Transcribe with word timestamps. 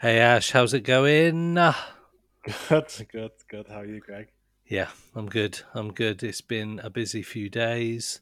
Hey 0.00 0.20
Ash, 0.20 0.52
how's 0.52 0.74
it 0.74 0.82
going? 0.82 1.58
Ah. 1.58 1.94
Good, 2.68 3.08
good, 3.12 3.30
good. 3.48 3.66
How 3.68 3.80
are 3.80 3.84
you, 3.84 4.00
Greg? 4.00 4.28
Yeah, 4.66 4.88
I'm 5.14 5.26
good. 5.28 5.60
I'm 5.74 5.92
good. 5.92 6.22
It's 6.22 6.40
been 6.40 6.80
a 6.82 6.88
busy 6.88 7.22
few 7.22 7.50
days. 7.50 8.20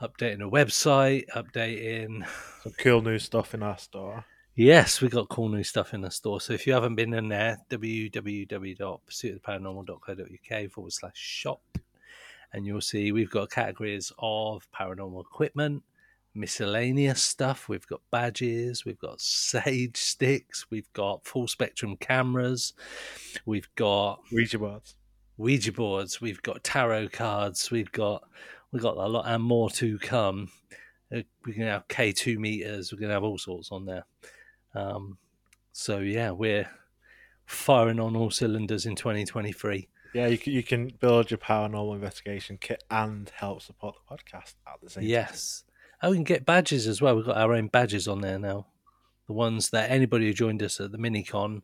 Updating 0.00 0.46
a 0.46 0.50
website, 0.50 1.24
updating. 1.34 2.26
Some 2.62 2.72
cool 2.78 3.00
new 3.00 3.18
stuff 3.18 3.54
in 3.54 3.62
our 3.62 3.78
store. 3.78 4.26
Yes, 4.54 5.00
we 5.00 5.08
got 5.08 5.28
cool 5.28 5.48
new 5.48 5.62
stuff 5.62 5.94
in 5.94 6.02
the 6.02 6.10
store. 6.10 6.38
So 6.40 6.52
if 6.52 6.66
you 6.66 6.74
haven't 6.74 6.96
been 6.96 7.14
in 7.14 7.28
there, 7.28 7.56
www.pursuitoftheparanormal.co.uk 7.70 10.70
forward 10.70 10.92
slash 10.92 11.16
shop, 11.16 11.62
and 12.52 12.66
you'll 12.66 12.80
see 12.80 13.12
we've 13.12 13.30
got 13.30 13.50
categories 13.50 14.12
of 14.18 14.66
paranormal 14.78 15.22
equipment, 15.22 15.82
miscellaneous 16.34 17.22
stuff. 17.22 17.68
We've 17.68 17.86
got 17.86 18.00
badges, 18.10 18.84
we've 18.84 18.98
got 18.98 19.20
sage 19.20 19.96
sticks, 19.96 20.66
we've 20.70 20.92
got 20.92 21.26
full 21.26 21.48
spectrum 21.48 21.96
cameras, 21.96 22.74
we've 23.46 23.68
got 23.76 24.20
Ouija 24.32 24.58
boards. 24.58 24.96
Ouija 25.38 25.72
boards, 25.72 26.22
we've 26.22 26.40
got 26.42 26.64
tarot 26.64 27.08
cards, 27.08 27.70
we've 27.70 27.92
got 27.92 28.22
we've 28.72 28.82
got 28.82 28.96
a 28.96 29.06
lot 29.06 29.24
and 29.26 29.42
more 29.42 29.70
to 29.70 29.98
come. 29.98 30.50
Uh, 31.14 31.20
We're 31.44 31.56
gonna 31.56 31.70
have 31.70 31.88
K 31.88 32.12
two 32.12 32.38
meters. 32.38 32.92
We're 32.92 33.00
gonna 33.00 33.14
have 33.14 33.24
all 33.24 33.38
sorts 33.38 33.70
on 33.70 33.84
there. 33.86 34.04
Um, 34.74 35.18
so 35.72 35.98
yeah, 35.98 36.30
we're 36.30 36.68
firing 37.46 38.00
on 38.00 38.16
all 38.16 38.30
cylinders 38.30 38.86
in 38.86 38.96
2023. 38.96 39.88
Yeah, 40.14 40.26
you 40.28 40.38
can, 40.38 40.52
you 40.52 40.62
can 40.62 40.88
build 41.00 41.30
your 41.30 41.38
paranormal 41.38 41.94
investigation 41.94 42.58
kit 42.58 42.82
and 42.90 43.30
help 43.34 43.62
support 43.62 43.96
the 43.96 44.16
podcast 44.16 44.54
at 44.66 44.80
the 44.82 44.90
same 44.90 45.02
time. 45.02 45.10
Yes. 45.10 45.64
Oh, 46.02 46.10
we 46.10 46.16
can 46.16 46.24
get 46.24 46.46
badges 46.46 46.86
as 46.86 47.02
well. 47.02 47.16
We've 47.16 47.26
got 47.26 47.36
our 47.36 47.52
own 47.52 47.68
badges 47.68 48.08
on 48.08 48.20
there 48.20 48.38
now. 48.38 48.66
The 49.26 49.32
ones 49.32 49.70
that 49.70 49.90
anybody 49.90 50.26
who 50.26 50.32
joined 50.32 50.62
us 50.62 50.80
at 50.80 50.92
the 50.92 50.98
minicon, 50.98 51.62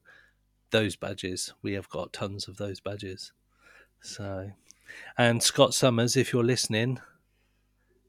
those 0.71 0.97
badges. 0.97 1.55
We 1.63 1.73
have 1.75 1.89
got 1.89 2.13
tons 2.13 2.49
of 2.49 2.57
those 2.57 2.81
badges. 2.81 3.33
So, 4.01 4.51
and 5.19 5.43
Scott 5.43 5.75
Summers, 5.75 6.17
if 6.17 6.33
you're 6.33 6.45
listening, 6.45 7.01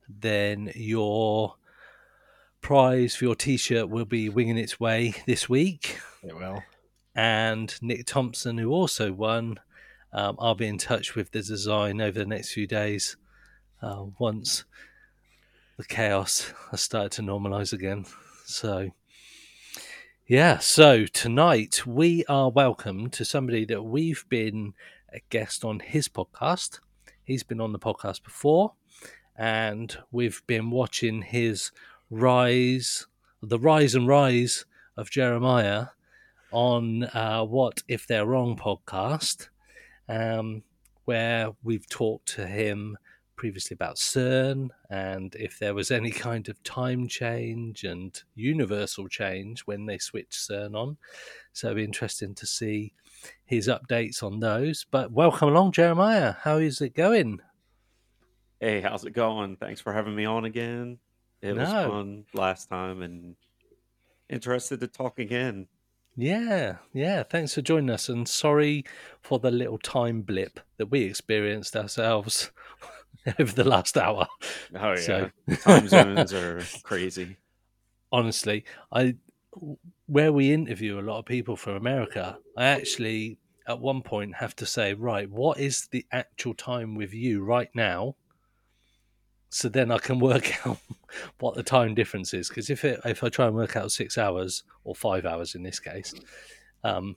then 0.07 0.71
your 0.75 1.55
prize 2.61 3.15
for 3.15 3.25
your 3.25 3.35
T-shirt 3.35 3.89
will 3.89 4.05
be 4.05 4.29
winging 4.29 4.57
its 4.57 4.79
way 4.79 5.13
this 5.27 5.49
week. 5.49 5.99
It 6.23 6.35
will. 6.35 6.63
And 7.15 7.73
Nick 7.81 8.05
Thompson, 8.05 8.57
who 8.57 8.71
also 8.71 9.11
won, 9.11 9.59
um, 10.13 10.37
I'll 10.39 10.55
be 10.55 10.67
in 10.67 10.77
touch 10.77 11.15
with 11.15 11.31
the 11.31 11.41
design 11.41 12.01
over 12.01 12.17
the 12.17 12.25
next 12.25 12.53
few 12.53 12.67
days. 12.67 13.17
Uh, 13.81 14.05
once 14.17 14.63
the 15.77 15.83
chaos 15.83 16.53
has 16.71 16.81
started 16.81 17.11
to 17.11 17.21
normalize 17.21 17.73
again. 17.73 18.05
So, 18.45 18.91
yeah. 20.27 20.59
So 20.59 21.05
tonight 21.05 21.85
we 21.85 22.23
are 22.25 22.49
welcome 22.49 23.09
to 23.09 23.25
somebody 23.25 23.65
that 23.65 23.83
we've 23.83 24.23
been 24.29 24.73
a 25.13 25.21
guest 25.29 25.63
on 25.63 25.79
his 25.79 26.07
podcast. 26.07 26.79
He's 27.23 27.43
been 27.43 27.61
on 27.61 27.71
the 27.71 27.79
podcast 27.79 28.23
before, 28.23 28.73
and 29.35 29.95
we've 30.11 30.41
been 30.47 30.71
watching 30.71 31.21
his 31.21 31.71
rise, 32.09 33.07
the 33.41 33.59
rise 33.59 33.95
and 33.95 34.07
rise 34.07 34.65
of 34.97 35.09
Jeremiah 35.09 35.87
on 36.51 37.03
uh, 37.13 37.43
What 37.43 37.83
If 37.87 38.07
They're 38.07 38.25
Wrong 38.25 38.57
podcast, 38.57 39.49
um, 40.09 40.63
where 41.05 41.51
we've 41.63 41.87
talked 41.87 42.27
to 42.35 42.45
him 42.45 42.97
previously 43.35 43.75
about 43.75 43.97
CERN 43.97 44.69
and 44.89 45.35
if 45.35 45.59
there 45.59 45.73
was 45.73 45.91
any 45.91 46.11
kind 46.11 46.47
of 46.47 46.61
time 46.63 47.07
change 47.07 47.83
and 47.83 48.21
universal 48.35 49.07
change 49.07 49.61
when 49.61 49.85
they 49.85 49.97
switched 49.97 50.47
CERN 50.49 50.75
on. 50.75 50.97
So 51.51 51.67
it'll 51.67 51.77
be 51.77 51.83
interesting 51.83 52.35
to 52.35 52.45
see 52.45 52.93
his 53.45 53.67
updates 53.67 54.21
on 54.23 54.39
those. 54.39 54.85
But 54.89 55.11
welcome 55.11 55.49
along, 55.49 55.71
Jeremiah. 55.73 56.33
How 56.41 56.57
is 56.57 56.81
it 56.81 56.93
going? 56.95 57.39
Hey, 58.59 58.81
how's 58.81 59.03
it 59.05 59.11
going? 59.11 59.57
Thanks 59.57 59.81
for 59.81 59.91
having 59.93 60.15
me 60.15 60.25
on 60.25 60.45
again. 60.45 60.97
It 61.41 61.55
was 61.55 61.69
No. 61.71 61.89
fun 61.89 62.25
last 62.33 62.69
time 62.69 63.01
and 63.01 63.35
interested 64.29 64.79
to 64.79 64.87
talk 64.87 65.19
again. 65.19 65.67
Yeah, 66.15 66.77
yeah. 66.93 67.23
Thanks 67.23 67.55
for 67.55 67.61
joining 67.61 67.89
us, 67.89 68.07
and 68.07 68.27
sorry 68.27 68.85
for 69.21 69.39
the 69.39 69.51
little 69.51 69.79
time 69.79 70.21
blip 70.21 70.59
that 70.77 70.85
we 70.91 71.01
experienced 71.03 71.75
ourselves 71.75 72.51
over 73.39 73.51
the 73.51 73.63
last 73.63 73.97
hour. 73.97 74.27
Oh 74.75 74.91
yeah. 74.91 74.95
So- 74.95 75.31
Time 75.61 75.87
zones 75.89 76.31
are 76.33 76.61
crazy. 76.83 77.37
honestly, 78.11 78.63
I 78.91 79.15
where 80.07 80.33
we 80.33 80.51
interview 80.51 80.99
a 80.99 81.01
lot 81.01 81.19
of 81.19 81.25
people 81.25 81.55
from 81.55 81.75
America, 81.75 82.37
I 82.57 82.65
actually 82.65 83.37
at 83.67 83.79
one 83.79 84.01
point 84.01 84.35
have 84.35 84.55
to 84.57 84.65
say, 84.65 84.93
right, 84.93 85.29
what 85.29 85.59
is 85.59 85.87
the 85.91 86.05
actual 86.11 86.53
time 86.53 86.95
with 86.95 87.13
you 87.13 87.43
right 87.43 87.69
now? 87.73 88.15
So 89.49 89.69
then 89.69 89.91
I 89.91 89.97
can 89.99 90.19
work 90.31 90.65
out 90.65 90.77
what 91.39 91.55
the 91.55 91.63
time 91.63 91.95
difference 91.95 92.33
is. 92.33 92.49
Because 92.49 92.69
if 92.69 92.83
it, 92.83 92.99
if 93.05 93.23
I 93.23 93.29
try 93.29 93.47
and 93.47 93.55
work 93.55 93.75
out 93.75 93.91
six 93.91 94.17
hours 94.17 94.63
or 94.83 94.95
five 94.95 95.25
hours 95.25 95.55
in 95.55 95.63
this 95.63 95.79
case, 95.79 96.13
um, 96.83 97.15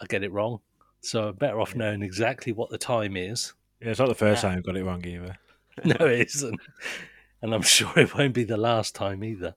I 0.00 0.06
get 0.06 0.24
it 0.24 0.32
wrong. 0.32 0.60
So 1.02 1.28
I'm 1.28 1.36
better 1.36 1.60
off 1.60 1.74
knowing 1.76 2.02
exactly 2.02 2.52
what 2.52 2.70
the 2.70 2.78
time 2.78 3.16
is. 3.16 3.52
Yeah, 3.80 3.90
it's 3.90 4.00
not 4.00 4.08
the 4.08 4.14
first 4.14 4.42
Yeah. 4.42 4.48
time 4.48 4.56
you've 4.56 4.66
got 4.66 4.76
it 4.76 4.84
wrong 4.84 5.04
either. 5.06 5.36
No, 5.84 6.06
it 6.06 6.28
isn't. 6.34 6.58
And 7.42 7.54
I'm 7.54 7.62
sure 7.62 7.92
it 7.98 8.14
won't 8.14 8.32
be 8.32 8.44
the 8.44 8.56
last 8.56 8.94
time 8.94 9.22
either. 9.22 9.54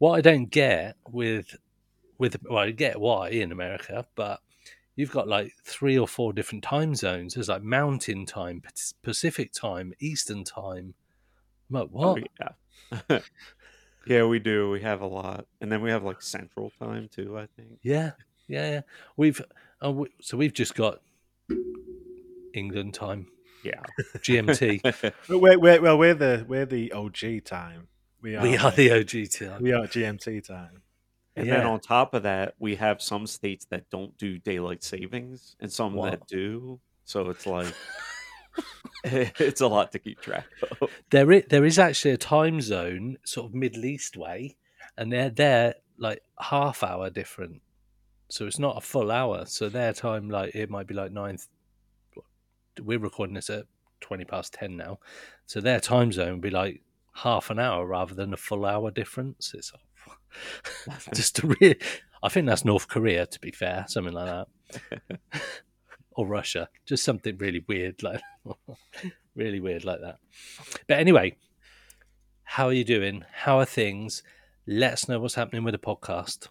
What 0.00 0.14
I 0.14 0.20
don't 0.20 0.46
get 0.46 0.96
with 1.08 1.54
with 2.22 2.36
well, 2.48 2.58
I 2.60 2.70
get 2.70 3.00
why 3.00 3.30
in 3.30 3.50
America, 3.50 4.06
but 4.14 4.40
you've 4.94 5.10
got 5.10 5.26
like 5.26 5.52
three 5.64 5.98
or 5.98 6.06
four 6.06 6.32
different 6.32 6.62
time 6.62 6.94
zones. 6.94 7.34
There's 7.34 7.48
like 7.48 7.64
Mountain 7.64 8.26
Time, 8.26 8.62
Pacific 9.02 9.52
Time, 9.52 9.92
Eastern 9.98 10.44
Time. 10.44 10.94
I'm 11.68 11.80
like, 11.80 11.88
Oh 11.92 12.14
what? 12.14 12.22
yeah. 13.10 13.18
yeah, 14.06 14.24
we 14.24 14.38
do. 14.38 14.70
We 14.70 14.82
have 14.82 15.00
a 15.00 15.06
lot. 15.06 15.46
And 15.60 15.70
then 15.72 15.82
we 15.82 15.90
have 15.90 16.04
like 16.04 16.22
central 16.22 16.70
time 16.78 17.08
too, 17.12 17.36
I 17.36 17.48
think. 17.56 17.80
Yeah, 17.82 18.12
yeah, 18.46 18.70
yeah. 18.70 18.80
We've 19.16 19.42
uh, 19.84 19.90
we, 19.90 20.06
so 20.20 20.36
we've 20.36 20.54
just 20.54 20.76
got 20.76 21.00
England 22.54 22.94
time, 22.94 23.26
Yeah. 23.64 23.80
GMT. 24.18 24.80
But 25.28 25.38
we're, 25.40 25.58
we're, 25.58 25.80
well, 25.80 25.98
we're 25.98 26.14
the 26.14 26.44
we're 26.46 26.66
the 26.66 26.92
OG 26.92 27.44
time. 27.44 27.88
We 28.20 28.36
are, 28.36 28.42
we 28.44 28.56
are 28.56 28.70
the 28.70 28.92
OG 28.92 29.30
time. 29.32 29.60
we 29.60 29.72
are 29.72 29.88
GMT 29.88 30.46
time. 30.46 30.82
And 31.34 31.48
then 31.48 31.66
on 31.66 31.80
top 31.80 32.12
of 32.14 32.24
that, 32.24 32.54
we 32.58 32.74
have 32.76 33.00
some 33.00 33.26
states 33.26 33.64
that 33.70 33.88
don't 33.90 34.16
do 34.18 34.38
daylight 34.38 34.84
savings 34.84 35.56
and 35.60 35.72
some 35.72 35.96
that 35.96 36.26
do. 36.26 36.78
So 37.04 37.30
it's 37.30 37.46
like 37.46 37.72
it's 39.04 39.60
a 39.60 39.66
lot 39.66 39.92
to 39.92 39.98
keep 39.98 40.20
track 40.20 40.46
of. 40.80 40.90
There 41.10 41.30
is, 41.32 41.44
there 41.48 41.64
is 41.64 41.78
actually 41.78 42.12
a 42.12 42.18
time 42.18 42.60
zone, 42.60 43.18
sort 43.24 43.46
of 43.46 43.54
Middle 43.54 43.84
East 43.84 44.16
way, 44.16 44.56
and 44.96 45.12
they're 45.12 45.30
they're 45.30 45.74
like 45.98 46.22
half 46.38 46.82
hour 46.82 47.10
different. 47.10 47.62
So 48.28 48.46
it's 48.46 48.58
not 48.58 48.78
a 48.78 48.80
full 48.80 49.10
hour. 49.10 49.44
So 49.46 49.68
their 49.68 49.92
time, 49.92 50.30
like 50.30 50.54
it 50.54 50.70
might 50.70 50.86
be 50.86 50.94
like 50.94 51.12
nine. 51.12 51.38
We're 52.80 52.98
recording 52.98 53.34
this 53.34 53.50
at 53.50 53.64
twenty 54.00 54.24
past 54.24 54.54
ten 54.54 54.76
now, 54.76 54.98
so 55.46 55.60
their 55.60 55.80
time 55.80 56.12
zone 56.12 56.32
would 56.32 56.40
be 56.40 56.50
like 56.50 56.82
half 57.14 57.50
an 57.50 57.58
hour 57.58 57.86
rather 57.86 58.14
than 58.14 58.32
a 58.32 58.38
full 58.38 58.64
hour 58.64 58.90
difference. 58.90 59.52
It's 59.54 59.72
just 61.14 61.38
a 61.42 61.46
real. 61.60 61.74
I 62.22 62.28
think 62.28 62.46
that's 62.46 62.64
North 62.64 62.88
Korea, 62.88 63.26
to 63.26 63.40
be 63.40 63.50
fair, 63.50 63.84
something 63.88 64.12
like 64.14 64.46
that, 65.00 65.30
or 66.12 66.26
Russia. 66.26 66.68
Just 66.86 67.04
something 67.04 67.36
really 67.38 67.64
weird, 67.66 68.02
like 68.02 68.20
really 69.34 69.60
weird 69.60 69.84
like 69.84 70.00
that. 70.00 70.18
But 70.86 70.98
anyway, 70.98 71.36
how 72.44 72.66
are 72.66 72.72
you 72.72 72.84
doing? 72.84 73.24
How 73.32 73.58
are 73.58 73.64
things? 73.64 74.22
Let 74.66 74.92
us 74.92 75.08
know 75.08 75.18
what's 75.18 75.34
happening 75.34 75.64
with 75.64 75.72
the 75.72 75.78
podcast. 75.78 76.48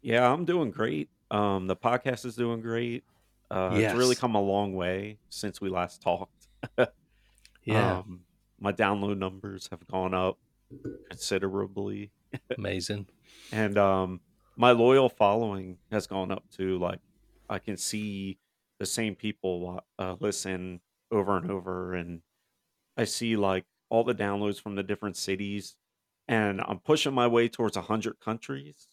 Yeah, 0.00 0.28
I'm 0.30 0.44
doing 0.44 0.70
great. 0.72 1.08
Um, 1.30 1.66
the 1.68 1.76
podcast 1.76 2.26
is 2.26 2.34
doing 2.34 2.60
great. 2.60 3.04
Uh, 3.50 3.70
It's 3.74 3.94
really 3.94 4.16
come 4.16 4.34
a 4.34 4.40
long 4.40 4.74
way 4.74 5.18
since 5.28 5.60
we 5.60 5.68
last 5.68 6.02
talked. 6.02 6.48
Yeah, 7.64 7.98
Um, 7.98 8.20
my 8.58 8.72
download 8.72 9.18
numbers 9.18 9.68
have 9.70 9.86
gone 9.86 10.14
up 10.14 10.38
considerably, 11.10 12.12
amazing. 12.56 13.08
and 13.52 13.78
um, 13.78 14.20
my 14.56 14.72
loyal 14.72 15.08
following 15.08 15.78
has 15.90 16.06
gone 16.06 16.30
up 16.30 16.48
to 16.52 16.78
Like, 16.78 17.00
I 17.48 17.58
can 17.58 17.76
see 17.76 18.38
the 18.78 18.86
same 18.86 19.14
people 19.16 19.80
uh, 19.98 20.16
listen 20.20 20.80
over 21.10 21.36
and 21.36 21.50
over, 21.50 21.94
and 21.94 22.22
I 22.96 23.04
see 23.04 23.36
like 23.36 23.66
all 23.90 24.04
the 24.04 24.14
downloads 24.14 24.60
from 24.60 24.76
the 24.76 24.82
different 24.82 25.16
cities, 25.16 25.76
and 26.28 26.60
I'm 26.62 26.80
pushing 26.80 27.14
my 27.14 27.28
way 27.28 27.48
towards 27.48 27.76
100 27.76 28.20
countries 28.20 28.88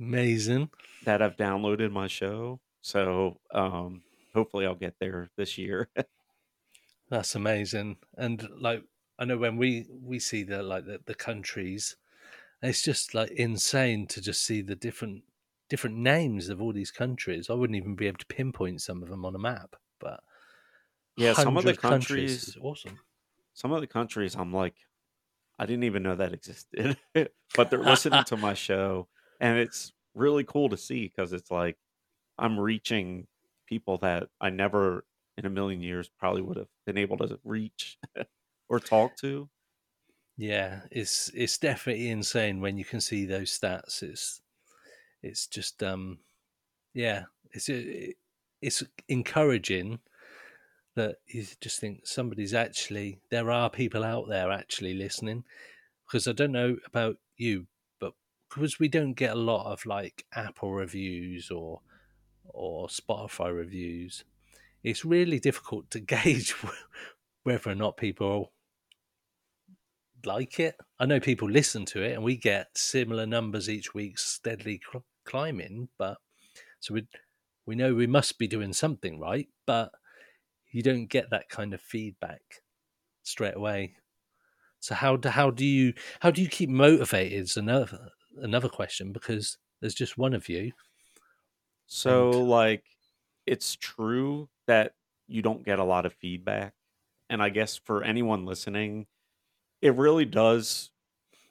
Amazing. 0.00 0.70
that 1.02 1.20
have 1.20 1.36
downloaded 1.36 1.90
my 1.92 2.06
show. 2.06 2.60
So 2.80 3.40
um, 3.52 4.04
hopefully 4.34 4.66
I'll 4.66 4.74
get 4.74 4.96
there 5.00 5.28
this 5.36 5.58
year. 5.58 5.90
That's 7.08 7.34
amazing. 7.34 7.98
And 8.16 8.48
like 8.60 8.84
I 9.18 9.24
know 9.24 9.38
when 9.38 9.56
we 9.56 9.86
we 9.90 10.18
see 10.18 10.42
the 10.44 10.62
like 10.62 10.86
the, 10.86 11.00
the 11.04 11.14
countries, 11.14 11.96
it's 12.62 12.82
just 12.82 13.14
like 13.14 13.30
insane 13.32 14.06
to 14.08 14.20
just 14.20 14.42
see 14.44 14.62
the 14.62 14.76
different 14.76 15.24
different 15.68 15.96
names 15.96 16.48
of 16.48 16.62
all 16.62 16.72
these 16.72 16.90
countries. 16.90 17.50
I 17.50 17.54
wouldn't 17.54 17.76
even 17.76 17.94
be 17.96 18.06
able 18.08 18.18
to 18.18 18.26
pinpoint 18.26 18.82
some 18.82 19.02
of 19.02 19.08
them 19.10 19.24
on 19.24 19.34
a 19.34 19.38
map, 19.38 19.76
but 20.00 20.22
yeah, 21.16 21.32
some 21.32 21.56
of 21.56 21.64
the 21.64 21.74
countries 21.74 22.38
countries, 22.38 22.56
awesome. 22.60 22.98
some 23.54 23.72
of 23.72 23.80
the 23.80 23.86
countries, 23.86 24.36
I'm 24.36 24.52
like, 24.52 24.74
I 25.58 25.66
didn't 25.66 25.84
even 25.84 26.02
know 26.02 26.16
that 26.16 26.32
existed, 26.32 26.98
but 27.14 27.70
they're 27.70 27.82
listening 27.82 28.24
to 28.24 28.36
my 28.36 28.54
show, 28.54 29.08
and 29.40 29.58
it's 29.58 29.92
really 30.14 30.44
cool 30.44 30.68
to 30.70 30.76
see 30.76 31.06
because 31.08 31.32
it's 31.32 31.50
like 31.50 31.78
I'm 32.38 32.58
reaching 32.58 33.26
people 33.66 33.98
that 33.98 34.28
I 34.40 34.50
never 34.50 35.04
in 35.36 35.46
a 35.46 35.50
million 35.50 35.82
years 35.82 36.08
probably 36.18 36.42
would 36.42 36.56
have 36.56 36.68
been 36.86 36.98
able 36.98 37.18
to 37.18 37.40
reach 37.44 37.98
or 38.68 38.80
talk 38.80 39.16
to. 39.18 39.48
Yeah, 40.36 40.82
it's 40.90 41.30
it's 41.34 41.58
definitely 41.58 42.10
insane 42.10 42.60
when 42.60 42.78
you 42.78 42.84
can 42.84 43.00
see 43.00 43.26
those 43.26 43.58
stats. 43.58 44.02
It's 44.02 44.40
it's 45.22 45.46
just 45.46 45.82
um 45.82 46.20
yeah, 46.94 47.24
it's 47.52 47.68
it's 48.60 48.82
encouraging 49.08 50.00
that 50.94 51.16
you 51.26 51.46
just 51.60 51.80
think 51.80 52.06
somebody's 52.06 52.54
actually 52.54 53.20
there 53.30 53.50
are 53.50 53.70
people 53.70 54.04
out 54.04 54.28
there 54.28 54.50
actually 54.50 54.94
listening 54.94 55.44
because 56.06 56.26
I 56.26 56.32
don't 56.32 56.52
know 56.52 56.76
about 56.86 57.18
you, 57.36 57.66
but 58.00 58.14
because 58.48 58.78
we 58.78 58.88
don't 58.88 59.14
get 59.14 59.32
a 59.32 59.40
lot 59.40 59.72
of 59.72 59.86
like 59.86 60.26
Apple 60.34 60.72
reviews 60.72 61.50
or 61.50 61.82
or 62.44 62.88
Spotify 62.88 63.54
reviews, 63.54 64.24
it's 64.82 65.04
really 65.04 65.38
difficult 65.38 65.90
to 65.90 66.00
gauge 66.16 66.54
whether 67.44 67.70
or 67.70 67.74
not 67.74 67.96
people 67.96 68.52
like 70.24 70.60
it. 70.60 70.76
I 70.98 71.06
know 71.06 71.20
people 71.20 71.50
listen 71.50 71.84
to 71.86 72.02
it, 72.02 72.12
and 72.12 72.24
we 72.24 72.36
get 72.36 72.76
similar 72.76 73.26
numbers 73.26 73.68
each 73.68 73.94
week, 73.94 74.18
steadily 74.18 74.80
cl- 74.90 75.04
climbing. 75.24 75.88
But 75.98 76.18
so 76.80 76.94
we 76.94 77.08
we 77.66 77.76
know 77.76 77.94
we 77.94 78.06
must 78.06 78.38
be 78.38 78.48
doing 78.48 78.72
something 78.72 79.20
right, 79.20 79.48
but 79.66 79.92
you 80.72 80.82
don't 80.82 81.06
get 81.06 81.30
that 81.30 81.48
kind 81.48 81.74
of 81.74 81.80
feedback 81.80 82.42
straight 83.24 83.56
away. 83.56 83.96
So 84.80 84.94
how 84.94 85.16
do 85.16 85.30
how 85.30 85.50
do 85.50 85.64
you 85.66 85.94
how 86.20 86.30
do 86.30 86.42
you 86.42 86.48
keep 86.48 86.70
motivated? 86.70 87.40
Is 87.42 87.56
another 87.56 88.10
another 88.38 88.68
question 88.68 89.12
because 89.12 89.58
there's 89.80 89.94
just 89.94 90.18
one 90.18 90.34
of 90.34 90.48
you. 90.48 90.72
So, 91.86 92.30
And 92.30 92.42
like, 92.42 92.84
it's 93.46 93.74
true 93.74 94.50
that 94.66 94.94
you 95.26 95.42
don't 95.42 95.64
get 95.64 95.78
a 95.78 95.84
lot 95.84 96.06
of 96.06 96.14
feedback. 96.14 96.74
And 97.30 97.42
I 97.42 97.50
guess 97.50 97.76
for 97.76 98.02
anyone 98.02 98.44
listening, 98.46 99.06
it 99.82 99.94
really 99.94 100.24
does 100.24 100.90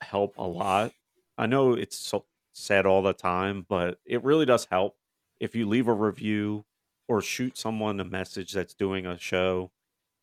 help 0.02 0.38
a 0.38 0.44
lot. 0.48 0.94
I 1.38 1.48
know 1.48 1.74
it's 1.74 1.98
so 1.98 2.26
said 2.54 2.86
all 2.86 3.02
the 3.04 3.14
time, 3.14 3.66
but 3.68 4.00
it 4.06 4.24
really 4.24 4.46
does 4.46 4.66
help 4.66 4.98
if 5.40 5.56
you 5.56 5.68
leave 5.68 5.88
a 5.88 5.94
review 5.94 6.66
or 7.08 7.22
shoot 7.22 7.58
someone 7.58 8.00
a 8.00 8.06
message 8.06 8.54
that's 8.54 8.74
doing 8.76 9.06
a 9.06 9.18
show 9.20 9.72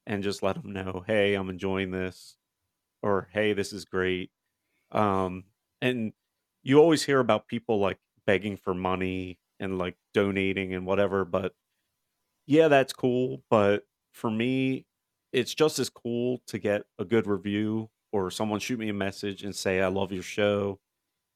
and 0.06 0.22
just 0.22 0.42
let 0.42 0.56
them 0.62 0.72
know, 0.72 1.04
hey, 1.06 1.34
I'm 1.34 1.50
enjoying 1.50 1.92
this, 1.92 2.36
or 3.02 3.28
hey, 3.32 3.52
this 3.54 3.72
is 3.72 3.84
great. 3.84 4.30
Um, 4.92 5.46
and 5.82 6.12
you 6.62 6.78
always 6.80 7.04
hear 7.04 7.20
about 7.20 7.48
people 7.48 7.80
like 7.80 7.98
begging 8.26 8.56
for 8.56 8.74
money 8.74 9.40
and 9.60 9.78
like 9.78 9.96
donating 10.14 10.74
and 10.74 10.86
whatever, 10.86 11.24
but 11.24 11.54
yeah, 12.46 12.68
that's 12.68 12.92
cool. 12.92 13.42
But 13.50 13.86
for 14.12 14.30
me, 14.30 14.86
it's 15.32 15.54
just 15.54 15.78
as 15.78 15.90
cool 15.90 16.38
to 16.46 16.58
get 16.58 16.84
a 16.98 17.04
good 17.04 17.26
review 17.26 17.90
or 18.14 18.30
someone 18.30 18.60
shoot 18.60 18.78
me 18.78 18.88
a 18.88 18.94
message 18.94 19.42
and 19.42 19.56
say, 19.56 19.80
I 19.80 19.88
love 19.88 20.12
your 20.12 20.22
show. 20.22 20.78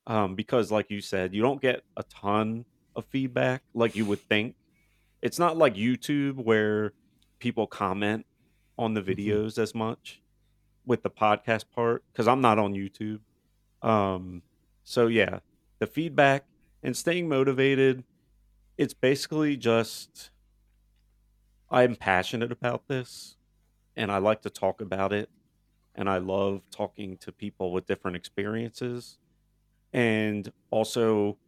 Um, 0.07 0.37
because, 0.37 0.71
like 0.71 0.91
you 0.91 1.01
said, 1.01 1.35
you 1.35 1.43
don't 1.43 1.61
get 1.61 1.83
a 1.97 2.05
ton 2.05 2.65
of 2.95 3.05
feedback 3.07 3.65
like 3.75 3.97
you 3.97 4.05
would 4.07 4.21
think. 4.21 4.55
It's 5.23 5.39
not 5.39 5.57
like 5.57 5.75
YouTube 5.75 6.37
where 6.37 6.93
people 7.41 7.67
comment 7.67 8.27
on 8.79 8.95
the 8.95 9.03
Mhm. 9.03 9.17
videos 9.17 9.59
as 9.59 9.75
much 9.75 10.23
with 10.87 11.03
the 11.03 11.11
podcast 11.11 11.71
part 11.71 12.05
because 12.13 12.29
I'm 12.29 12.41
not 12.41 12.59
on 12.59 12.75
YouTube. 12.75 13.21
Um, 13.83 14.43
so 14.85 15.09
yeah, 15.09 15.41
the 15.81 15.87
feedback 15.89 16.47
and 16.83 16.97
staying 16.97 17.29
motivated, 17.29 18.05
it's 18.79 18.95
basically 18.95 19.57
just 19.57 20.31
I'm 21.71 21.97
passionate 21.97 22.53
about 22.53 22.89
this 22.89 23.37
and 23.97 24.11
I 24.11 24.19
like 24.19 24.43
to 24.43 24.51
talk 24.51 24.81
about 24.81 25.13
it 25.13 25.31
and 25.99 26.11
I 26.11 26.19
love 26.21 26.63
talking 26.73 27.19
to 27.19 27.33
people 27.33 27.73
with 27.73 27.87
different 27.87 28.17
experiences. 28.17 29.19
And 29.93 30.53
also 30.71 31.39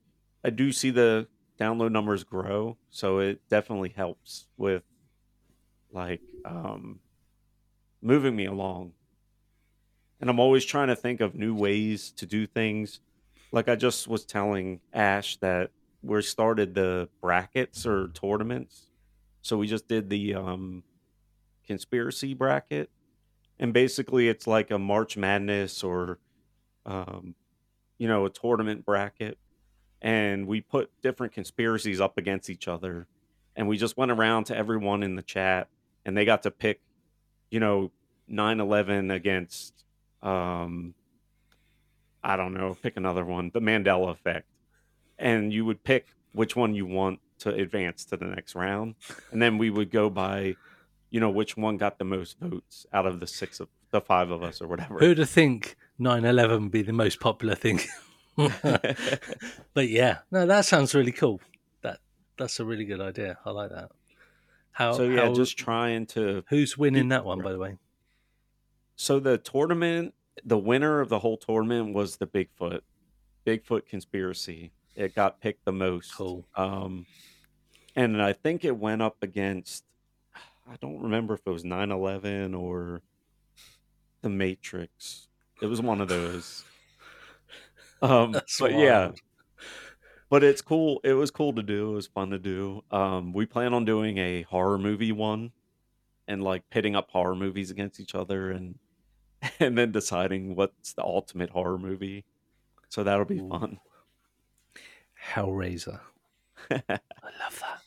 I 0.45 0.51
do 0.51 0.73
see 0.73 0.91
the 0.91 1.29
download 1.61 1.93
numbers 1.93 2.25
grow, 2.25 2.79
so 2.91 3.21
it 3.21 3.43
definitely 3.49 3.91
helps 3.91 4.49
with 4.57 4.85
like 5.91 6.23
um 6.45 7.01
moving 8.03 8.37
me 8.37 8.45
along. 8.47 8.95
And 10.21 10.29
I'm 10.29 10.41
always 10.41 10.65
trying 10.65 10.89
to 10.89 10.97
think 10.97 11.21
of 11.21 11.35
new 11.35 11.55
ways 11.55 12.13
to 12.13 12.27
do 12.27 12.47
things. 12.47 13.01
Like 13.53 13.69
I 13.69 13.77
just 13.77 14.07
was 14.07 14.25
telling 14.27 14.81
Ash 14.93 15.37
that 15.39 15.73
we 16.03 16.21
started 16.23 16.75
the 16.75 17.09
brackets 17.21 17.87
or 17.87 18.09
tournaments. 18.09 18.91
So 19.43 19.57
we 19.59 19.67
just 19.67 19.89
did 19.89 20.11
the 20.11 20.35
um 20.35 20.85
conspiracy 21.65 22.35
bracket 22.35 22.91
and 23.61 23.73
basically 23.73 24.29
it's 24.29 24.49
like 24.49 24.73
a 24.73 24.79
March 24.79 25.17
Madness 25.17 25.85
or 25.85 26.19
um 26.85 27.37
you 27.99 28.09
know, 28.09 28.25
a 28.25 28.31
tournament 28.31 28.85
bracket 28.85 29.39
and 30.03 30.47
we 30.47 30.63
put 30.63 30.91
different 31.03 31.35
conspiracies 31.35 32.01
up 32.01 32.17
against 32.17 32.49
each 32.51 32.67
other 32.67 33.07
and 33.55 33.69
we 33.69 33.77
just 33.77 33.97
went 33.97 34.11
around 34.11 34.45
to 34.45 34.57
everyone 34.57 35.03
in 35.05 35.15
the 35.15 35.23
chat 35.23 35.69
and 36.05 36.17
they 36.17 36.25
got 36.25 36.43
to 36.43 36.51
pick, 36.51 36.81
you 37.51 37.61
know, 37.61 37.93
9/11 38.29 39.15
against 39.15 39.85
um 40.23 40.95
I 42.23 42.37
don't 42.37 42.55
know, 42.55 42.75
pick 42.75 42.97
another 42.97 43.25
one, 43.25 43.51
the 43.53 43.61
Mandela 43.61 44.11
effect. 44.11 44.47
And 45.19 45.53
you 45.53 45.65
would 45.65 45.83
pick 45.85 46.07
which 46.33 46.57
one 46.57 46.75
you 46.75 46.87
want 46.87 47.21
to 47.41 47.55
advance 47.55 48.05
to 48.07 48.17
the 48.17 48.27
next 48.27 48.55
round. 48.55 48.95
And 49.33 49.41
then 49.41 49.59
we 49.59 49.71
would 49.71 49.91
go 49.91 50.11
by, 50.11 50.57
you 51.11 51.21
know, 51.21 51.31
which 51.31 51.57
one 51.57 51.77
got 51.77 51.99
the 51.99 52.05
most 52.05 52.39
votes 52.39 52.87
out 52.93 53.07
of 53.07 53.21
the 53.21 53.27
six 53.27 53.61
of 53.61 53.69
the 53.91 54.01
five 54.01 54.31
of 54.31 54.43
us 54.43 54.61
or 54.61 54.69
whatever. 54.69 54.99
who'd 54.99 55.19
have 55.19 55.29
think 55.29 55.77
9/11 56.01 56.63
would 56.63 56.71
be 56.71 56.83
the 56.83 56.93
most 56.93 57.21
popular 57.21 57.55
thing? 57.55 57.81
but 58.37 59.89
yeah, 59.89 60.19
no, 60.31 60.47
that 60.47 60.65
sounds 60.65 60.95
really 60.95 61.13
cool. 61.13 61.41
That 61.83 61.99
that's 62.39 62.61
a 62.61 62.65
really 62.65 62.85
good 62.85 63.01
idea. 63.01 63.39
I 63.45 63.51
like 63.51 63.71
that. 63.71 63.91
How 64.73 64.93
so 64.93 65.03
yeah, 65.05 65.27
how- 65.27 65.35
just 65.35 65.57
trying 65.59 66.07
to 66.07 66.45
who's 66.49 66.79
winning 66.79 67.09
that 67.09 67.25
one 67.25 67.43
by 67.43 67.53
the 67.53 67.59
way? 67.59 67.77
So 68.97 69.19
the 69.19 69.39
tournament, 69.39 70.15
the 70.45 70.59
winner 70.59 71.01
of 71.01 71.09
the 71.09 71.19
whole 71.19 71.39
tournament 71.39 71.95
was 71.95 72.17
the 72.19 72.27
Bigfoot, 72.27 72.81
Bigfoot 73.47 73.87
conspiracy. 73.87 74.73
It 74.95 75.15
got 75.15 75.41
picked 75.41 75.65
the 75.65 75.73
most. 75.73 76.15
Cool. 76.15 76.45
Um, 76.55 77.07
and 77.97 78.21
I 78.21 78.35
think 78.35 78.63
it 78.65 78.77
went 78.77 79.01
up 79.01 79.17
against, 79.23 79.85
I 80.71 80.77
don't 80.81 81.03
remember 81.03 81.35
if 81.35 81.41
it 81.45 81.51
was 81.51 81.65
9 81.65 81.91
11 81.91 82.55
or 82.55 83.03
The 84.23 84.29
Matrix. 84.29 85.29
It 85.61 85.67
was 85.67 85.83
one 85.83 86.01
of 86.01 86.09
those. 86.09 86.65
Um, 88.03 88.33
That's 88.33 88.59
but 88.59 88.73
yeah, 88.73 89.11
but 90.31 90.43
it's 90.43 90.63
cool. 90.63 91.01
It 91.05 91.13
was 91.13 91.31
cool 91.31 91.53
to 91.55 91.63
do. 91.63 91.91
It 91.91 91.95
was 91.95 92.07
fun 92.07 92.31
to 92.31 92.39
do. 92.39 92.83
Um, 92.91 93.33
we 93.33 93.45
plan 93.45 93.75
on 93.75 93.85
doing 93.85 94.17
a 94.17 94.43
horror 94.43 94.79
movie 94.79 95.13
one 95.13 95.53
and 96.27 96.43
like 96.43 96.71
pitting 96.71 96.95
up 96.97 97.11
horror 97.11 97.35
movies 97.35 97.71
against 97.71 98.01
each 98.01 98.15
other 98.15 98.51
and 98.51 98.79
and 99.61 99.77
then 99.77 99.93
deciding 99.93 100.55
what's 100.55 100.93
the 100.93 101.03
ultimate 101.03 101.51
horror 101.51 101.79
movie. 101.79 102.25
So 102.89 103.03
that'll 103.03 103.25
be 103.25 103.41
Ooh. 103.41 103.49
fun. 103.49 103.81
Hellraiser. 105.33 106.01
I 106.71 106.79
love 106.79 107.61
that. 107.61 107.81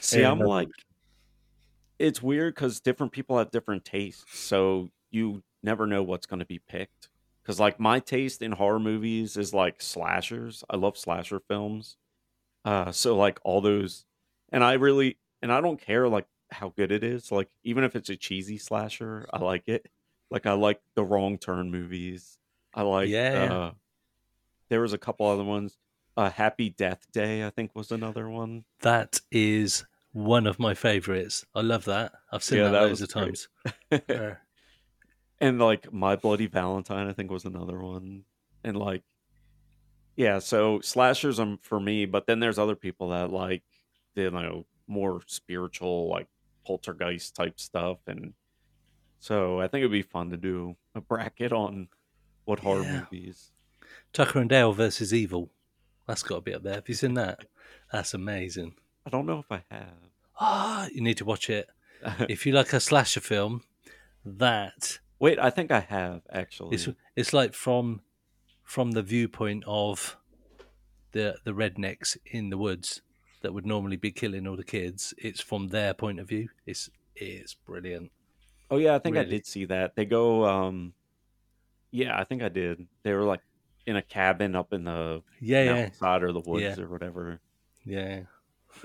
See, 0.00 0.24
I'm 0.24 0.38
no- 0.38 0.48
like, 0.48 0.68
it's 2.02 2.20
weird 2.20 2.54
because 2.54 2.80
different 2.80 3.12
people 3.12 3.38
have 3.38 3.52
different 3.52 3.84
tastes, 3.84 4.24
so 4.36 4.90
you 5.10 5.44
never 5.62 5.86
know 5.86 6.02
what's 6.02 6.26
going 6.26 6.40
to 6.40 6.46
be 6.46 6.58
picked. 6.58 7.08
Because 7.42 7.60
like 7.60 7.78
my 7.78 8.00
taste 8.00 8.42
in 8.42 8.52
horror 8.52 8.80
movies 8.80 9.36
is 9.36 9.54
like 9.54 9.80
slashers. 9.80 10.64
I 10.68 10.76
love 10.76 10.98
slasher 10.98 11.40
films. 11.40 11.96
Uh, 12.64 12.90
so 12.90 13.16
like 13.16 13.38
all 13.44 13.60
those, 13.60 14.04
and 14.50 14.64
I 14.64 14.74
really, 14.74 15.18
and 15.42 15.52
I 15.52 15.60
don't 15.60 15.80
care 15.80 16.08
like 16.08 16.26
how 16.50 16.70
good 16.70 16.90
it 16.90 17.04
is. 17.04 17.30
Like 17.30 17.48
even 17.62 17.84
if 17.84 17.94
it's 17.94 18.10
a 18.10 18.16
cheesy 18.16 18.58
slasher, 18.58 19.26
I 19.32 19.38
like 19.38 19.68
it. 19.68 19.86
Like 20.28 20.46
I 20.46 20.52
like 20.52 20.80
the 20.96 21.04
Wrong 21.04 21.38
Turn 21.38 21.70
movies. 21.70 22.36
I 22.74 22.82
like. 22.82 23.10
Yeah. 23.10 23.52
Uh, 23.52 23.70
there 24.70 24.80
was 24.80 24.92
a 24.92 24.98
couple 24.98 25.26
other 25.26 25.44
ones. 25.44 25.76
Uh, 26.16 26.30
Happy 26.30 26.68
Death 26.68 27.06
Day, 27.12 27.44
I 27.46 27.50
think, 27.50 27.74
was 27.74 27.92
another 27.92 28.28
one. 28.28 28.64
That 28.80 29.20
is 29.30 29.84
one 30.12 30.46
of 30.46 30.58
my 30.58 30.74
favorites. 30.74 31.44
I 31.54 31.60
love 31.62 31.84
that. 31.86 32.12
I've 32.30 32.42
seen 32.42 32.58
Yeah, 32.58 32.64
that, 32.64 32.72
that 32.72 32.82
loads 32.82 33.02
of 33.02 33.08
times. 33.08 33.48
And 35.40 35.58
like 35.58 35.92
My 35.92 36.14
Bloody 36.14 36.46
Valentine, 36.46 37.08
I 37.08 37.12
think, 37.12 37.30
was 37.30 37.44
another 37.44 37.80
one. 37.80 38.22
And 38.62 38.76
like, 38.76 39.02
yeah, 40.14 40.38
so 40.38 40.80
slashers 40.80 41.40
are 41.40 41.56
for 41.62 41.80
me, 41.80 42.06
but 42.06 42.26
then 42.28 42.38
there's 42.38 42.60
other 42.60 42.76
people 42.76 43.08
that 43.08 43.32
like, 43.32 43.64
you 44.14 44.30
know, 44.30 44.66
more 44.86 45.20
spiritual, 45.26 46.08
like 46.08 46.28
poltergeist 46.64 47.34
type 47.34 47.58
stuff. 47.58 47.98
And 48.06 48.34
so 49.18 49.60
I 49.60 49.66
think 49.66 49.80
it'd 49.80 49.90
be 49.90 50.02
fun 50.02 50.30
to 50.30 50.36
do 50.36 50.76
a 50.94 51.00
bracket 51.00 51.52
on 51.52 51.88
what 52.44 52.60
horror 52.60 52.84
Yeah. 52.84 53.00
movies. 53.10 53.50
Tucker 54.12 54.38
and 54.40 54.48
Dale 54.50 54.72
versus 54.72 55.12
Evil. 55.12 55.50
That's 56.06 56.22
got 56.22 56.36
to 56.36 56.40
be 56.42 56.54
up 56.54 56.62
there. 56.62 56.74
Have 56.74 56.88
you 56.88 56.94
seen 56.94 57.14
that? 57.14 57.46
That's 57.90 58.14
amazing. 58.14 58.74
I 59.06 59.10
don't 59.10 59.26
know 59.26 59.40
if 59.40 59.50
I 59.50 59.62
have. 59.70 59.88
Ah, 60.40 60.88
you 60.92 61.00
need 61.02 61.16
to 61.18 61.24
watch 61.24 61.50
it. 61.50 61.68
If 62.28 62.46
you 62.46 62.52
like 62.52 62.72
a 62.72 62.80
slasher 62.80 63.20
film, 63.20 63.62
that 64.24 64.98
Wait, 65.20 65.38
I 65.38 65.50
think 65.50 65.70
I 65.70 65.80
have 65.80 66.22
actually. 66.32 66.74
it's 66.74 66.88
it's 67.14 67.32
like 67.32 67.54
from 67.54 68.00
from 68.64 68.92
the 68.92 69.02
viewpoint 69.02 69.64
of 69.66 70.16
the 71.12 71.36
the 71.44 71.52
rednecks 71.52 72.16
in 72.26 72.50
the 72.50 72.58
woods 72.58 73.02
that 73.42 73.52
would 73.54 73.66
normally 73.66 73.96
be 73.96 74.10
killing 74.10 74.46
all 74.48 74.56
the 74.56 74.64
kids. 74.64 75.14
It's 75.18 75.40
from 75.40 75.68
their 75.68 75.94
point 75.94 76.18
of 76.20 76.28
view. 76.28 76.48
It's 76.66 76.90
it's 77.14 77.54
brilliant. 77.54 78.10
Oh 78.70 78.78
yeah, 78.78 78.94
I 78.96 78.98
think 78.98 79.16
I 79.16 79.24
did 79.24 79.46
see 79.46 79.64
that. 79.66 79.94
They 79.94 80.04
go 80.04 80.44
um 80.44 80.94
yeah, 81.92 82.18
I 82.18 82.24
think 82.24 82.42
I 82.42 82.48
did. 82.48 82.86
They 83.04 83.12
were 83.12 83.24
like 83.24 83.42
in 83.86 83.96
a 83.96 84.02
cabin 84.02 84.56
up 84.56 84.72
in 84.72 84.84
the 84.84 85.22
Yeah, 85.40 85.62
yeah, 85.64 85.72
mountainside 85.74 86.22
or 86.24 86.32
the 86.32 86.40
woods 86.40 86.62
Yeah. 86.78 86.82
or 86.84 86.88
whatever. 86.88 87.40
yeah. 87.84 88.22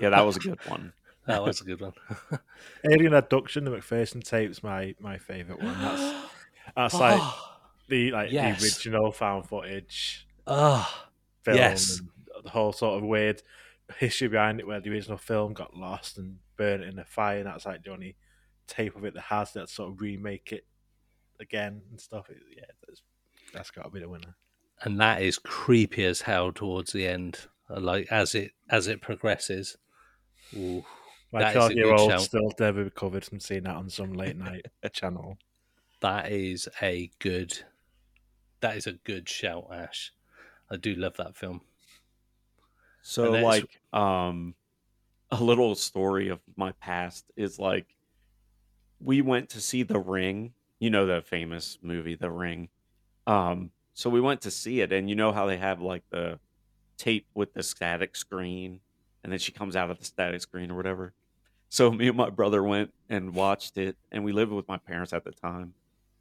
Yeah, 0.00 0.10
that 0.10 0.24
was 0.26 0.36
a 0.36 0.40
good 0.40 0.60
one. 0.66 0.92
That 1.26 1.42
was 1.44 1.60
a 1.60 1.64
good 1.64 1.82
one. 1.82 1.92
Alien 2.90 3.12
Abduction, 3.12 3.64
the 3.64 3.70
McPherson 3.70 4.24
tape's 4.24 4.62
my 4.62 4.94
my 4.98 5.18
favorite 5.18 5.62
one. 5.62 5.78
That's 5.78 6.26
that's 6.74 6.94
like 6.94 7.20
the 7.88 8.12
like 8.12 8.32
Yes. 8.32 8.58
the 8.60 8.64
original 8.64 9.12
found 9.12 9.46
footage 9.46 10.26
Ah, 10.46 11.08
film 11.42 11.58
Yes. 11.58 11.98
and 11.98 12.08
the 12.44 12.48
whole 12.48 12.72
sort 12.72 12.96
of 12.96 13.06
weird 13.06 13.42
history 13.98 14.28
behind 14.28 14.58
it 14.58 14.66
where 14.66 14.80
the 14.80 14.88
original 14.90 15.18
film 15.18 15.52
got 15.52 15.76
lost 15.76 16.16
and 16.16 16.38
burned 16.56 16.82
in 16.82 16.98
a 16.98 17.04
fire 17.04 17.38
and 17.40 17.46
that's 17.46 17.66
like 17.66 17.82
the 17.84 17.90
only 17.92 18.16
tape 18.66 18.96
of 18.96 19.04
it 19.04 19.12
that 19.12 19.24
has 19.24 19.52
that 19.52 19.68
sort 19.68 19.90
of 19.92 20.00
remake 20.00 20.50
it 20.52 20.64
again 21.40 21.82
and 21.90 22.00
stuff. 22.00 22.30
It- 22.30 22.38
yeah, 22.56 22.64
that's, 22.86 23.02
that's 23.52 23.70
got 23.70 23.82
to 23.84 23.90
be 23.90 24.00
the 24.00 24.08
winner. 24.08 24.34
and 24.80 24.98
that 25.00 25.20
is 25.20 25.36
creepy 25.38 26.04
as 26.06 26.22
hell 26.22 26.52
towards 26.52 26.92
the 26.92 27.06
end. 27.06 27.48
Like 27.68 28.06
as 28.10 28.34
it 28.34 28.52
as 28.70 28.88
it 28.88 29.00
progresses. 29.00 29.76
Ooh. 30.54 30.84
My 31.32 31.40
That 31.40 31.50
is 31.50 31.54
a 31.54 31.58
twelve 31.58 31.72
year 31.72 31.94
old 31.94 32.10
shout. 32.10 32.20
still 32.22 32.52
never 32.58 32.84
recovered 32.84 33.24
from 33.24 33.40
seeing 33.40 33.64
that 33.64 33.76
on 33.76 33.90
some 33.90 34.14
late 34.14 34.36
night 34.36 34.66
channel. 34.92 35.36
That 36.00 36.32
is 36.32 36.68
a 36.80 37.10
good. 37.18 37.58
That 38.60 38.76
is 38.76 38.86
a 38.86 38.92
good 38.92 39.28
shout, 39.28 39.68
Ash. 39.72 40.12
I 40.70 40.76
do 40.76 40.94
love 40.94 41.16
that 41.18 41.36
film. 41.36 41.60
So 43.02 43.32
like 43.32 43.80
um 43.92 44.54
a 45.30 45.42
little 45.42 45.74
story 45.74 46.28
of 46.28 46.40
my 46.56 46.72
past 46.72 47.30
is 47.36 47.58
like 47.58 47.86
we 49.00 49.20
went 49.20 49.50
to 49.50 49.60
see 49.60 49.82
The 49.82 49.98
Ring, 49.98 50.54
you 50.78 50.90
know 50.90 51.06
the 51.06 51.22
famous 51.22 51.78
movie 51.82 52.14
The 52.14 52.30
Ring. 52.30 52.68
Um 53.26 53.70
so 53.94 54.10
we 54.10 54.20
went 54.20 54.40
to 54.42 54.50
see 54.50 54.80
it 54.80 54.92
and 54.92 55.08
you 55.08 55.16
know 55.16 55.32
how 55.32 55.46
they 55.46 55.56
have 55.58 55.80
like 55.80 56.02
the 56.10 56.38
tape 56.98 57.26
with 57.34 57.54
the 57.54 57.62
static 57.62 58.16
screen 58.16 58.80
and 59.22 59.32
then 59.32 59.38
she 59.38 59.52
comes 59.52 59.76
out 59.76 59.90
of 59.90 59.98
the 59.98 60.04
static 60.04 60.40
screen 60.40 60.70
or 60.70 60.76
whatever. 60.76 61.14
So 61.68 61.90
me 61.92 62.08
and 62.08 62.16
my 62.16 62.30
brother 62.30 62.62
went 62.62 62.92
and 63.08 63.34
watched 63.34 63.78
it 63.78 63.96
and 64.12 64.24
we 64.24 64.32
lived 64.32 64.52
with 64.52 64.68
my 64.68 64.76
parents 64.78 65.12
at 65.12 65.24
the 65.24 65.32
time. 65.32 65.74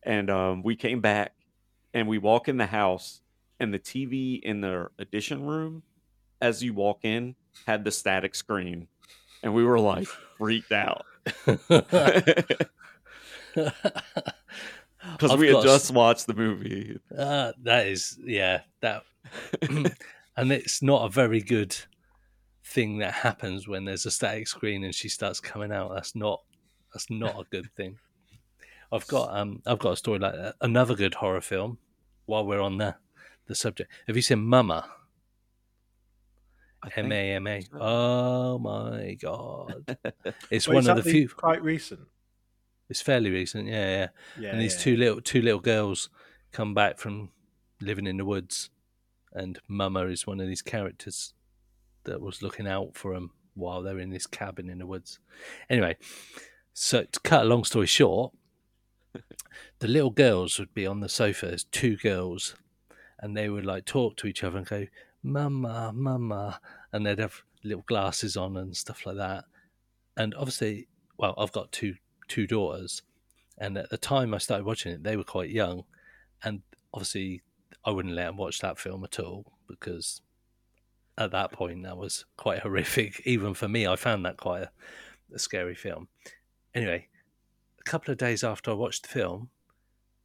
And 0.04 0.30
um 0.30 0.64
we 0.64 0.76
came 0.76 1.02
back 1.02 1.34
and 1.94 2.08
we 2.08 2.18
walk 2.18 2.48
in 2.48 2.58
the 2.58 2.68
house 2.68 3.22
and 3.60 3.74
the 3.74 3.80
TV 3.80 4.40
in 4.42 4.62
the 4.62 4.90
edition 5.00 5.46
room 5.46 5.84
as 6.42 6.64
you 6.64 6.74
walk 6.74 7.00
in 7.04 7.36
had 7.66 7.84
the 7.84 7.92
static 7.92 8.36
screen 8.36 8.88
and 9.42 9.54
we 9.54 9.64
were 9.64 9.80
like 9.80 10.08
freaked 10.38 10.72
out 10.72 11.06
because 13.56 15.38
we 15.38 15.48
had 15.48 15.64
just 15.64 15.92
watched 15.92 16.28
the 16.28 16.34
movie 16.34 17.00
Uh, 17.16 17.54
that 17.64 17.88
is, 17.88 18.18
yeah, 18.24 18.62
that, 18.82 19.04
and 20.38 20.52
it's 20.52 20.82
not 20.82 21.06
a 21.06 21.10
very 21.10 21.42
good 21.42 21.76
thing 22.64 23.00
that 23.00 23.14
happens 23.14 23.68
when 23.68 23.86
there's 23.86 24.06
a 24.06 24.12
static 24.12 24.48
screen 24.48 24.84
and 24.84 24.94
she 24.94 25.10
starts 25.10 25.40
coming 25.40 25.72
out. 25.72 25.92
That's 25.94 26.16
not, 26.16 26.42
that's 26.94 27.10
not 27.10 27.40
a 27.40 27.44
good 27.50 27.70
thing. 27.76 27.98
I've 28.92 29.08
got, 29.08 29.36
um, 29.36 29.62
I've 29.66 29.80
got 29.80 29.94
a 29.94 29.98
story 29.98 30.20
like 30.20 30.36
that. 30.36 30.56
Another 30.62 30.96
good 30.96 31.16
horror 31.16 31.42
film. 31.42 31.80
While 32.26 32.46
we're 32.46 32.62
on 32.62 32.78
the 32.78 32.96
the 33.48 33.56
subject, 33.56 33.90
have 34.08 34.18
you 34.18 34.22
seen 34.22 34.40
Mama? 34.40 34.90
M 36.96 37.12
A 37.12 37.32
M 37.36 37.48
A. 37.48 37.64
Oh 37.80 38.60
my 38.60 39.16
god! 39.20 39.98
It's 40.52 40.68
Wait, 40.68 40.76
one 40.76 40.90
of 40.90 41.04
the 41.04 41.10
few. 41.10 41.30
quite 41.30 41.64
recent. 41.64 42.02
It's 42.90 43.02
fairly 43.02 43.30
recent, 43.30 43.68
yeah, 43.68 43.74
yeah. 43.74 44.08
Yeah, 44.40 44.50
and 44.50 44.62
these 44.62 44.76
yeah. 44.76 44.82
two 44.82 44.98
little 44.98 45.22
two 45.22 45.42
little 45.42 45.60
girls 45.62 46.10
come 46.52 46.74
back 46.74 46.98
from 46.98 47.30
living 47.80 48.08
in 48.08 48.18
the 48.18 48.26
woods, 48.26 48.70
and 49.38 49.60
Mama 49.68 50.08
is 50.08 50.26
one 50.26 50.40
of 50.40 50.48
these 50.48 50.64
characters 50.64 51.34
that 52.06 52.22
was 52.22 52.42
looking 52.42 52.68
out 52.68 52.96
for 52.96 53.14
them 53.14 53.32
while 53.54 53.84
they're 53.84 54.00
in 54.00 54.10
this 54.10 54.26
cabin 54.26 54.70
in 54.70 54.80
the 54.80 54.86
woods. 54.86 55.20
Anyway, 55.70 55.96
so 56.74 57.04
to 57.04 57.20
cut 57.20 57.44
a 57.44 57.50
long 57.50 57.64
story 57.64 57.86
short, 57.86 58.34
the 59.80 59.88
little 59.88 60.10
girls 60.10 60.58
would 60.58 60.74
be 60.74 60.88
on 60.88 61.02
the 61.02 61.10
sofa. 61.10 61.48
There's 61.48 61.66
two 61.66 61.98
girls, 61.98 62.56
and 63.20 63.38
they 63.38 63.48
would 63.48 63.66
like 63.66 63.86
talk 63.86 64.18
to 64.18 64.28
each 64.28 64.44
other 64.44 64.58
and 64.58 64.68
go, 64.68 64.88
"Mama, 65.22 65.92
Mama," 65.94 66.60
and 66.92 67.06
they'd 67.06 67.20
have 67.20 67.44
little 67.64 67.86
glasses 67.88 68.36
on 68.36 68.58
and 68.58 68.76
stuff 68.76 69.06
like 69.06 69.18
that. 69.18 69.46
And 70.16 70.34
obviously, 70.34 70.88
well, 71.18 71.36
I've 71.38 71.52
got 71.52 71.72
two 71.72 71.96
two 72.28 72.48
daughters, 72.48 73.04
and 73.58 73.78
at 73.78 73.92
the 73.92 73.98
time 73.98 74.34
I 74.34 74.40
started 74.40 74.66
watching 74.66 74.94
it, 74.94 75.04
they 75.04 75.16
were 75.16 75.24
quite 75.24 75.52
young, 75.52 75.84
and 76.44 76.64
obviously 76.92 77.44
I 77.88 77.92
wouldn't 77.92 78.16
let 78.16 78.28
him 78.28 78.38
watch 78.38 78.60
that 78.60 78.78
film 78.78 79.06
at 79.06 79.18
all 79.18 79.54
because 79.66 80.22
at 81.18 81.32
that 81.32 81.54
point 81.54 81.84
that 81.84 81.96
was 81.96 82.26
quite 82.36 82.60
horrific. 82.64 83.22
Even 83.26 83.54
for 83.54 83.70
me, 83.70 83.88
I 83.88 83.96
found 83.96 84.26
that 84.26 84.36
quite 84.36 84.64
a, 84.64 84.72
a 85.34 85.40
scary 85.40 85.74
film. 85.74 86.10
Anyway, 86.76 87.08
a 87.80 87.84
couple 87.90 88.12
of 88.12 88.18
days 88.18 88.44
after 88.44 88.72
I 88.72 88.74
watched 88.74 89.04
the 89.04 89.10
film, 89.10 89.50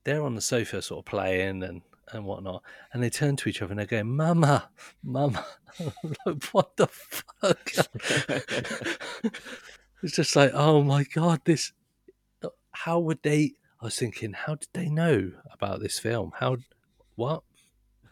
they're 0.02 0.24
on 0.24 0.34
the 0.34 0.40
sofa 0.40 0.82
sort 0.82 0.98
of 0.98 1.04
playing 1.04 1.62
and 1.62 1.82
and 2.10 2.24
whatnot, 2.24 2.62
and 2.92 3.02
they 3.02 3.08
turn 3.08 3.36
to 3.36 3.48
each 3.48 3.62
other 3.62 3.70
and 3.70 3.80
they 3.80 3.86
go, 3.86 4.02
"Mama, 4.02 4.68
Mama," 5.04 5.46
what 6.52 6.76
the 6.76 6.88
fuck? 6.88 7.72
it's 10.02 10.16
just 10.16 10.34
like, 10.36 10.50
oh 10.52 10.82
my 10.82 11.04
god, 11.04 11.40
this. 11.44 11.72
How 12.72 12.98
would 12.98 13.22
they? 13.22 13.52
I 13.80 13.84
was 13.86 13.96
thinking, 13.96 14.32
how 14.32 14.56
did 14.56 14.68
they 14.72 14.88
know 14.88 15.30
about 15.50 15.80
this 15.80 15.98
film? 15.98 16.32
How, 16.38 16.56
what? 17.14 17.44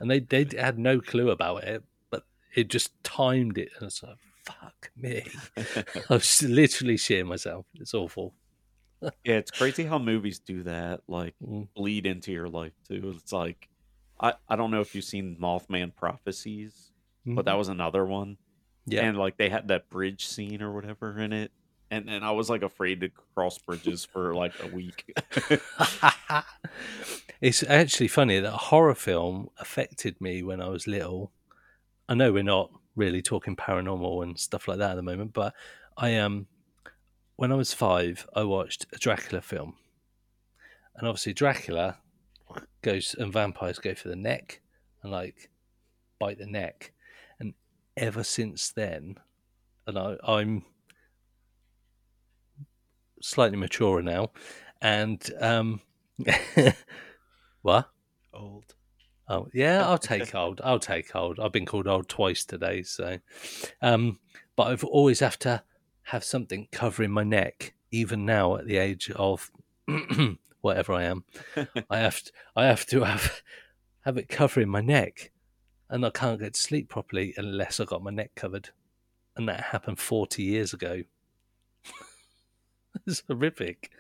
And 0.01 0.11
they 0.11 0.21
they 0.21 0.47
had 0.59 0.79
no 0.79 1.01
clue 1.01 1.31
about 1.31 1.65
it, 1.65 1.83
but 2.11 2.25
it 2.57 2.69
just 2.69 2.93
timed 3.05 3.59
it, 3.59 3.69
and 3.79 3.87
it's 3.87 4.03
like, 4.03 4.17
fuck 4.45 4.91
me. 4.97 5.25
I 5.57 5.65
was 6.15 6.43
literally 6.43 6.97
shitting 6.97 7.27
myself. 7.27 7.67
It's 7.75 7.95
awful. 7.95 8.35
yeah 9.25 9.37
it's 9.37 9.51
crazy 9.51 9.85
how 9.85 9.99
movies 9.99 10.39
do 10.41 10.63
that 10.63 11.01
like 11.09 11.35
Mm. 11.43 11.69
bleed 11.75 12.05
into 12.05 12.33
your 12.33 12.49
life 12.51 12.75
too 12.87 13.15
it's 13.17 13.33
like 13.33 13.67
i 14.21 14.35
i 14.47 14.57
don't 14.57 14.71
know 14.71 14.83
if 14.83 14.95
you've 14.95 15.07
seen 15.07 15.39
mothman 15.41 15.97
prophecies 15.97 16.91
but 17.25 17.47
that 17.47 17.57
was 17.57 17.69
another 17.69 18.05
one 18.05 18.37
Mm-hmm. 18.37 18.93
yeah. 18.93 19.05
and 19.07 19.17
like 19.17 19.39
they 19.39 19.49
had 19.49 19.69
that 19.69 19.89
bridge 19.89 20.27
scene 20.27 20.61
or 20.61 20.71
whatever 20.75 21.19
in 21.19 21.33
it 21.33 21.51
and 21.91 22.07
then 22.09 22.23
i 22.23 22.31
was 22.33 22.51
like 22.51 22.63
afraid 22.63 23.01
to 23.01 23.09
cross 23.35 23.57
bridges 23.57 24.05
for 24.05 24.35
like 24.35 24.53
a 24.63 24.67
week 24.67 25.11
it's 27.41 27.63
actually 27.63 28.09
funny 28.09 28.39
that 28.41 28.53
a 28.53 28.57
horror 28.57 28.95
film 28.95 29.49
affected 29.59 30.21
me 30.21 30.43
when 30.43 30.61
I 30.61 30.69
was 30.69 30.87
little. 30.87 31.33
I 32.09 32.15
know 32.15 32.33
we're 32.33 32.43
not 32.43 32.71
really 32.97 33.23
talking 33.23 33.57
paranormal 33.57 34.23
and 34.23 34.39
stuff 34.39 34.69
like 34.69 34.79
that 34.79 34.93
at 34.93 34.97
the 34.97 35.03
moment, 35.03 35.33
but 35.33 35.55
I 35.97 36.17
um 36.17 36.47
when 37.37 37.53
I 37.53 37.55
was 37.55 37.73
five, 37.73 38.27
I 38.35 38.45
watched 38.45 38.87
a 38.93 38.99
Dracula 38.99 39.41
film, 39.41 39.77
and 40.97 41.09
obviously 41.09 41.33
Dracula 41.33 41.99
goes 42.83 43.15
and 43.19 43.33
vampires 43.33 43.79
go 43.79 43.95
for 43.95 44.09
the 44.09 44.17
neck 44.17 44.61
and 45.03 45.11
like 45.11 45.51
bite 46.19 46.39
the 46.39 46.47
neck, 46.47 46.93
and 47.39 47.55
ever 47.97 48.23
since 48.23 48.71
then, 48.71 49.17
and 49.87 49.99
I, 49.99 50.17
I'm 50.23 50.65
slightly 53.23 53.57
maturer 53.57 54.03
now, 54.03 54.33
and 54.83 55.31
um, 55.41 55.81
what? 57.63 57.91
Old. 58.33 58.75
Oh 59.29 59.49
yeah, 59.55 59.87
I'll 59.87 59.99
take 60.13 60.35
old. 60.35 60.61
I'll 60.63 60.79
take 60.79 61.15
old. 61.15 61.39
I've 61.39 61.53
been 61.53 61.67
called 61.67 61.87
old 61.87 62.09
twice 62.09 62.45
today, 62.45 62.83
so. 62.83 63.19
Um, 63.81 64.19
but 64.57 64.69
I've 64.69 64.85
always 64.85 65.21
have 65.21 65.39
to 65.41 65.63
have 66.05 66.25
something 66.25 66.69
covering 66.73 67.13
my 67.13 67.23
neck, 67.23 67.75
even 67.91 68.27
now 68.27 68.57
at 68.57 68.67
the 68.67 68.79
age 68.79 69.11
of 69.13 69.51
whatever 70.61 70.93
I 70.93 71.05
am. 71.05 71.25
I 71.91 71.99
have 71.99 72.23
to, 72.23 72.33
I 72.57 72.67
have 72.67 72.87
to 72.87 73.05
have 73.05 73.43
have 74.01 74.17
it 74.17 74.29
covering 74.29 74.69
my 74.69 74.81
neck, 74.81 75.31
and 75.89 76.05
I 76.05 76.11
can't 76.11 76.41
get 76.41 76.55
to 76.55 76.61
sleep 76.61 76.89
properly 76.89 77.35
unless 77.37 77.79
I 77.79 77.85
got 77.85 78.03
my 78.03 78.11
neck 78.11 78.33
covered, 78.35 78.71
and 79.37 79.49
that 79.49 79.61
happened 79.61 80.01
forty 80.01 80.43
years 80.43 80.75
ago. 80.75 81.03
it's 83.07 83.23
horrific. 83.29 83.91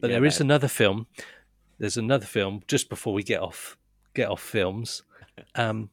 But 0.00 0.10
Yeah, 0.10 0.16
there 0.16 0.24
is 0.24 0.40
another 0.40 0.68
film. 0.68 1.06
There's 1.78 1.96
another 1.96 2.26
film 2.26 2.62
just 2.68 2.88
before 2.88 3.12
we 3.12 3.22
get 3.22 3.40
off 3.40 3.76
get 4.14 4.28
off 4.28 4.42
films. 4.42 5.02
Um, 5.56 5.90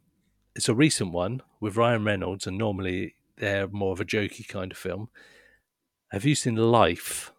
it's 0.56 0.70
a 0.70 0.76
recent 0.76 1.12
one 1.14 1.42
with 1.60 1.76
Ryan 1.76 2.04
Reynolds, 2.04 2.46
and 2.46 2.60
normally 2.60 3.16
they're 3.38 3.68
more 3.68 3.92
of 3.92 4.00
a 4.00 4.06
jokey 4.06 4.48
kind 4.48 4.72
of 4.72 4.78
film. 4.78 5.10
Have 6.12 6.26
you 6.26 6.36
seen 6.36 6.56
Life? 6.56 7.32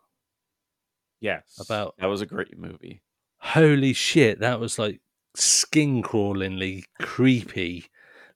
Yes. 1.21 1.59
About- 1.61 1.95
that 1.99 2.07
was 2.07 2.21
a 2.21 2.27
great 2.27 2.59
movie. 2.59 3.03
Holy 3.39 3.93
shit, 3.93 4.41
that 4.41 4.59
was 4.59 4.79
like 4.79 5.01
skin 5.37 6.03
crawlingly 6.03 6.85
creepy. 7.01 7.87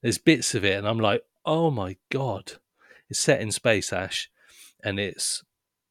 There's 0.02 0.18
bits 0.18 0.54
of 0.54 0.64
it, 0.64 0.78
and 0.78 0.86
I'm 0.86 1.00
like, 1.00 1.22
oh 1.44 1.70
my 1.72 1.96
god. 2.10 2.52
It's 3.08 3.18
set 3.20 3.40
in 3.40 3.50
space, 3.52 3.92
Ash, 3.92 4.30
and 4.82 5.00
it's 5.00 5.42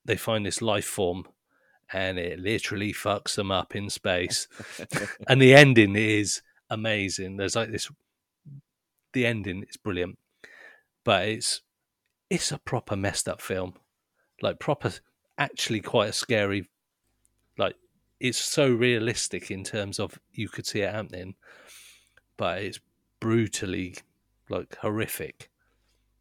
they 0.06 0.16
find 0.16 0.46
this 0.46 0.62
life 0.62 0.86
form, 0.86 1.28
and 1.96 2.20
it 2.20 2.40
literally 2.40 2.92
fucks 2.92 3.36
them 3.36 3.52
up 3.52 3.74
in 3.74 3.90
space. 3.90 4.50
and 5.30 5.42
the 5.42 5.56
ending 5.56 5.96
is 5.96 6.42
amazing. 6.70 7.38
There's 7.38 7.56
like 7.56 7.72
this. 7.72 7.90
The 9.14 9.26
ending 9.26 9.64
is 9.70 9.78
brilliant, 9.78 10.20
but 11.06 11.26
it's 11.30 11.62
it's 12.30 12.52
a 12.52 12.58
proper 12.58 12.98
messed 12.98 13.30
up 13.30 13.42
film, 13.42 13.76
like 14.42 14.60
proper, 14.60 14.92
actually 15.38 15.80
quite 15.80 16.10
a 16.10 16.14
scary. 16.14 16.70
Like 17.58 17.76
it's 18.20 18.38
so 18.38 18.70
realistic 18.70 19.50
in 19.50 19.64
terms 19.64 19.98
of 19.98 20.20
you 20.34 20.50
could 20.50 20.68
see 20.68 20.82
it 20.82 20.94
happening, 20.94 21.36
but 22.36 22.62
it's 22.62 22.82
brutally 23.22 23.96
like 24.50 24.76
horrific. 24.82 25.50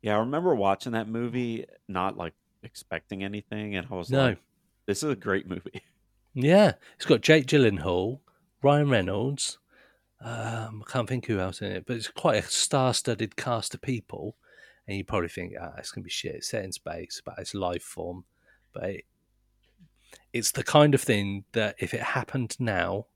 Yeah, 0.02 0.14
I 0.16 0.20
remember 0.20 0.54
watching 0.54 0.92
that 0.92 1.08
movie, 1.08 1.64
not 1.88 2.16
like 2.16 2.34
expecting 2.62 3.24
anything, 3.24 3.74
and 3.74 3.88
I 3.90 3.94
was 3.94 4.08
No. 4.10 4.26
like, 4.26 4.38
"This 4.86 5.02
is 5.02 5.10
a 5.10 5.16
great 5.16 5.48
movie." 5.48 5.82
Yeah, 6.36 6.72
it's 6.96 7.06
got 7.06 7.20
Jake 7.20 7.46
Gyllenhaal, 7.46 8.18
Ryan 8.60 8.90
Reynolds. 8.90 9.58
Um, 10.20 10.82
I 10.84 10.90
can't 10.90 11.08
think 11.08 11.26
who 11.26 11.38
else 11.38 11.62
in 11.62 11.70
it, 11.70 11.86
but 11.86 11.94
it's 11.94 12.08
quite 12.08 12.42
a 12.42 12.48
star-studded 12.48 13.36
cast 13.36 13.72
of 13.72 13.82
people. 13.82 14.36
And 14.88 14.96
you 14.96 15.04
probably 15.04 15.28
think, 15.28 15.52
ah, 15.60 15.74
it's 15.78 15.92
gonna 15.92 16.02
be 16.02 16.10
shit. 16.10 16.34
It's 16.34 16.48
set 16.48 16.64
in 16.64 16.72
space, 16.72 17.22
but 17.24 17.36
it's 17.38 17.54
life 17.54 17.84
form. 17.84 18.24
But 18.72 18.84
it, 18.84 19.04
it's 20.32 20.50
the 20.50 20.64
kind 20.64 20.92
of 20.92 21.00
thing 21.00 21.44
that 21.52 21.76
if 21.78 21.94
it 21.94 22.00
happened 22.00 22.56
now, 22.58 23.06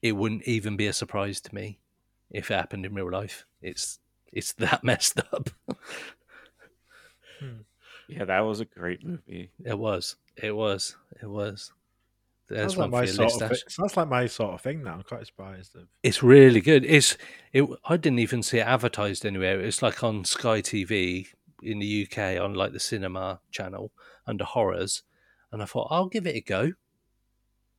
it 0.00 0.12
wouldn't 0.12 0.44
even 0.44 0.76
be 0.76 0.86
a 0.86 0.92
surprise 0.92 1.40
to 1.42 1.54
me. 1.54 1.80
If 2.30 2.50
it 2.50 2.54
happened 2.54 2.86
in 2.86 2.94
real 2.94 3.10
life, 3.10 3.44
it's 3.60 3.98
it's 4.32 4.52
that 4.54 4.82
messed 4.84 5.20
up. 5.32 5.50
Yeah, 8.08 8.24
that 8.24 8.40
was 8.40 8.60
a 8.60 8.64
great 8.64 9.04
movie. 9.04 9.50
it 9.64 9.78
was. 9.78 10.16
It 10.36 10.54
was. 10.54 10.96
It 11.22 11.26
was. 11.26 11.72
There's 12.48 12.74
Sounds 12.74 12.78
like 12.78 12.90
my 12.90 12.98
for 13.00 13.04
your 13.04 13.14
sort 13.14 13.28
list, 13.28 13.42
of 13.42 13.52
Ash. 13.52 13.74
sounds 13.74 13.96
like 13.96 14.08
my 14.08 14.26
sort 14.26 14.54
of 14.54 14.60
thing 14.60 14.82
now. 14.82 14.94
I'm 14.94 15.02
quite 15.02 15.26
surprised. 15.26 15.74
Of, 15.74 15.84
It's 16.02 16.22
really 16.22 16.60
good. 16.60 16.84
It's 16.84 17.16
it. 17.52 17.64
I 17.84 17.96
didn't 17.96 18.18
even 18.18 18.42
see 18.42 18.58
it 18.58 18.66
advertised 18.66 19.24
anywhere. 19.24 19.60
It's 19.60 19.80
like 19.80 20.02
on 20.04 20.24
Sky 20.24 20.60
TV 20.60 21.28
in 21.62 21.78
the 21.78 22.06
UK 22.06 22.40
on 22.40 22.54
like 22.54 22.72
the 22.72 22.80
cinema 22.80 23.40
channel 23.50 23.92
under 24.26 24.44
horrors, 24.44 25.02
and 25.50 25.62
I 25.62 25.64
thought 25.64 25.88
I'll 25.90 26.08
give 26.08 26.26
it 26.26 26.36
a 26.36 26.40
go. 26.40 26.72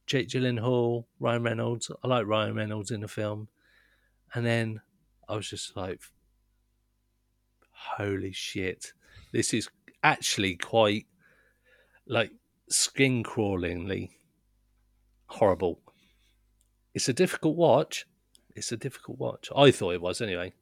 Jake 0.07 0.29
Gyllenhaal, 0.29 1.05
Ryan 1.19 1.43
Reynolds. 1.43 1.91
I 2.03 2.07
like 2.07 2.25
Ryan 2.25 2.55
Reynolds 2.55 2.89
in 2.91 3.01
the 3.01 3.07
film, 3.07 3.49
and 4.33 4.45
then 4.45 4.81
I 5.29 5.35
was 5.35 5.47
just 5.49 5.75
like, 5.75 6.01
"Holy 7.71 8.31
shit! 8.31 8.93
This 9.31 9.53
is 9.53 9.69
actually 10.03 10.55
quite 10.57 11.07
like 12.05 12.31
skin 12.69 13.23
crawlingly 13.23 14.11
horrible." 15.27 15.79
It's 16.93 17.09
a 17.09 17.13
difficult 17.13 17.55
watch. 17.55 18.05
It's 18.55 18.71
a 18.71 18.77
difficult 18.77 19.17
watch. 19.17 19.49
I 19.55 19.71
thought 19.71 19.93
it 19.95 20.01
was 20.01 20.21
anyway. 20.21 20.53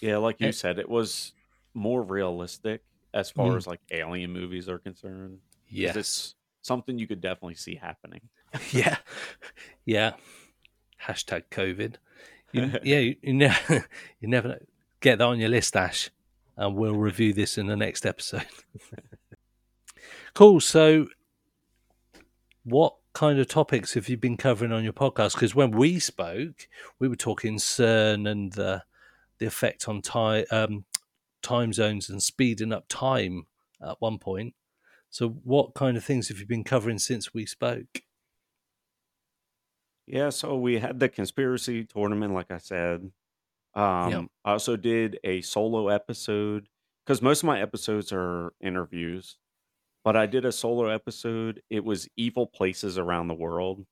Yeah, 0.00 0.16
like 0.18 0.40
you 0.40 0.48
Eh. 0.48 0.52
said, 0.52 0.78
it 0.78 0.88
was 0.88 1.32
more 1.74 2.02
realistic 2.02 2.82
as 3.12 3.30
far 3.30 3.48
Mm. 3.50 3.56
as 3.56 3.66
like 3.66 3.80
alien 3.90 4.30
movies 4.32 4.68
are 4.68 4.78
concerned. 4.78 5.40
Yes. 5.68 5.96
it's 5.96 6.34
something 6.62 6.98
you 6.98 7.06
could 7.06 7.20
definitely 7.20 7.54
see 7.56 7.74
happening. 7.74 8.28
yeah. 8.72 8.98
Yeah. 9.84 10.14
Hashtag 11.02 11.44
COVID. 11.50 11.96
You, 12.52 12.72
yeah, 12.84 12.98
you, 12.98 13.16
you, 13.22 13.34
ne- 13.34 13.56
you 14.20 14.28
never 14.28 14.48
know. 14.48 14.58
Get 15.00 15.18
that 15.18 15.24
on 15.24 15.38
your 15.40 15.48
list, 15.48 15.76
Ash, 15.76 16.10
and 16.60 16.76
we'll 16.76 16.94
review 16.94 17.32
this 17.32 17.56
in 17.56 17.66
the 17.66 17.76
next 17.76 18.04
episode. 18.04 18.46
cool. 20.34 20.60
So, 20.60 21.06
what 22.64 22.96
kind 23.14 23.38
of 23.38 23.48
topics 23.48 23.94
have 23.94 24.10
you 24.10 24.18
been 24.18 24.36
covering 24.36 24.70
on 24.70 24.84
your 24.84 24.92
podcast? 24.92 25.32
Because 25.32 25.54
when 25.54 25.70
we 25.70 25.98
spoke, 25.98 26.68
we 26.98 27.08
were 27.08 27.16
talking 27.16 27.56
CERN 27.56 28.30
and 28.30 28.52
the 28.52 28.84
the 29.38 29.46
effect 29.46 29.88
on 29.88 30.02
time 30.02 30.44
um, 30.50 30.84
time 31.42 31.72
zones 31.72 32.10
and 32.10 32.22
speeding 32.22 32.74
up 32.74 32.84
time 32.88 33.46
at 33.82 33.96
one 34.00 34.18
point. 34.18 34.54
So, 35.08 35.30
what 35.30 35.72
kind 35.72 35.96
of 35.96 36.04
things 36.04 36.28
have 36.28 36.38
you 36.40 36.46
been 36.46 36.62
covering 36.62 36.98
since 36.98 37.32
we 37.32 37.46
spoke? 37.46 38.02
Yeah, 40.06 40.28
so 40.28 40.58
we 40.58 40.78
had 40.78 41.00
the 41.00 41.08
conspiracy 41.08 41.84
tournament, 41.84 42.34
like 42.34 42.50
I 42.50 42.58
said. 42.58 43.10
Um, 43.74 44.28
I 44.44 44.52
also 44.52 44.76
did 44.76 45.18
a 45.24 45.42
solo 45.42 45.88
episode 45.88 46.68
because 47.04 47.22
most 47.22 47.42
of 47.42 47.46
my 47.46 47.60
episodes 47.60 48.12
are 48.12 48.52
interviews, 48.60 49.38
but 50.04 50.16
I 50.16 50.26
did 50.26 50.44
a 50.44 50.52
solo 50.52 50.88
episode. 50.88 51.62
It 51.70 51.84
was 51.84 52.08
evil 52.16 52.46
places 52.46 52.98
around 52.98 53.28
the 53.28 53.34
world. 53.34 53.86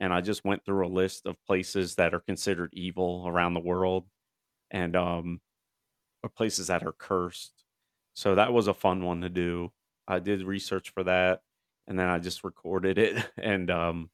And 0.00 0.12
I 0.12 0.20
just 0.20 0.44
went 0.44 0.64
through 0.64 0.86
a 0.86 0.88
list 0.88 1.26
of 1.26 1.36
places 1.46 1.96
that 1.96 2.14
are 2.14 2.20
considered 2.20 2.70
evil 2.74 3.24
around 3.26 3.54
the 3.54 3.60
world 3.60 4.06
and 4.70 4.96
um 4.96 5.40
or 6.22 6.30
places 6.30 6.68
that 6.68 6.84
are 6.84 6.92
cursed. 6.92 7.64
So 8.14 8.34
that 8.36 8.52
was 8.52 8.68
a 8.68 8.74
fun 8.74 9.04
one 9.04 9.20
to 9.22 9.28
do. 9.28 9.72
I 10.08 10.18
did 10.20 10.42
research 10.42 10.90
for 10.90 11.04
that 11.04 11.42
and 11.86 11.98
then 11.98 12.08
I 12.08 12.18
just 12.18 12.44
recorded 12.44 12.98
it 12.98 13.30
and 13.38 13.70
um 13.70 14.10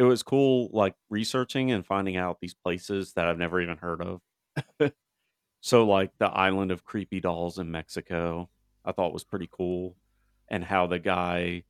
it 0.00 0.04
was 0.04 0.22
cool 0.22 0.70
like 0.72 0.94
researching 1.10 1.72
and 1.72 1.84
finding 1.84 2.16
out 2.16 2.40
these 2.40 2.54
places 2.54 3.12
that 3.12 3.26
I've 3.26 3.36
never 3.36 3.60
even 3.60 3.76
heard 3.76 4.00
of. 4.00 4.22
so 5.60 5.84
like 5.84 6.10
the 6.18 6.30
island 6.30 6.70
of 6.70 6.86
creepy 6.86 7.20
dolls 7.20 7.58
in 7.58 7.70
Mexico, 7.70 8.48
I 8.82 8.92
thought 8.92 9.12
was 9.12 9.24
pretty 9.24 9.50
cool 9.52 9.96
and 10.48 10.64
how 10.64 10.86
the 10.86 10.98
guy 10.98 11.64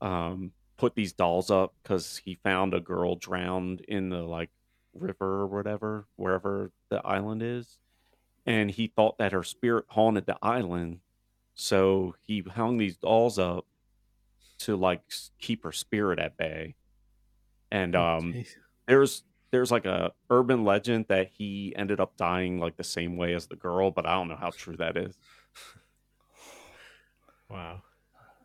um 0.00 0.50
put 0.76 0.96
these 0.96 1.12
dolls 1.12 1.52
up 1.52 1.72
cuz 1.84 2.16
he 2.16 2.34
found 2.34 2.74
a 2.74 2.80
girl 2.80 3.14
drowned 3.14 3.80
in 3.82 4.08
the 4.08 4.22
like 4.24 4.50
river 4.92 5.42
or 5.42 5.46
whatever 5.46 6.08
wherever 6.16 6.72
the 6.88 7.00
island 7.06 7.42
is 7.44 7.78
and 8.44 8.72
he 8.72 8.88
thought 8.88 9.18
that 9.18 9.32
her 9.32 9.42
spirit 9.44 9.84
haunted 9.88 10.26
the 10.26 10.38
island 10.42 11.00
so 11.54 12.14
he 12.22 12.40
hung 12.40 12.78
these 12.78 12.96
dolls 12.96 13.38
up 13.38 13.66
to 14.58 14.76
like 14.76 15.02
keep 15.40 15.64
her 15.64 15.72
spirit 15.72 16.18
at 16.20 16.36
bay 16.36 16.76
and 17.70 17.94
um 17.94 18.32
Jeez. 18.32 18.48
there's 18.86 19.22
there's 19.50 19.70
like 19.70 19.86
a 19.86 20.12
urban 20.30 20.64
legend 20.64 21.06
that 21.08 21.30
he 21.36 21.72
ended 21.76 22.00
up 22.00 22.16
dying 22.16 22.58
like 22.58 22.76
the 22.76 22.84
same 22.84 23.16
way 23.16 23.34
as 23.34 23.46
the 23.46 23.56
girl 23.56 23.90
but 23.90 24.06
i 24.06 24.14
don't 24.14 24.28
know 24.28 24.36
how 24.36 24.50
true 24.50 24.76
that 24.76 24.96
is 24.96 25.16
wow. 27.48 27.82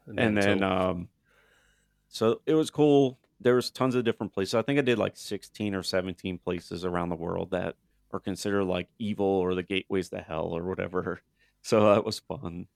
and 0.08 0.38
then 0.38 0.60
Mental. 0.60 0.72
um 0.72 1.10
so 2.08 2.42
it 2.46 2.54
was 2.54 2.70
cool 2.70 3.18
there 3.40 3.56
was 3.56 3.70
tons 3.70 3.96
of 3.96 4.04
different 4.04 4.34
places 4.34 4.56
i 4.56 4.62
think 4.62 4.80
i 4.80 4.82
did 4.82 4.98
like 4.98 5.18
16 5.18 5.76
or 5.76 5.84
17 5.84 6.38
places 6.38 6.86
around 6.86 7.10
the 7.10 7.16
world 7.16 7.52
that 7.52 7.76
are 8.12 8.20
considered 8.20 8.66
like 8.66 8.88
evil 9.00 9.26
or 9.26 9.56
the 9.56 9.64
gateways 9.64 10.10
to 10.10 10.20
hell 10.20 10.48
or 10.56 10.64
whatever 10.64 11.22
so 11.62 11.94
that 11.94 12.06
was 12.06 12.20
fun 12.20 12.68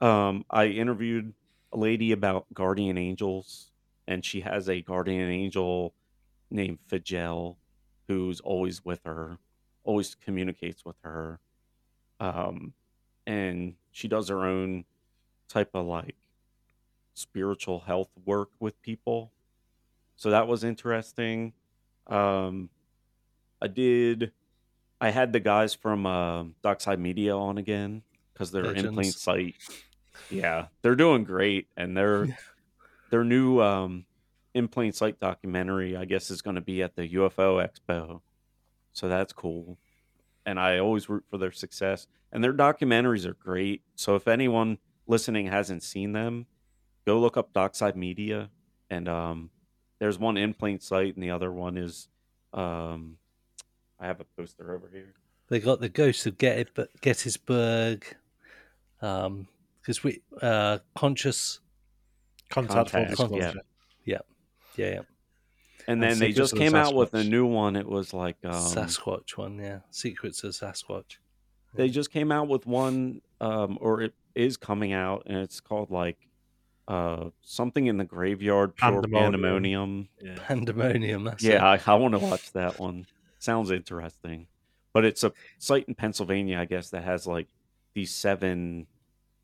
um 0.00 0.44
i 0.50 0.66
interviewed 0.66 1.34
a 1.72 1.78
lady 1.78 2.12
about 2.12 2.46
guardian 2.54 2.98
angels 2.98 3.69
and 4.10 4.24
she 4.24 4.40
has 4.40 4.68
a 4.68 4.82
guardian 4.82 5.30
angel 5.30 5.94
named 6.50 6.78
Fidel 6.88 7.56
who's 8.08 8.40
always 8.40 8.84
with 8.84 9.00
her 9.06 9.38
always 9.84 10.14
communicates 10.14 10.84
with 10.84 10.96
her 11.02 11.40
um 12.18 12.74
and 13.26 13.74
she 13.92 14.08
does 14.08 14.28
her 14.28 14.44
own 14.44 14.84
type 15.48 15.70
of 15.74 15.86
like 15.86 16.16
spiritual 17.14 17.80
health 17.80 18.08
work 18.24 18.48
with 18.58 18.80
people. 18.82 19.32
So 20.16 20.30
that 20.30 20.48
was 20.48 20.64
interesting. 20.64 21.52
Um, 22.06 22.70
I 23.60 23.66
did. 23.68 24.32
I 25.00 25.10
had 25.10 25.32
the 25.32 25.40
guys 25.40 25.74
from 25.74 26.06
uh, 26.06 26.44
Dockside 26.62 26.98
Media 26.98 27.36
on 27.36 27.58
again 27.58 28.02
because 28.32 28.50
they're 28.50 28.72
in 28.72 28.92
plain 28.92 29.12
sight. 29.12 29.56
Yeah, 30.30 30.66
they're 30.82 30.96
doing 30.96 31.24
great, 31.24 31.68
and 31.76 31.96
their 31.96 32.24
Yeah. 32.26 32.34
Their 33.10 33.24
new 33.24 33.60
um, 33.60 34.06
in 34.54 34.68
plain 34.68 34.92
sight 34.92 35.20
documentary, 35.20 35.96
I 35.96 36.04
guess, 36.04 36.30
is 36.30 36.42
going 36.42 36.56
to 36.56 36.60
be 36.62 36.82
at 36.82 36.96
the 36.96 37.08
UFO 37.08 37.64
Expo, 37.66 38.20
so 38.92 39.08
that's 39.08 39.32
cool. 39.32 39.78
And 40.46 40.58
I 40.58 40.78
always 40.78 41.08
root 41.08 41.24
for 41.30 41.38
their 41.38 41.52
success, 41.52 42.06
and 42.32 42.42
their 42.42 42.52
documentaries 42.52 43.26
are 43.26 43.34
great. 43.34 43.82
So 43.94 44.16
if 44.16 44.26
anyone 44.26 44.78
listening 45.06 45.46
hasn't 45.46 45.82
seen 45.82 46.12
them, 46.12 46.46
go 47.06 47.18
look 47.20 47.36
up 47.36 47.52
Dockside 47.52 47.96
Media, 47.96 48.50
and 48.88 49.08
um, 49.08 49.50
there's 49.98 50.18
one 50.18 50.36
in 50.36 50.54
plain 50.54 50.80
sight, 50.80 51.14
and 51.14 51.22
the 51.22 51.30
other 51.30 51.52
one 51.52 51.76
is 51.76 52.08
um, 52.52 53.16
I 53.98 54.06
have 54.06 54.20
a 54.20 54.24
poster 54.24 54.74
over 54.74 54.88
here. 54.92 55.14
They 55.48 55.60
got 55.60 55.80
the 55.80 55.88
Ghost 55.88 56.26
of 56.26 56.38
Get- 56.38 56.68
Gettysburg, 57.00 58.16
because 58.98 60.04
we 60.04 60.22
uh, 60.40 60.78
conscious. 60.94 61.60
Contact, 62.50 62.90
full 62.90 63.00
Contact, 63.00 63.10
disclosure. 63.10 63.60
Yeah, 64.04 64.18
yeah, 64.76 64.86
And 64.86 65.06
And 65.86 66.02
then 66.02 66.18
they 66.18 66.32
just 66.32 66.52
of 66.52 66.58
the 66.58 66.64
came 66.64 66.74
out 66.74 66.94
with 66.94 67.14
a 67.14 67.24
new 67.24 67.46
one. 67.46 67.76
It 67.76 67.86
was 67.88 68.12
like 68.12 68.36
um, 68.44 68.52
Sasquatch 68.52 69.36
one. 69.36 69.58
Yeah, 69.58 69.80
Secrets 69.90 70.44
of 70.44 70.52
Sasquatch. 70.52 71.16
they 71.74 71.88
just 71.88 72.10
came 72.10 72.30
out 72.32 72.48
with 72.48 72.66
one, 72.66 73.20
um, 73.40 73.78
or 73.80 74.02
it 74.02 74.14
is 74.34 74.56
coming 74.56 74.92
out, 74.92 75.24
and 75.26 75.38
it's 75.38 75.60
called 75.60 75.90
like 75.90 76.18
uh, 76.88 77.30
something 77.42 77.86
in 77.86 77.96
the 77.96 78.04
graveyard, 78.04 78.74
pure 78.74 79.02
Pandemonium. 79.02 79.32
pandemonium. 79.32 80.08
Yeah. 80.20 80.34
Pandemonium. 80.44 81.24
That's 81.24 81.44
it. 81.44 81.52
Yeah, 81.52 81.64
I, 81.64 81.80
I 81.86 81.94
want 81.94 82.12
to 82.14 82.18
watch 82.18 82.52
that 82.52 82.78
one. 82.80 83.06
Sounds 83.38 83.70
interesting. 83.70 84.48
But 84.92 85.04
it's 85.04 85.22
a 85.22 85.32
site 85.58 85.86
in 85.86 85.94
Pennsylvania, 85.94 86.58
I 86.58 86.64
guess, 86.64 86.90
that 86.90 87.04
has 87.04 87.26
like 87.26 87.46
these 87.94 88.12
seven 88.12 88.86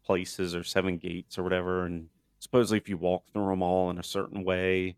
places 0.04 0.56
or 0.56 0.64
seven 0.64 0.98
gates 0.98 1.38
or 1.38 1.44
whatever. 1.44 1.84
And 1.86 2.08
supposedly, 2.38 2.78
if 2.78 2.88
you 2.88 2.96
walk 2.96 3.24
through 3.32 3.46
them 3.48 3.62
all 3.62 3.90
in 3.90 3.98
a 3.98 4.02
certain 4.02 4.44
way, 4.44 4.96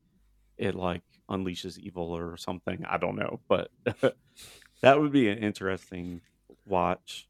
it 0.57 0.75
like 0.75 1.03
unleashes 1.31 1.79
evil 1.79 2.17
or 2.17 2.37
something. 2.37 2.85
I 2.89 2.97
don't 2.99 3.17
know. 3.17 3.41
But 3.49 3.71
that 4.83 5.01
would 5.01 5.13
be 5.13 5.29
an 5.29 5.39
interesting 5.39 6.21
watch. 6.67 7.29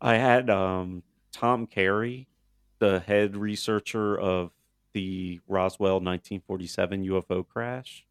I 0.00 0.16
had 0.16 0.50
um, 0.50 1.02
Tom 1.32 1.66
Carey, 1.66 2.28
the 2.78 3.00
head 3.00 3.36
researcher 3.36 4.18
of 4.18 4.50
the 4.92 5.40
Roswell 5.48 5.94
1947 5.94 7.04
UFO 7.06 7.46
crash, 7.46 8.04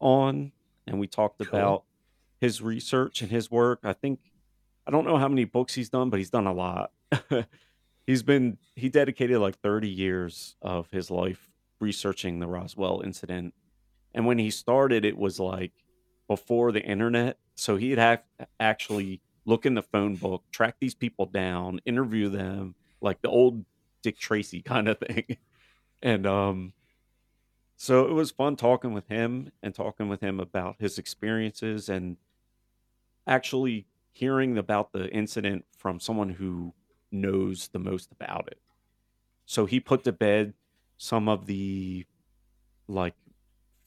on, 0.00 0.52
and 0.86 0.98
we 1.00 1.06
talked 1.06 1.38
Cool. 1.44 1.58
about 1.58 1.84
his 2.40 2.62
research 2.62 3.20
and 3.20 3.30
his 3.30 3.50
work. 3.50 3.80
I 3.82 3.92
think 3.92 4.20
I 4.86 4.90
don't 4.90 5.04
know 5.04 5.16
how 5.18 5.28
many 5.28 5.44
books 5.44 5.74
he's 5.74 5.90
done, 5.90 6.08
but 6.08 6.18
he's 6.18 6.30
done 6.30 6.46
a 6.46 6.52
lot. 6.54 6.92
he's 8.08 8.22
been 8.22 8.56
he 8.74 8.88
dedicated 8.88 9.38
like 9.38 9.60
30 9.60 9.86
years 9.86 10.56
of 10.62 10.90
his 10.90 11.10
life 11.10 11.50
researching 11.78 12.40
the 12.40 12.46
Roswell 12.46 13.02
incident. 13.04 13.52
And 14.14 14.24
when 14.24 14.38
he 14.38 14.50
started, 14.50 15.04
it 15.04 15.18
was 15.18 15.38
like 15.38 15.72
before 16.26 16.72
the 16.72 16.82
internet. 16.82 17.38
So 17.54 17.76
he'd 17.76 17.98
have 17.98 18.22
actually 18.58 19.20
look 19.44 19.66
in 19.66 19.74
the 19.74 19.82
phone 19.82 20.16
book, 20.16 20.42
track 20.50 20.76
these 20.80 20.94
people 20.94 21.26
down, 21.26 21.80
interview 21.84 22.30
them, 22.30 22.76
like 23.02 23.20
the 23.20 23.28
old 23.28 23.66
Dick 24.02 24.18
Tracy 24.18 24.62
kind 24.72 24.88
of 24.88 24.98
thing. 24.98 25.36
And 26.02 26.26
um 26.26 26.72
so 27.76 28.06
it 28.06 28.14
was 28.14 28.30
fun 28.30 28.56
talking 28.56 28.94
with 28.94 29.06
him 29.08 29.52
and 29.62 29.74
talking 29.74 30.08
with 30.08 30.22
him 30.22 30.40
about 30.40 30.76
his 30.78 30.98
experiences 30.98 31.90
and 31.90 32.16
actually 33.26 33.86
hearing 34.12 34.56
about 34.56 34.92
the 34.92 35.10
incident 35.10 35.66
from 35.76 36.00
someone 36.00 36.30
who 36.30 36.72
knows 37.10 37.68
the 37.68 37.78
most 37.78 38.12
about 38.12 38.48
it. 38.48 38.60
So 39.46 39.66
he 39.66 39.80
put 39.80 40.04
to 40.04 40.12
bed 40.12 40.54
some 40.96 41.28
of 41.28 41.46
the 41.46 42.06
like 42.86 43.14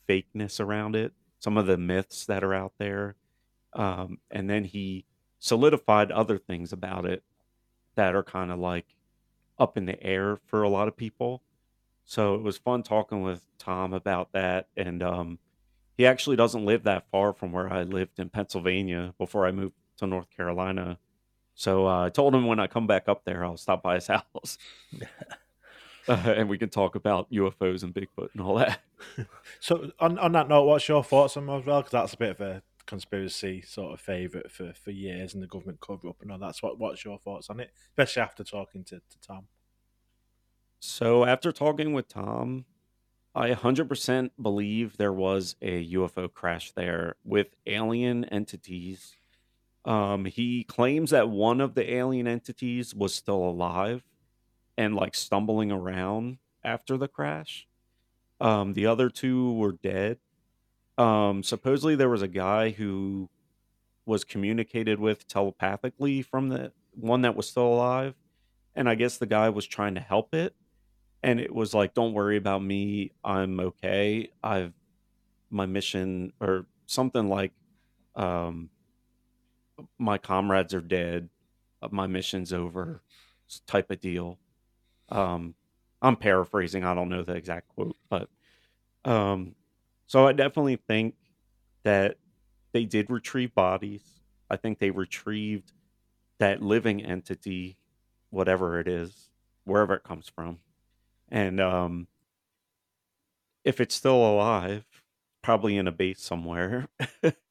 fakeness 0.07 0.59
around 0.59 0.95
it, 0.95 1.13
some 1.39 1.57
of 1.57 1.67
the 1.67 1.77
myths 1.77 2.25
that 2.25 2.43
are 2.43 2.53
out 2.53 2.73
there. 2.77 3.15
Um, 3.73 4.19
and 4.29 4.49
then 4.49 4.63
he 4.65 5.05
solidified 5.39 6.11
other 6.11 6.37
things 6.37 6.73
about 6.73 7.05
it 7.05 7.23
that 7.95 8.15
are 8.15 8.23
kind 8.23 8.51
of 8.51 8.59
like 8.59 8.95
up 9.59 9.77
in 9.77 9.85
the 9.85 10.01
air 10.03 10.39
for 10.45 10.63
a 10.63 10.69
lot 10.69 10.87
of 10.87 10.97
people. 10.97 11.43
So 12.05 12.35
it 12.35 12.41
was 12.41 12.57
fun 12.57 12.83
talking 12.83 13.21
with 13.21 13.45
Tom 13.57 13.93
about 13.93 14.31
that. 14.33 14.67
And 14.75 15.01
um, 15.03 15.39
he 15.97 16.05
actually 16.05 16.35
doesn't 16.35 16.65
live 16.65 16.83
that 16.83 17.09
far 17.11 17.33
from 17.33 17.51
where 17.51 17.71
I 17.71 17.83
lived 17.83 18.19
in 18.19 18.29
Pennsylvania 18.29 19.13
before 19.17 19.45
I 19.45 19.51
moved 19.51 19.75
to 19.97 20.07
North 20.07 20.29
Carolina. 20.35 20.97
So 21.55 21.87
uh, 21.87 22.05
I 22.05 22.09
told 22.09 22.33
him 22.33 22.45
when 22.45 22.59
I 22.59 22.67
come 22.67 22.87
back 22.87 23.07
up 23.07 23.23
there, 23.25 23.43
I'll 23.45 23.57
stop 23.57 23.83
by 23.83 23.95
his 23.95 24.07
house. 24.07 24.57
Uh, 26.07 26.33
and 26.35 26.49
we 26.49 26.57
can 26.57 26.67
talk 26.67 26.95
about 26.95 27.31
UFOs 27.31 27.83
and 27.83 27.93
Bigfoot 27.93 28.29
and 28.33 28.41
all 28.41 28.55
that. 28.55 28.79
So 29.59 29.91
on, 29.99 30.17
on 30.17 30.31
that 30.31 30.49
note, 30.49 30.63
what's 30.63 30.87
your 30.89 31.03
thoughts 31.03 31.37
on 31.37 31.45
Roswell? 31.45 31.81
Because 31.81 31.91
that's 31.91 32.13
a 32.15 32.17
bit 32.17 32.31
of 32.31 32.41
a 32.41 32.63
conspiracy 32.87 33.61
sort 33.61 33.93
of 33.93 34.01
favourite 34.01 34.51
for, 34.51 34.73
for 34.73 34.91
years, 34.91 35.33
and 35.33 35.41
the 35.41 35.47
government 35.47 35.79
cover 35.79 36.09
up 36.09 36.21
and 36.21 36.31
all 36.31 36.39
that. 36.39 36.55
So 36.55 36.67
what, 36.67 36.79
what's 36.79 37.05
your 37.05 37.17
thoughts 37.19 37.49
on 37.49 37.59
it, 37.59 37.71
especially 37.91 38.23
after 38.23 38.43
talking 38.43 38.83
to, 38.85 38.95
to 38.95 39.21
Tom? 39.25 39.47
So 40.79 41.25
after 41.25 41.51
talking 41.51 41.93
with 41.93 42.07
Tom, 42.07 42.65
I 43.33 43.51
100% 43.51 44.31
believe 44.41 44.97
there 44.97 45.13
was 45.13 45.55
a 45.61 45.93
UFO 45.93 46.31
crash 46.31 46.71
there 46.71 47.15
with 47.23 47.55
alien 47.65 48.25
entities. 48.25 49.15
Um, 49.85 50.25
he 50.25 50.63
claims 50.63 51.09
that 51.09 51.29
one 51.29 51.59
of 51.59 51.73
the 51.73 51.93
alien 51.93 52.27
entities 52.27 52.93
was 52.93 53.15
still 53.15 53.43
alive 53.43 54.03
and 54.77 54.95
like 54.95 55.15
stumbling 55.15 55.71
around 55.71 56.37
after 56.63 56.97
the 56.97 57.07
crash. 57.07 57.67
Um, 58.39 58.73
the 58.73 58.85
other 58.85 59.09
two 59.09 59.53
were 59.53 59.73
dead. 59.73 60.17
Um, 60.97 61.43
supposedly 61.43 61.95
there 61.95 62.09
was 62.09 62.21
a 62.21 62.27
guy 62.27 62.69
who 62.71 63.29
was 64.05 64.23
communicated 64.23 64.99
with 64.99 65.27
telepathically 65.27 66.21
from 66.21 66.49
the 66.49 66.73
one 66.91 67.21
that 67.21 67.35
was 67.35 67.47
still 67.49 67.67
alive, 67.67 68.15
and 68.75 68.89
I 68.89 68.95
guess 68.95 69.17
the 69.17 69.25
guy 69.25 69.49
was 69.49 69.65
trying 69.65 69.95
to 69.95 70.01
help 70.01 70.33
it 70.35 70.55
and 71.23 71.39
it 71.39 71.53
was 71.53 71.73
like 71.73 71.93
don't 71.93 72.13
worry 72.13 72.37
about 72.37 72.63
me 72.63 73.11
i'm 73.23 73.59
okay 73.59 74.29
i've 74.43 74.73
my 75.49 75.65
mission 75.65 76.31
or 76.39 76.65
something 76.85 77.27
like 77.27 77.51
um 78.15 78.69
my 79.97 80.17
comrades 80.17 80.73
are 80.73 80.81
dead 80.81 81.29
uh, 81.81 81.89
my 81.91 82.07
mission's 82.07 82.53
over 82.53 83.01
type 83.67 83.91
of 83.91 83.99
deal 83.99 84.37
um 85.09 85.53
i'm 86.01 86.15
paraphrasing 86.15 86.83
i 86.83 86.93
don't 86.93 87.09
know 87.09 87.23
the 87.23 87.33
exact 87.33 87.67
quote 87.69 87.97
but 88.09 88.29
um 89.03 89.55
so 90.07 90.25
i 90.25 90.31
definitely 90.31 90.77
think 90.87 91.15
that 91.83 92.17
they 92.71 92.85
did 92.85 93.09
retrieve 93.09 93.53
bodies 93.53 94.03
i 94.49 94.55
think 94.55 94.79
they 94.79 94.91
retrieved 94.91 95.73
that 96.39 96.61
living 96.61 97.03
entity 97.03 97.77
whatever 98.29 98.79
it 98.79 98.87
is 98.87 99.29
wherever 99.65 99.93
it 99.93 100.03
comes 100.03 100.29
from 100.33 100.59
and 101.31 101.61
um, 101.61 102.07
if 103.63 103.79
it's 103.79 103.95
still 103.95 104.17
alive, 104.17 104.85
probably 105.41 105.77
in 105.77 105.87
a 105.87 105.91
base 105.91 106.21
somewhere. 106.21 106.87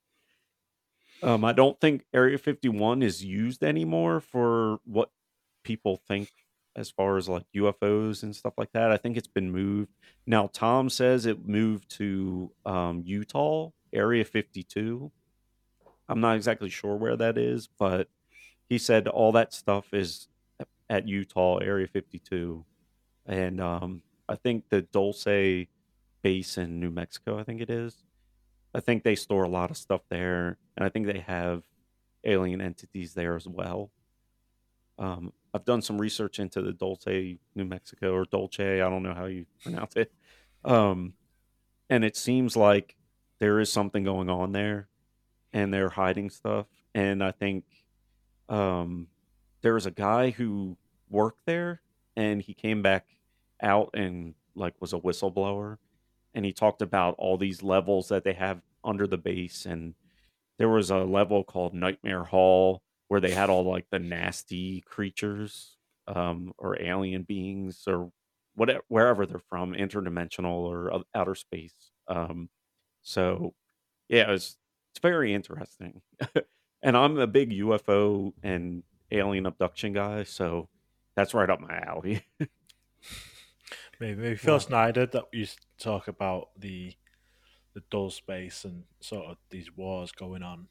um, 1.23 1.45
I 1.45 1.53
don't 1.53 1.81
think 1.81 2.05
Area 2.13 2.39
51 2.39 3.03
is 3.03 3.25
used 3.25 3.63
anymore 3.63 4.21
for 4.21 4.79
what 4.85 5.11
people 5.63 6.01
think 6.09 6.31
as 6.77 6.91
far 6.91 7.17
as 7.17 7.29
like 7.29 7.45
UFOs 7.55 8.23
and 8.23 8.35
stuff 8.35 8.55
like 8.57 8.73
that. 8.73 8.93
I 8.93 8.97
think 8.97 9.17
it's 9.17 9.29
been 9.29 9.51
moved. 9.51 9.93
Now, 10.27 10.49
Tom 10.53 10.89
says 10.89 11.27
it 11.27 11.47
moved 11.47 11.91
to 11.99 12.53
um, 12.65 13.03
Utah, 13.05 13.71
Area 13.93 14.25
52. 14.25 15.11
I'm 16.09 16.21
not 16.21 16.37
exactly 16.37 16.71
sure 16.71 16.97
where 16.97 17.17
that 17.17 17.39
is, 17.39 17.69
but 17.79 18.09
he 18.69 18.79
said 18.79 19.09
all 19.09 19.33
that 19.33 19.53
stuff 19.53 19.93
is 19.93 20.29
at 20.89 21.07
Utah, 21.07 21.59
Area 21.59 21.87
52 21.87 22.65
and 23.31 23.61
um, 23.61 24.03
I 24.29 24.35
think 24.35 24.69
the 24.69 24.83
Dulce 24.83 25.69
base 26.23 26.59
in 26.59 26.81
New 26.81 26.91
Mexico, 26.91 27.39
I 27.39 27.45
think 27.45 27.61
it 27.61 27.71
is. 27.71 27.97
I 28.75 28.81
think 28.81 29.03
they 29.03 29.15
store 29.15 29.45
a 29.45 29.49
lot 29.49 29.71
of 29.71 29.77
stuff 29.77 30.03
there, 30.09 30.59
and 30.77 30.85
I 30.85 30.89
think 30.89 31.07
they 31.07 31.21
have 31.21 31.63
alien 32.25 32.61
entities 32.61 33.15
there 33.15 33.37
as 33.37 33.49
well. 33.49 33.91
Um, 34.99 35.33
I've 35.53 35.65
done 35.65 35.83
some 35.83 36.01
research 36.01 36.39
into 36.39 36.63
the 36.63 36.73
Dolce, 36.73 37.39
New 37.55 37.65
Mexico, 37.65 38.13
or 38.13 38.25
Dolce. 38.25 38.81
I 38.81 38.89
don't 38.89 39.03
know 39.03 39.15
how 39.15 39.27
you 39.27 39.47
pronounce 39.63 39.97
it. 39.97 40.13
Um, 40.65 41.15
and 41.89 42.05
it 42.05 42.17
seems 42.17 42.57
like 42.57 42.97
there 43.39 43.59
is 43.59 43.73
something 43.73 44.05
going 44.05 44.31
on 44.31 44.53
there, 44.53 44.89
and 45.53 45.73
they're 45.73 45.89
hiding 45.89 46.31
stuff. 46.31 46.67
And 46.95 47.25
I 47.25 47.33
think 47.33 47.65
um, 48.49 49.09
there 49.63 49.75
was 49.75 49.87
a 49.87 49.91
guy 49.91 50.31
who 50.31 50.77
worked 51.09 51.47
there, 51.47 51.81
and 52.17 52.41
he 52.43 52.55
came 52.55 52.83
back 52.83 53.07
out 53.63 53.91
and 53.95 54.35
like 54.55 54.75
was 54.81 54.93
a 54.93 54.99
whistleblower, 54.99 55.79
and 56.35 56.45
he 56.45 56.53
talked 56.53 56.83
about 56.83 57.15
all 57.19 57.37
these 57.37 57.63
levels 57.63 58.09
that 58.09 58.25
they 58.25 58.33
have 58.35 58.61
under 58.85 59.07
the 59.07 59.19
base, 59.19 59.67
and 59.67 59.95
there 60.59 60.69
was 60.69 60.91
a 60.91 60.99
level 60.99 61.45
called 61.45 61.75
Nightmare 61.75 62.25
Hall 62.25 62.83
where 63.09 63.21
they 63.21 63.33
had 63.33 63.51
all 63.51 63.65
like 63.65 63.87
the 63.91 63.99
nasty 63.99 64.83
creatures 64.83 65.77
um, 66.07 66.53
or 66.59 66.81
alien 66.81 67.23
beings 67.23 67.83
or 67.87 68.13
whatever 68.55 68.83
wherever 68.89 69.27
they're 69.27 69.41
from, 69.49 69.73
interdimensional 69.73 70.63
or 70.63 71.03
outer 71.15 71.35
space. 71.35 71.91
Um, 72.09 72.49
so 73.03 73.55
yeah, 74.09 74.29
it 74.29 74.33
was 74.33 74.57
it's 74.93 75.01
very 75.01 75.35
interesting. 75.35 76.03
and 76.83 76.97
I'm 76.97 77.19
a 77.19 77.27
big 77.27 77.51
UFO 77.51 78.33
and 78.43 78.83
alien 79.11 79.47
abduction 79.47 79.93
guy, 79.93 80.25
so 80.25 80.69
that's 81.17 81.35
right 81.35 81.51
up 81.51 81.61
my 81.61 81.79
alley. 81.79 82.23
Maybe, 84.01 84.21
maybe 84.21 84.37
Phil 84.37 84.55
Wow. 84.55 84.59
Schneider 84.59 85.07
that 85.07 85.25
used 85.33 85.61
to 85.61 85.85
talk 85.85 86.09
about 86.09 86.49
the 86.59 86.95
the 87.75 87.83
Dulce 87.91 88.21
base 88.21 88.65
and 88.65 88.85
sort 89.01 89.27
of 89.27 89.37
these 89.51 89.77
wars 89.77 90.11
going 90.13 90.43
on 90.43 90.69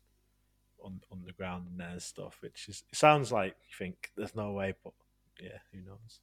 on 0.83 1.01
underground 1.11 1.67
and 1.67 1.79
there's 1.79 2.05
stuff, 2.05 2.37
which 2.41 2.67
is 2.69 2.83
it 2.91 2.97
sounds 2.97 3.31
like 3.31 3.55
you 3.69 3.75
think 3.77 4.11
there's 4.17 4.35
no 4.35 4.51
way, 4.51 4.73
but 4.83 4.93
yeah, 5.39 5.59
who 5.71 5.81
knows? 5.81 6.21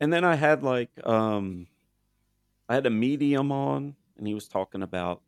and 0.00 0.12
then 0.12 0.24
I 0.24 0.34
had 0.34 0.62
like 0.62 0.90
um 1.06 1.66
I 2.68 2.74
had 2.74 2.86
a 2.86 2.90
medium 2.90 3.52
on 3.52 3.96
and 4.16 4.26
he 4.26 4.34
was 4.34 4.48
talking 4.48 4.82
about 4.82 5.22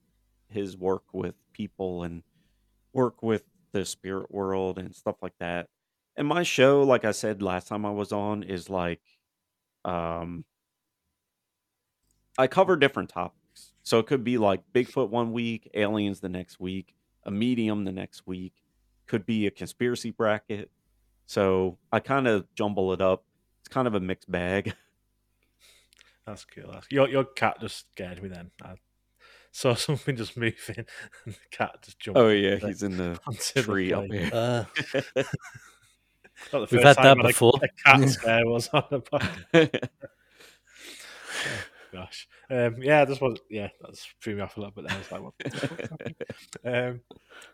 his 0.49 0.77
work 0.77 1.05
with 1.13 1.35
people 1.53 2.03
and 2.03 2.23
work 2.93 3.23
with 3.23 3.45
the 3.73 3.85
spirit 3.85 4.31
world 4.31 4.79
and 4.79 4.95
stuff 4.95 5.17
like 5.23 5.39
that. 5.39 5.69
And 6.17 6.27
my 6.29 6.43
show, 6.45 6.83
like 6.83 7.05
I 7.05 7.13
said 7.13 7.43
last 7.43 7.69
time 7.69 7.85
I 7.87 7.91
was 7.91 8.13
on, 8.13 8.43
is 8.43 8.71
like 8.71 9.01
um 9.87 10.45
I 12.39 12.47
cover 12.47 12.77
different 12.77 13.09
topics. 13.09 13.73
So 13.83 13.99
it 13.99 14.07
could 14.07 14.25
be 14.25 14.37
like 14.37 14.61
Bigfoot 14.75 15.11
one 15.11 15.33
week, 15.33 15.71
aliens 15.75 16.21
the 16.21 16.29
next 16.29 16.61
week, 16.61 16.95
a 17.25 17.31
medium 17.31 17.85
the 17.85 17.93
next 17.93 18.27
week, 18.27 18.53
could 19.07 19.25
be 19.25 19.47
a 19.47 19.51
conspiracy 19.51 20.11
bracket. 20.11 20.71
So 21.27 21.79
I 21.93 22.01
kind 22.01 22.27
of 22.29 22.53
jumble 22.55 22.93
it 22.93 23.01
up. 23.01 23.25
It's 23.61 23.69
kind 23.69 23.89
of 23.89 23.95
a 23.95 24.01
mixed 24.01 24.31
bag. 24.31 24.75
That's 26.27 26.45
cool. 26.45 26.73
That's, 26.73 26.87
your 26.91 27.09
your 27.09 27.25
cat 27.25 27.59
just 27.61 27.87
scared 27.93 28.21
me 28.23 28.29
then. 28.29 28.51
I 28.63 28.75
saw 29.53 29.75
something 29.77 30.17
just 30.17 30.37
moving 30.37 30.85
and 31.25 31.35
the 31.35 31.37
cat 31.51 31.79
just 31.83 31.99
jumped 31.99 32.19
Oh 32.19 32.29
yeah, 32.29 32.57
he's 32.61 32.83
in 32.83 32.97
the 32.97 33.19
onto 33.27 33.55
the 33.55 33.63
tree 33.63 33.93
up 33.93 34.05
here. 34.07 34.31
Uh, 34.33 34.65
Not 36.53 36.69
the 36.69 36.77
We've 36.77 36.85
had 36.85 36.97
that 36.97 37.19
before. 37.19 37.53
A 37.63 37.69
cat 37.85 38.09
scare 38.09 38.47
was 38.47 38.69
on 38.73 38.85
the 38.91 39.01
podcast. 39.01 39.89
Gosh. 41.93 42.29
Um, 42.51 42.77
yeah, 42.83 43.05
this 43.05 43.21
was 43.21 43.39
yeah, 43.51 43.69
that's 43.81 44.07
threw 44.23 44.37
me 44.37 44.43
off 44.43 44.57
a 44.57 44.61
little 44.61 44.73
bit. 44.73 44.87
There. 44.87 44.97
I 44.97 44.99
was 44.99 45.13
like, 45.13 45.23
what 45.23 45.35
the 45.39 45.51
fuck's 45.51 45.89
happening? 45.89 46.15
um, 46.65 47.01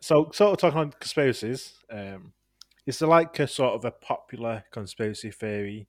so 0.00 0.30
sort 0.32 0.52
of 0.52 0.58
talking 0.58 0.78
on 0.78 0.90
conspiracies. 0.98 1.74
Um, 1.90 2.32
is 2.86 2.98
there 2.98 3.08
like 3.08 3.38
a 3.38 3.46
sort 3.46 3.74
of 3.74 3.84
a 3.84 3.90
popular 3.92 4.64
conspiracy 4.72 5.30
theory 5.30 5.86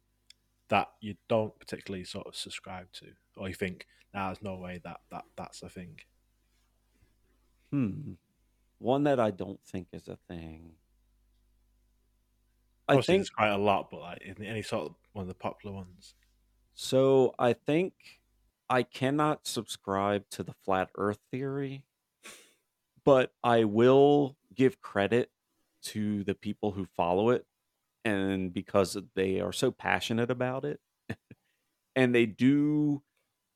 that 0.70 0.90
you 1.02 1.16
don't 1.28 1.58
particularly 1.60 2.06
sort 2.06 2.28
of 2.28 2.36
subscribe 2.36 2.92
to, 2.94 3.08
or 3.38 3.48
you 3.48 3.56
think 3.56 3.88
nah, 4.14 4.28
there's 4.28 4.44
no 4.44 4.56
way 4.56 4.80
that 4.84 5.02
that 5.12 5.26
that's 5.36 5.64
a 5.64 5.70
thing? 5.70 6.00
hmm. 7.72 8.14
One 8.78 9.04
that 9.06 9.20
I 9.20 9.32
don't 9.32 9.64
think 9.66 9.88
is 9.94 10.08
a 10.08 10.18
thing. 10.28 10.74
I 12.88 12.98
Obviously, 12.98 13.26
think 13.26 13.32
quite 13.34 13.50
a 13.50 13.58
lot, 13.58 13.90
but 13.92 14.00
like 14.00 14.22
in 14.22 14.42
any 14.44 14.62
sort 14.62 14.90
of 14.92 14.96
one 15.14 15.24
of 15.24 15.28
the 15.28 15.34
popular 15.36 15.76
ones. 15.76 16.16
so. 16.74 17.34
I 17.40 17.54
think 17.54 17.94
I 18.70 18.84
cannot 18.84 19.48
subscribe 19.48 20.30
to 20.32 20.44
the 20.44 20.54
flat 20.54 20.90
Earth 20.96 21.20
theory, 21.32 21.84
but 23.06 23.34
I 23.44 23.64
will 23.66 24.38
give 24.54 24.82
credit 24.82 25.32
to 25.84 26.24
the 26.24 26.36
people 26.36 26.72
who 26.72 26.86
follow 26.86 27.30
it, 27.30 27.46
and 28.06 28.54
because 28.54 28.98
they 29.16 29.42
are 29.42 29.54
so 29.54 29.72
passionate 29.72 30.32
about 30.32 30.66
it, 30.66 30.82
and 31.96 32.14
they 32.16 32.26
do 32.26 33.04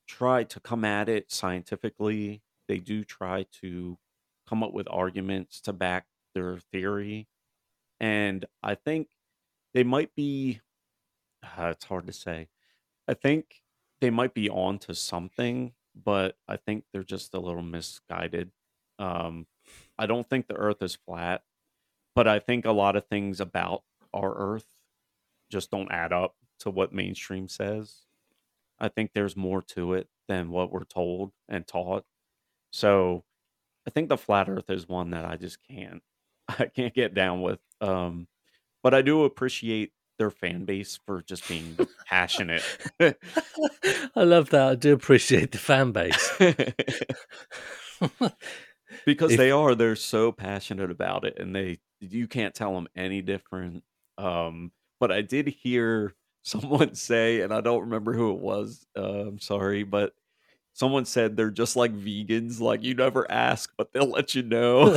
try 0.07 0.43
to 0.45 0.59
come 0.59 0.85
at 0.85 1.09
it 1.09 1.31
scientifically. 1.31 2.43
They 2.67 2.79
do 2.79 3.03
try 3.03 3.45
to 3.61 3.99
come 4.47 4.63
up 4.63 4.73
with 4.73 4.87
arguments 4.89 5.61
to 5.61 5.73
back 5.73 6.07
their 6.35 6.59
theory. 6.59 7.27
And 7.99 8.45
I 8.63 8.75
think 8.75 9.09
they 9.73 9.83
might 9.83 10.15
be, 10.15 10.61
uh, 11.43 11.69
it's 11.71 11.85
hard 11.85 12.07
to 12.07 12.13
say. 12.13 12.49
I 13.07 13.13
think 13.13 13.63
they 14.01 14.09
might 14.09 14.33
be 14.33 14.49
on 14.49 14.79
to 14.79 14.95
something, 14.95 15.73
but 15.95 16.37
I 16.47 16.57
think 16.57 16.85
they're 16.91 17.03
just 17.03 17.33
a 17.33 17.39
little 17.39 17.63
misguided. 17.63 18.51
Um, 18.99 19.47
I 19.97 20.05
don't 20.05 20.29
think 20.29 20.47
the 20.47 20.55
earth 20.55 20.81
is 20.81 20.95
flat, 20.95 21.43
but 22.15 22.27
I 22.27 22.39
think 22.39 22.65
a 22.65 22.71
lot 22.71 22.95
of 22.95 23.07
things 23.07 23.41
about 23.41 23.83
our 24.13 24.35
earth 24.35 24.67
just 25.51 25.71
don't 25.71 25.91
add 25.91 26.13
up 26.13 26.35
to 26.59 26.69
what 26.69 26.93
mainstream 26.93 27.47
says. 27.47 28.05
I 28.79 28.89
think 28.89 29.11
there's 29.13 29.35
more 29.35 29.61
to 29.63 29.93
it 29.93 30.09
than 30.27 30.49
what 30.51 30.71
we're 30.71 30.83
told 30.85 31.31
and 31.47 31.65
taught. 31.67 32.05
So 32.71 33.25
I 33.87 33.91
think 33.91 34.09
the 34.09 34.17
flat 34.17 34.49
earth 34.49 34.69
is 34.69 34.87
one 34.87 35.11
that 35.11 35.25
I 35.25 35.37
just 35.37 35.59
can't 35.67 36.03
I 36.47 36.67
can't 36.67 36.93
get 36.93 37.13
down 37.13 37.41
with. 37.41 37.59
Um 37.81 38.27
but 38.87 38.93
I 38.93 39.01
do 39.01 39.25
appreciate 39.25 39.91
their 40.17 40.31
fan 40.31 40.63
base 40.63 40.97
for 41.05 41.21
just 41.23 41.45
being 41.49 41.77
passionate. 42.05 42.63
I 43.01 44.23
love 44.23 44.49
that. 44.51 44.69
I 44.69 44.75
do 44.75 44.93
appreciate 44.93 45.51
the 45.51 45.57
fan 45.57 45.91
base. 45.91 46.31
because 49.05 49.33
If- 49.33 49.37
they 49.37 49.51
are 49.51 49.75
they're 49.75 49.97
so 49.97 50.31
passionate 50.31 50.89
about 50.89 51.25
it 51.25 51.37
and 51.37 51.53
they 51.53 51.79
you 51.99 52.29
can't 52.29 52.55
tell 52.55 52.73
them 52.75 52.87
any 52.95 53.21
different 53.21 53.83
um 54.17 54.71
but 55.01 55.11
i 55.11 55.21
did 55.21 55.47
hear 55.49 56.15
someone 56.43 56.95
say 56.95 57.41
and 57.41 57.53
i 57.53 57.59
don't 57.59 57.81
remember 57.81 58.13
who 58.13 58.31
it 58.31 58.39
was 58.39 58.85
uh, 58.97 59.01
i'm 59.27 59.39
sorry 59.39 59.83
but 59.83 60.13
someone 60.71 61.03
said 61.03 61.35
they're 61.35 61.51
just 61.51 61.75
like 61.75 61.91
vegans 61.93 62.61
like 62.61 62.81
you 62.83 62.93
never 62.93 63.29
ask 63.29 63.73
but 63.77 63.91
they'll 63.91 64.09
let 64.09 64.33
you 64.33 64.43
know 64.43 64.95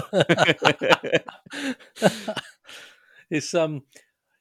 it's 3.30 3.54
um, 3.54 3.82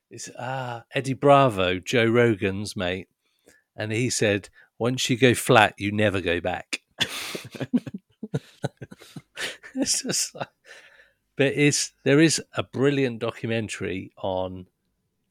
it's 0.10 0.30
ah 0.38 0.84
Eddie 0.94 1.14
Bravo, 1.14 1.80
Joe 1.80 2.06
Rogan's 2.06 2.76
mate, 2.76 3.08
and 3.76 3.92
he 3.92 4.10
said 4.10 4.50
once 4.78 5.10
you 5.10 5.18
go 5.18 5.34
flat, 5.34 5.76
you 5.78 5.92
never 5.92 6.22
go 6.22 6.40
back. 6.40 6.82
it's 9.76 10.04
just 10.04 10.34
like, 10.34 10.48
but 11.36 11.48
it's 11.48 11.94
there 12.04 12.20
is 12.20 12.42
a 12.56 12.64
brilliant 12.64 13.20
documentary 13.20 14.12
on 14.18 14.68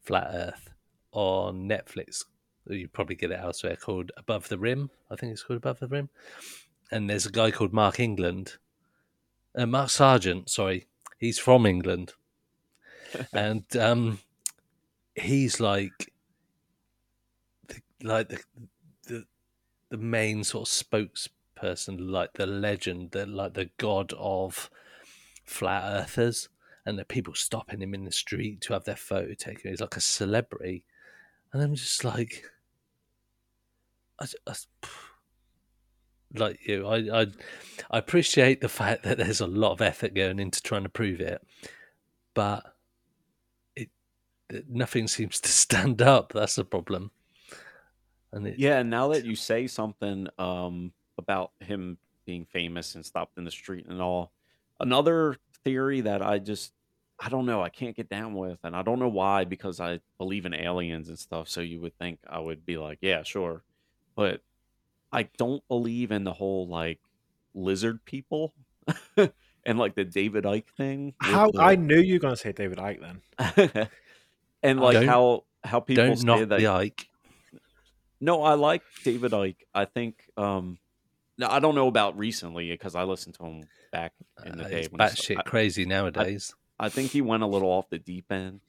flat 0.02 0.30
Earth 0.32 0.70
on 1.12 1.68
Netflix. 1.68 2.24
You 2.66 2.88
probably 2.88 3.16
get 3.16 3.30
it 3.30 3.40
elsewhere 3.40 3.76
called 3.76 4.12
Above 4.18 4.48
the 4.48 4.58
Rim. 4.58 4.90
I 5.10 5.16
think 5.16 5.32
it's 5.32 5.42
called 5.42 5.56
Above 5.56 5.80
the 5.80 5.88
Rim. 5.88 6.10
And 6.90 7.08
there's 7.08 7.26
a 7.26 7.30
guy 7.30 7.50
called 7.50 7.72
Mark 7.72 7.98
England, 7.98 8.56
uh, 9.56 9.66
Mark 9.66 9.90
Sargent. 9.90 10.50
Sorry, 10.50 10.86
he's 11.18 11.38
from 11.38 11.66
England, 11.66 12.12
and 13.32 13.64
um, 13.76 14.18
he's 15.14 15.60
like, 15.60 16.12
the, 17.68 17.80
like 18.02 18.28
the, 18.28 18.38
the 19.06 19.24
the 19.90 19.96
main 19.96 20.44
sort 20.44 20.68
of 20.68 20.72
spokesperson, 20.72 21.96
like 21.98 22.34
the 22.34 22.46
legend, 22.46 23.12
the 23.12 23.26
like 23.26 23.54
the 23.54 23.70
god 23.78 24.12
of 24.18 24.70
flat 25.44 25.84
earthers, 25.84 26.48
and 26.84 26.98
the 26.98 27.04
people 27.04 27.34
stopping 27.34 27.82
him 27.82 27.94
in 27.94 28.04
the 28.04 28.12
street 28.12 28.60
to 28.62 28.72
have 28.72 28.84
their 28.84 28.96
photo 28.96 29.34
taken. 29.34 29.70
He's 29.70 29.80
like 29.80 29.96
a 29.96 30.00
celebrity, 30.00 30.84
and 31.52 31.62
I'm 31.62 31.74
just 31.74 32.04
like, 32.04 32.44
I, 34.20 34.26
I, 34.46 34.54
like 36.34 36.66
you, 36.66 36.86
I, 36.86 37.22
I, 37.22 37.26
I 37.90 37.98
appreciate 37.98 38.60
the 38.60 38.68
fact 38.68 39.02
that 39.04 39.18
there's 39.18 39.40
a 39.40 39.46
lot 39.46 39.72
of 39.72 39.80
effort 39.80 40.14
going 40.14 40.38
into 40.38 40.62
trying 40.62 40.82
to 40.82 40.88
prove 40.88 41.20
it, 41.20 41.42
but 42.34 42.74
nothing 44.68 45.08
seems 45.08 45.40
to 45.40 45.48
stand 45.64 46.02
up. 46.02 46.32
That's 46.32 46.56
the 46.56 46.64
problem. 46.64 47.10
And 48.32 48.46
it, 48.46 48.58
yeah 48.58 48.78
and 48.80 48.90
now 48.90 49.08
that 49.08 49.24
you 49.24 49.34
say 49.34 49.66
something 49.66 50.28
um 50.38 50.92
about 51.16 51.52
him 51.60 51.96
being 52.26 52.44
famous 52.44 52.94
and 52.94 53.04
stopped 53.04 53.38
in 53.38 53.44
the 53.44 53.50
street 53.50 53.86
and 53.88 54.02
all 54.02 54.32
another 54.80 55.36
theory 55.64 56.02
that 56.02 56.20
i 56.20 56.38
just 56.38 56.74
i 57.18 57.30
don't 57.30 57.46
know 57.46 57.62
i 57.62 57.70
can't 57.70 57.96
get 57.96 58.10
down 58.10 58.34
with 58.34 58.58
and 58.64 58.76
i 58.76 58.82
don't 58.82 58.98
know 58.98 59.08
why 59.08 59.44
because 59.44 59.80
i 59.80 59.98
believe 60.18 60.44
in 60.44 60.52
aliens 60.52 61.08
and 61.08 61.18
stuff 61.18 61.48
so 61.48 61.62
you 61.62 61.80
would 61.80 61.96
think 61.98 62.18
i 62.28 62.38
would 62.38 62.66
be 62.66 62.76
like 62.76 62.98
yeah 63.00 63.22
sure 63.22 63.62
but 64.14 64.42
i 65.10 65.22
don't 65.38 65.66
believe 65.68 66.12
in 66.12 66.22
the 66.24 66.32
whole 66.34 66.68
like 66.68 67.00
lizard 67.54 68.04
people 68.04 68.52
and 69.16 69.78
like 69.78 69.94
the 69.94 70.04
david 70.04 70.44
icke 70.44 70.68
thing 70.76 71.14
How 71.18 71.50
the- 71.50 71.62
I 71.62 71.76
knew 71.76 71.98
you 71.98 72.16
were 72.16 72.20
going 72.20 72.34
to 72.34 72.40
say 72.40 72.52
David 72.52 72.76
Icke 72.78 73.00
then. 73.00 73.88
and 74.62 74.80
like 74.80 74.94
Don't- 74.94 75.06
how 75.08 75.44
how 75.64 75.80
people 75.80 76.06
don't 76.06 76.16
say 76.16 76.44
that 76.44 76.58
the 76.60 76.64
Icke. 76.66 77.06
no, 78.20 78.42
I 78.42 78.54
like 78.54 78.82
David 79.04 79.32
Icke. 79.32 79.56
I 79.74 79.84
think 79.84 80.30
um 80.36 80.78
No, 81.36 81.48
I 81.48 81.60
don't 81.60 81.74
know 81.76 81.86
about 81.88 82.18
recently 82.18 82.70
because 82.70 82.94
I 82.94 83.04
listened 83.04 83.36
to 83.36 83.44
him 83.44 83.68
back 83.92 84.12
in 84.44 84.58
the 84.58 84.64
Uh, 84.64 84.68
day. 84.68 84.80
it's 84.80 84.88
batshit 84.88 85.44
crazy 85.44 85.84
nowadays. 85.84 86.54
I 86.80 86.88
think 86.88 87.10
he 87.12 87.20
went 87.22 87.42
a 87.42 87.46
little 87.46 87.68
off 87.70 87.88
the 87.90 87.98
deep 87.98 88.30
end. 88.30 88.60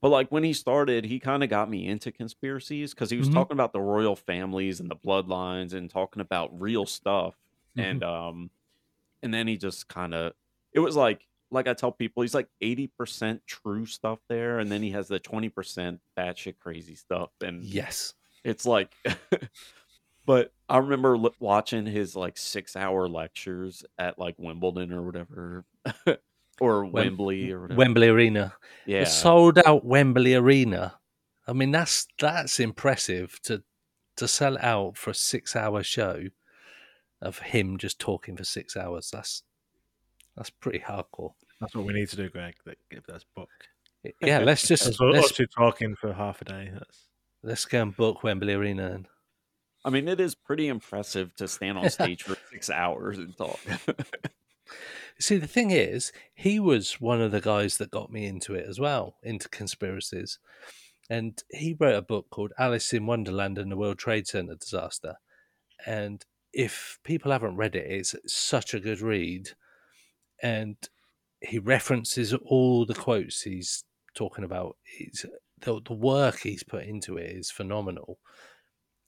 But 0.00 0.10
like 0.10 0.30
when 0.30 0.44
he 0.44 0.52
started, 0.52 1.04
he 1.06 1.18
kind 1.20 1.42
of 1.42 1.50
got 1.50 1.68
me 1.70 1.86
into 1.86 2.12
conspiracies 2.12 2.94
because 2.94 3.10
he 3.10 3.16
was 3.18 3.28
Mhm. 3.28 3.34
talking 3.34 3.54
about 3.54 3.72
the 3.72 3.80
royal 3.80 4.14
families 4.14 4.78
and 4.80 4.90
the 4.90 4.96
bloodlines 4.96 5.72
and 5.74 5.90
talking 5.90 6.20
about 6.20 6.58
real 6.60 6.86
stuff. 6.86 7.34
Mm-hmm. 7.76 7.80
And 7.80 8.04
um 8.04 8.50
and 9.22 9.32
then 9.34 9.46
he 9.48 9.56
just 9.56 9.88
kind 9.88 10.14
of 10.14 10.34
it 10.72 10.80
was 10.80 10.96
like 10.96 11.26
like 11.50 11.68
I 11.68 11.74
tell 11.74 11.92
people, 11.92 12.22
he's 12.22 12.34
like 12.34 12.48
80% 12.62 13.40
true 13.46 13.86
stuff 13.86 14.18
there, 14.28 14.58
and 14.58 14.70
then 14.70 14.82
he 14.82 14.90
has 14.90 15.08
the 15.08 15.20
20% 15.20 15.98
batshit 16.18 16.58
crazy 16.58 16.94
stuff. 16.94 17.30
And 17.40 17.64
yes. 17.64 18.14
it's 18.44 18.64
like 18.64 18.94
but 20.26 20.52
i 20.68 20.78
remember 20.78 21.18
li- 21.18 21.30
watching 21.40 21.86
his 21.86 22.14
like 22.14 22.36
six 22.36 22.76
hour 22.76 23.08
lectures 23.08 23.84
at 23.98 24.18
like 24.18 24.36
wimbledon 24.38 24.92
or 24.92 25.02
whatever 25.02 25.64
or 26.60 26.84
Wem- 26.84 26.92
wembley 26.92 27.50
or 27.50 27.62
whatever 27.62 27.78
Wembley 27.78 28.08
Arena. 28.08 28.54
yeah 28.86 29.00
The 29.00 29.06
sold 29.06 29.58
out 29.58 29.84
Wembley 29.84 30.34
Arena. 30.34 30.94
I 31.46 31.52
mean, 31.54 31.70
that's 31.70 32.06
that's 32.18 32.60
impressive 32.60 33.40
to 33.44 33.62
to 34.16 34.28
sell 34.28 34.58
out 34.58 34.96
for 34.96 35.10
a 35.10 35.14
six 35.14 35.56
hour 35.56 35.82
show 35.82 36.24
of 37.22 37.38
him 37.38 37.78
just 37.78 37.98
talking 37.98 38.36
for 38.36 38.44
six 38.44 38.76
hours. 38.76 39.10
That's 39.12 39.42
that's 40.38 40.50
pretty 40.50 40.78
hardcore. 40.78 41.32
That's 41.60 41.74
what 41.74 41.84
we 41.84 41.92
need 41.92 42.08
to 42.10 42.16
do, 42.16 42.30
Greg. 42.30 42.54
That 42.64 42.78
give 42.90 43.02
this 43.06 43.26
book. 43.34 43.50
Yeah, 44.22 44.38
let's 44.44 44.66
just 44.66 44.84
That's 44.84 45.00
what 45.00 45.12
let's, 45.12 45.32
us 45.32 45.36
two 45.36 45.46
talking 45.46 45.96
for 45.96 46.12
half 46.12 46.40
a 46.40 46.44
day. 46.44 46.70
That's 46.72 47.08
let's 47.42 47.64
go 47.64 47.82
and 47.82 47.96
book 47.96 48.22
Wembley 48.22 48.54
Arena. 48.54 48.92
And 48.92 49.08
i 49.84 49.90
mean 49.90 50.08
it 50.08 50.20
is 50.20 50.34
pretty 50.34 50.68
impressive 50.68 51.34
to 51.36 51.46
stand 51.46 51.78
on 51.78 51.90
stage 51.90 52.22
for 52.22 52.36
six 52.50 52.68
hours 52.70 53.18
and 53.18 53.36
talk 53.36 53.60
See, 55.20 55.36
the 55.36 55.48
thing 55.48 55.72
is, 55.72 56.12
he 56.34 56.60
was 56.60 57.00
one 57.00 57.20
of 57.20 57.32
the 57.32 57.40
guys 57.40 57.78
that 57.78 57.90
got 57.90 58.12
me 58.12 58.26
into 58.26 58.54
it 58.54 58.66
as 58.68 58.78
well, 58.78 59.16
into 59.24 59.48
conspiracies. 59.48 60.38
And 61.10 61.42
he 61.50 61.76
wrote 61.78 61.96
a 61.96 62.02
book 62.02 62.26
called 62.30 62.52
Alice 62.56 62.92
in 62.92 63.04
Wonderland 63.04 63.58
and 63.58 63.72
the 63.72 63.76
World 63.76 63.98
Trade 63.98 64.28
Center 64.28 64.54
Disaster. 64.54 65.14
And 65.84 66.24
if 66.52 67.00
people 67.02 67.32
haven't 67.32 67.56
read 67.56 67.74
it, 67.74 67.90
it's 67.90 68.14
such 68.26 68.74
a 68.74 68.80
good 68.80 69.00
read. 69.00 69.48
And 70.42 70.76
he 71.40 71.58
references 71.58 72.32
all 72.34 72.84
the 72.84 72.94
quotes 72.94 73.42
he's 73.42 73.84
talking 74.14 74.44
about. 74.44 74.76
He's, 74.82 75.24
the, 75.60 75.80
the 75.84 75.94
work 75.94 76.40
he's 76.40 76.62
put 76.62 76.84
into 76.84 77.16
it 77.16 77.30
is 77.30 77.50
phenomenal. 77.50 78.18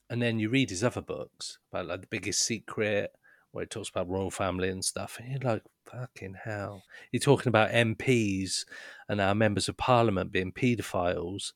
And 0.09 0.21
then 0.21 0.39
you 0.39 0.49
read 0.49 0.69
his 0.69 0.83
other 0.83 1.01
books 1.01 1.57
about 1.71 1.87
like 1.87 2.01
The 2.01 2.07
Biggest 2.07 2.43
Secret, 2.43 3.11
where 3.51 3.63
he 3.63 3.67
talks 3.67 3.89
about 3.89 4.09
royal 4.09 4.31
family 4.31 4.69
and 4.69 4.83
stuff. 4.83 5.19
And 5.19 5.31
you're 5.31 5.51
like, 5.53 5.63
fucking 5.85 6.35
hell. 6.43 6.83
You're 7.11 7.21
talking 7.21 7.49
about 7.49 7.71
MPs 7.71 8.65
and 9.09 9.19
our 9.21 9.35
members 9.35 9.67
of 9.69 9.77
parliament 9.77 10.31
being 10.31 10.51
paedophiles 10.51 11.53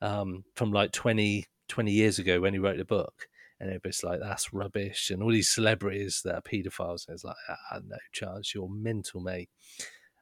um, 0.00 0.44
from 0.54 0.72
like 0.72 0.92
20, 0.92 1.46
20 1.68 1.90
years 1.92 2.18
ago 2.18 2.40
when 2.40 2.52
he 2.52 2.58
wrote 2.58 2.78
the 2.78 2.84
book. 2.84 3.28
And 3.62 3.70
everybody's 3.70 4.02
like, 4.02 4.18
that's 4.18 4.52
rubbish. 4.52 5.10
And 5.10 5.22
all 5.22 5.30
these 5.30 5.48
celebrities 5.48 6.20
that 6.24 6.34
are 6.34 6.42
paedophiles. 6.42 7.06
And 7.06 7.14
it's 7.14 7.22
like, 7.22 7.36
ah, 7.48 7.78
no 7.86 7.96
chance. 8.10 8.52
You're 8.52 8.68
mental, 8.68 9.20
mate. 9.20 9.50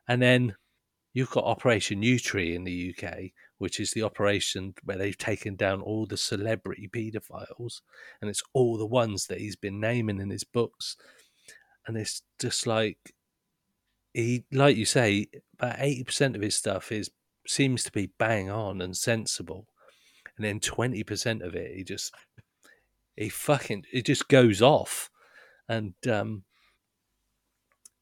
And 0.07 0.21
then 0.21 0.57
you've 1.15 1.31
got 1.31 1.45
Operation 1.45 2.03
Yewtree 2.03 2.55
in 2.55 2.65
the 2.65 2.95
UK, 2.95 3.31
which 3.57 3.81
is 3.81 3.93
the 3.93 4.03
operation 4.03 4.75
where 4.85 4.99
they've 4.99 5.17
taken 5.17 5.57
down 5.57 5.81
all 5.81 6.05
the 6.05 6.19
celebrity 6.19 6.87
paedophiles. 6.87 7.81
And 8.21 8.29
it's 8.29 8.43
all 8.53 8.77
the 8.77 8.85
ones 8.85 9.27
that 9.29 9.41
he's 9.41 9.57
been 9.57 9.81
naming 9.81 10.21
in 10.21 10.29
his 10.29 10.45
books. 10.45 10.99
And 11.87 11.97
it's 11.97 12.21
just 12.39 12.67
like, 12.67 12.99
he, 14.13 14.45
like 14.53 14.77
you 14.77 14.85
say, 14.85 15.29
about 15.59 15.79
80% 15.79 16.35
of 16.35 16.43
his 16.43 16.57
stuff 16.57 16.93
is 16.93 17.11
seems 17.47 17.85
to 17.85 17.93
be 17.93 18.13
bang 18.19 18.51
on 18.51 18.83
and 18.83 18.95
sensible. 18.95 19.67
And 20.37 20.45
then 20.45 20.61
20% 20.61 21.43
of 21.43 21.55
it, 21.55 21.75
he 21.75 21.85
just, 21.85 22.15
he 23.21 23.29
fucking, 23.29 23.85
it 23.93 24.07
just 24.07 24.29
goes 24.29 24.63
off. 24.63 25.11
And, 25.69 25.93
um, 26.11 26.45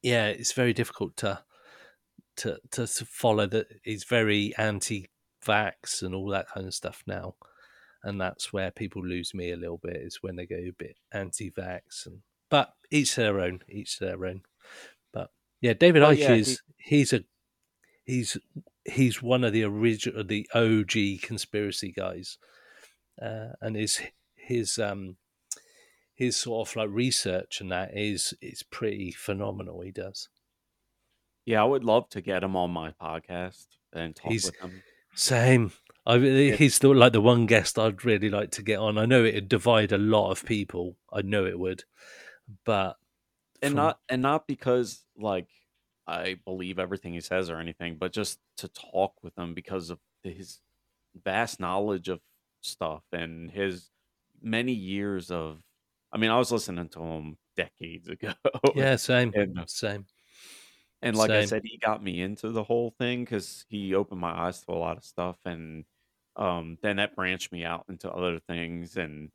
yeah, 0.00 0.26
it's 0.26 0.52
very 0.52 0.72
difficult 0.72 1.16
to, 1.18 1.40
to, 2.36 2.58
to, 2.70 2.86
follow 2.86 3.46
that. 3.46 3.66
He's 3.82 4.04
very 4.04 4.54
anti 4.56 5.10
vax 5.44 6.02
and 6.02 6.14
all 6.14 6.28
that 6.28 6.48
kind 6.48 6.68
of 6.68 6.74
stuff 6.74 7.02
now. 7.04 7.34
And 8.04 8.20
that's 8.20 8.52
where 8.52 8.70
people 8.70 9.04
lose 9.04 9.34
me 9.34 9.50
a 9.50 9.56
little 9.56 9.80
bit 9.82 9.96
is 9.96 10.18
when 10.22 10.36
they 10.36 10.46
go 10.46 10.54
a 10.54 10.70
bit 10.78 10.96
anti 11.12 11.50
vax. 11.50 12.06
And, 12.06 12.20
but 12.48 12.74
each 12.92 13.16
their 13.16 13.40
own, 13.40 13.60
each 13.68 13.98
their 13.98 14.24
own. 14.24 14.42
But 15.12 15.30
yeah, 15.60 15.72
David 15.72 16.02
Well, 16.02 16.12
Icke 16.12 16.18
yeah, 16.18 16.34
he- 16.34 16.40
is, 16.40 16.62
he's 16.76 17.12
a, 17.12 17.24
he's, 18.04 18.36
he's 18.84 19.20
one 19.20 19.42
of 19.42 19.52
the 19.52 19.64
original, 19.64 20.22
the 20.22 20.48
OG 20.54 21.22
conspiracy 21.22 21.90
guys. 21.90 22.38
Uh, 23.20 23.48
and 23.60 23.74
his, 23.74 24.00
his, 24.48 24.78
um, 24.78 25.16
his 26.14 26.36
sort 26.36 26.68
of 26.68 26.74
like 26.76 26.88
research 26.90 27.60
and 27.60 27.70
that 27.70 27.96
is, 27.96 28.34
is 28.42 28.62
pretty 28.64 29.12
phenomenal. 29.12 29.80
He 29.82 29.92
does. 29.92 30.28
yeah 31.46 31.62
i 31.62 31.64
would 31.64 31.84
love 31.84 32.08
to 32.10 32.20
get 32.20 32.42
him 32.42 32.56
on 32.56 32.70
my 32.70 32.90
podcast 33.00 33.66
and 33.92 34.14
talk 34.16 34.32
He's- 34.32 34.46
with 34.46 34.56
him 34.60 34.82
Same. 35.14 35.72
I 36.06 36.14
really, 36.14 36.56
he's 36.56 36.78
the, 36.78 36.88
like 36.88 37.12
the 37.12 37.20
one 37.20 37.46
guest 37.46 37.78
I'd 37.78 38.04
really 38.04 38.30
like 38.30 38.50
to 38.52 38.62
get 38.62 38.78
on. 38.78 38.96
I 38.98 39.04
know 39.04 39.24
it'd 39.24 39.48
divide 39.48 39.92
a 39.92 39.98
lot 39.98 40.30
of 40.30 40.44
people. 40.46 40.96
I 41.12 41.20
know 41.22 41.44
it 41.44 41.58
would, 41.58 41.84
but 42.64 42.96
and 43.60 43.72
from- 43.72 43.76
not 43.76 44.00
and 44.08 44.22
not 44.22 44.46
because 44.46 45.04
like 45.18 45.48
I 46.06 46.36
believe 46.46 46.78
everything 46.78 47.12
he 47.14 47.20
says 47.20 47.50
or 47.50 47.58
anything, 47.60 47.96
but 47.98 48.12
just 48.12 48.38
to 48.58 48.68
talk 48.68 49.14
with 49.22 49.36
him 49.36 49.52
because 49.54 49.90
of 49.90 49.98
his 50.22 50.60
vast 51.24 51.60
knowledge 51.60 52.08
of 52.08 52.20
stuff 52.62 53.02
and 53.12 53.50
his 53.50 53.90
many 54.42 54.72
years 54.72 55.30
of. 55.30 55.58
I 56.12 56.16
mean, 56.18 56.30
I 56.30 56.38
was 56.38 56.50
listening 56.50 56.88
to 56.90 57.00
him 57.00 57.36
decades 57.56 58.08
ago. 58.08 58.32
yeah, 58.74 58.96
same, 58.96 59.32
And- 59.34 59.68
same. 59.68 60.06
And 61.00 61.14
like 61.16 61.30
I 61.30 61.44
said, 61.44 61.62
he 61.64 61.78
got 61.78 62.02
me 62.02 62.20
into 62.22 62.50
the 62.50 62.64
whole 62.64 62.90
thing 62.98 63.22
because 63.22 63.64
he 63.68 63.94
opened 63.94 64.20
my 64.20 64.32
eyes 64.32 64.60
to 64.62 64.72
a 64.72 64.74
lot 64.74 64.96
of 64.96 65.04
stuff, 65.04 65.36
and 65.44 65.84
um, 66.34 66.76
then 66.82 66.96
that 66.96 67.14
branched 67.14 67.52
me 67.52 67.64
out 67.64 67.84
into 67.88 68.10
other 68.10 68.40
things. 68.40 68.96
And 68.96 69.30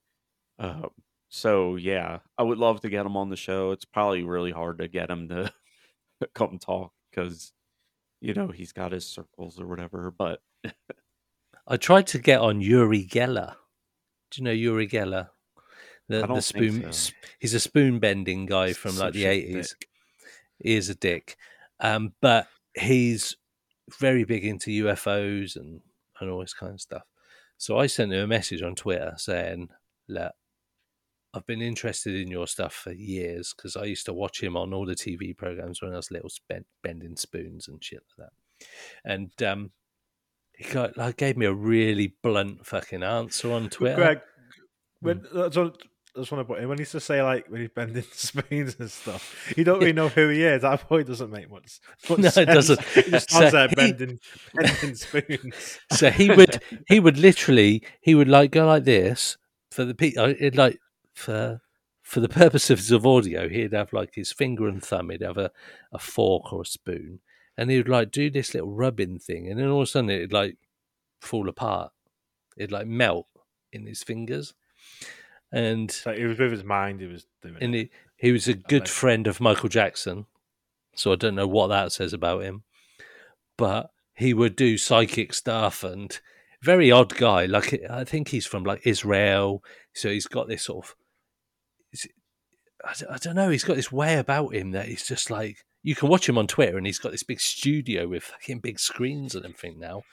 uh, 0.59 0.89
so, 1.29 1.77
yeah, 1.77 2.19
I 2.37 2.43
would 2.43 2.57
love 2.57 2.81
to 2.81 2.89
get 2.89 3.05
him 3.05 3.15
on 3.15 3.29
the 3.29 3.37
show. 3.37 3.71
It's 3.71 3.85
probably 3.85 4.23
really 4.23 4.51
hard 4.51 4.79
to 4.79 4.89
get 4.89 5.09
him 5.09 5.29
to 5.29 5.53
come 6.35 6.59
talk 6.59 6.91
because 7.11 7.53
you 8.19 8.33
know 8.33 8.47
he's 8.49 8.73
got 8.73 8.91
his 8.91 9.05
circles 9.07 9.57
or 9.57 9.65
whatever. 9.65 10.11
But 10.11 10.41
I 11.65 11.77
tried 11.77 12.07
to 12.07 12.19
get 12.19 12.41
on 12.41 12.59
Uri 12.59 13.05
Geller. 13.05 13.55
Do 14.33 14.41
you 14.41 14.45
know 14.45 14.51
Uri 14.51 14.87
Geller? 14.87 15.29
The, 16.09 16.25
the 16.25 16.41
spoon. 16.41 16.91
so. 16.91 17.13
He's 17.39 17.53
a 17.53 17.59
spoon 17.59 17.99
bending 17.99 18.45
guy 18.45 18.73
from 18.73 18.97
like 18.97 19.13
the 19.13 19.25
eighties. 19.25 19.75
He 20.59 20.75
is 20.75 20.89
a 20.89 20.95
dick, 20.95 21.37
um, 21.79 22.13
but 22.19 22.47
he's 22.73 23.37
very 23.99 24.23
big 24.23 24.43
into 24.43 24.85
UFOs 24.85 25.55
and 25.55 25.81
and 26.19 26.29
all 26.29 26.41
this 26.41 26.53
kind 26.53 26.73
of 26.73 26.81
stuff. 26.81 27.03
So 27.57 27.77
I 27.77 27.87
sent 27.87 28.11
him 28.11 28.23
a 28.23 28.27
message 28.27 28.63
on 28.63 28.75
Twitter 28.75 29.13
saying, 29.17 29.69
"Look, 30.07 30.33
I've 31.33 31.45
been 31.45 31.61
interested 31.61 32.15
in 32.15 32.29
your 32.29 32.47
stuff 32.47 32.73
for 32.73 32.91
years 32.91 33.53
because 33.55 33.77
I 33.77 33.85
used 33.85 34.07
to 34.07 34.13
watch 34.13 34.41
him 34.41 34.57
on 34.57 34.73
all 34.73 34.85
the 34.85 34.95
TV 34.95 35.37
programs 35.37 35.81
when 35.81 35.93
I 35.93 35.97
was 35.97 36.11
little, 36.11 36.31
bending 36.81 37.15
spoons 37.17 37.67
and 37.67 37.83
shit 37.83 38.01
like 38.17 38.29
that." 38.29 38.67
And 39.05 39.43
um, 39.43 39.71
he 40.57 40.71
got 40.71 40.97
like 40.97 41.17
gave 41.17 41.37
me 41.37 41.45
a 41.45 41.53
really 41.53 42.13
blunt 42.21 42.65
fucking 42.65 43.03
answer 43.03 43.51
on 43.51 43.69
Twitter. 43.69 43.95
Greg, 43.95 44.21
when, 45.01 45.23
that's 45.33 45.57
what, 45.57 45.77
that's 46.15 46.29
what 46.31 46.39
I 46.39 46.43
put 46.43 46.59
in. 46.59 46.69
When 46.69 46.77
he 46.77 46.83
used 46.83 46.91
to 46.93 46.99
say 46.99 47.21
like 47.23 47.47
when 47.49 47.61
he's 47.61 47.71
bending 47.71 48.03
spoons 48.11 48.75
and 48.79 48.89
stuff, 48.89 49.53
you 49.57 49.63
don't 49.63 49.79
really 49.79 49.93
know 49.93 50.09
who 50.09 50.29
he 50.29 50.43
is. 50.43 50.61
That 50.61 50.81
point 50.87 51.07
doesn't 51.07 51.31
make 51.31 51.49
much. 51.49 51.79
much 52.09 52.19
No, 52.19 52.27
it 52.27 52.31
sense. 52.33 52.53
doesn't. 52.53 52.81
He 52.83 53.01
just 53.11 53.29
So 53.31 53.49
there 53.49 53.67
he- 53.67 53.75
bending, 53.75 54.19
bending 54.53 54.95
spoons. 54.95 55.79
so 55.91 56.09
he 56.11 56.29
would 56.29 56.61
he 56.87 56.99
would 56.99 57.17
literally 57.17 57.83
he 58.01 58.15
would 58.15 58.27
like 58.29 58.51
go 58.51 58.65
like 58.67 58.83
this 58.83 59.37
for 59.71 59.85
the 59.85 59.95
pe- 59.95 60.15
uh, 60.15 60.33
it 60.39 60.55
like 60.55 60.77
for 61.15 61.59
for 62.03 62.19
the 62.19 62.29
purposes 62.29 62.91
of 62.91 63.05
audio 63.07 63.49
he'd 63.49 63.73
have 63.73 63.91
like 63.93 64.13
his 64.13 64.31
finger 64.31 64.67
and 64.67 64.83
thumb 64.83 65.09
he'd 65.09 65.21
have 65.21 65.37
a, 65.37 65.49
a 65.91 65.97
fork 65.99 66.51
or 66.53 66.61
a 66.61 66.65
spoon 66.65 67.19
and 67.57 67.69
he 67.69 67.77
would 67.77 67.89
like 67.89 68.11
do 68.11 68.29
this 68.29 68.53
little 68.53 68.71
rubbing 68.71 69.19
thing 69.19 69.47
and 69.49 69.59
then 69.59 69.67
all 69.67 69.81
of 69.81 69.87
a 69.87 69.87
sudden 69.87 70.09
it'd 70.09 70.33
like 70.33 70.57
fall 71.21 71.47
apart 71.49 71.91
it'd 72.57 72.71
like 72.71 72.87
melt 72.87 73.27
in 73.71 73.85
his 73.85 74.03
fingers 74.03 74.53
and 75.51 75.91
So 75.91 76.13
he 76.13 76.25
was 76.25 76.39
with 76.39 76.51
his 76.51 76.63
mind. 76.63 76.99
He 76.99 77.05
was 77.05 77.27
doing. 77.43 77.57
and 77.61 77.75
it. 77.75 77.91
he, 78.17 78.27
he 78.27 78.31
was 78.31 78.47
a 78.47 78.55
good 78.55 78.83
like- 78.83 78.89
friend 78.89 79.27
of 79.27 79.39
Michael 79.39 79.69
Jackson, 79.69 80.25
so 80.95 81.11
I 81.11 81.15
don't 81.15 81.35
know 81.35 81.45
what 81.47 81.67
that 81.67 81.91
says 81.91 82.11
about 82.11 82.41
him. 82.41 82.63
But 83.55 83.91
he 84.15 84.33
would 84.33 84.55
do 84.55 84.79
psychic 84.79 85.31
stuff 85.31 85.83
and 85.83 86.19
very 86.63 86.89
odd 86.91 87.15
guy. 87.15 87.45
Like 87.45 87.79
I 87.87 88.03
think 88.03 88.29
he's 88.29 88.47
from 88.47 88.63
like 88.63 88.81
Israel, 88.87 89.63
so 89.93 90.09
he's 90.09 90.25
got 90.25 90.47
this 90.47 90.63
sort 90.63 90.85
of. 90.87 90.95
I 93.11 93.17
don't 93.17 93.35
know. 93.35 93.49
He's 93.49 93.63
got 93.63 93.75
this 93.75 93.91
way 93.91 94.17
about 94.17 94.55
him 94.55 94.71
that 94.71 94.87
he's 94.87 95.05
just 95.07 95.29
like 95.29 95.63
you 95.83 95.95
can 95.95 96.09
watch 96.09 96.27
him 96.27 96.37
on 96.37 96.47
Twitter, 96.47 96.77
and 96.77 96.85
he's 96.85 96.99
got 96.99 97.11
this 97.11 97.23
big 97.23 97.41
studio 97.41 98.07
with 98.07 98.23
fucking 98.23 98.59
big 98.59 98.79
screens 98.79 99.35
and 99.35 99.45
everything 99.45 99.79
now. 99.79 100.03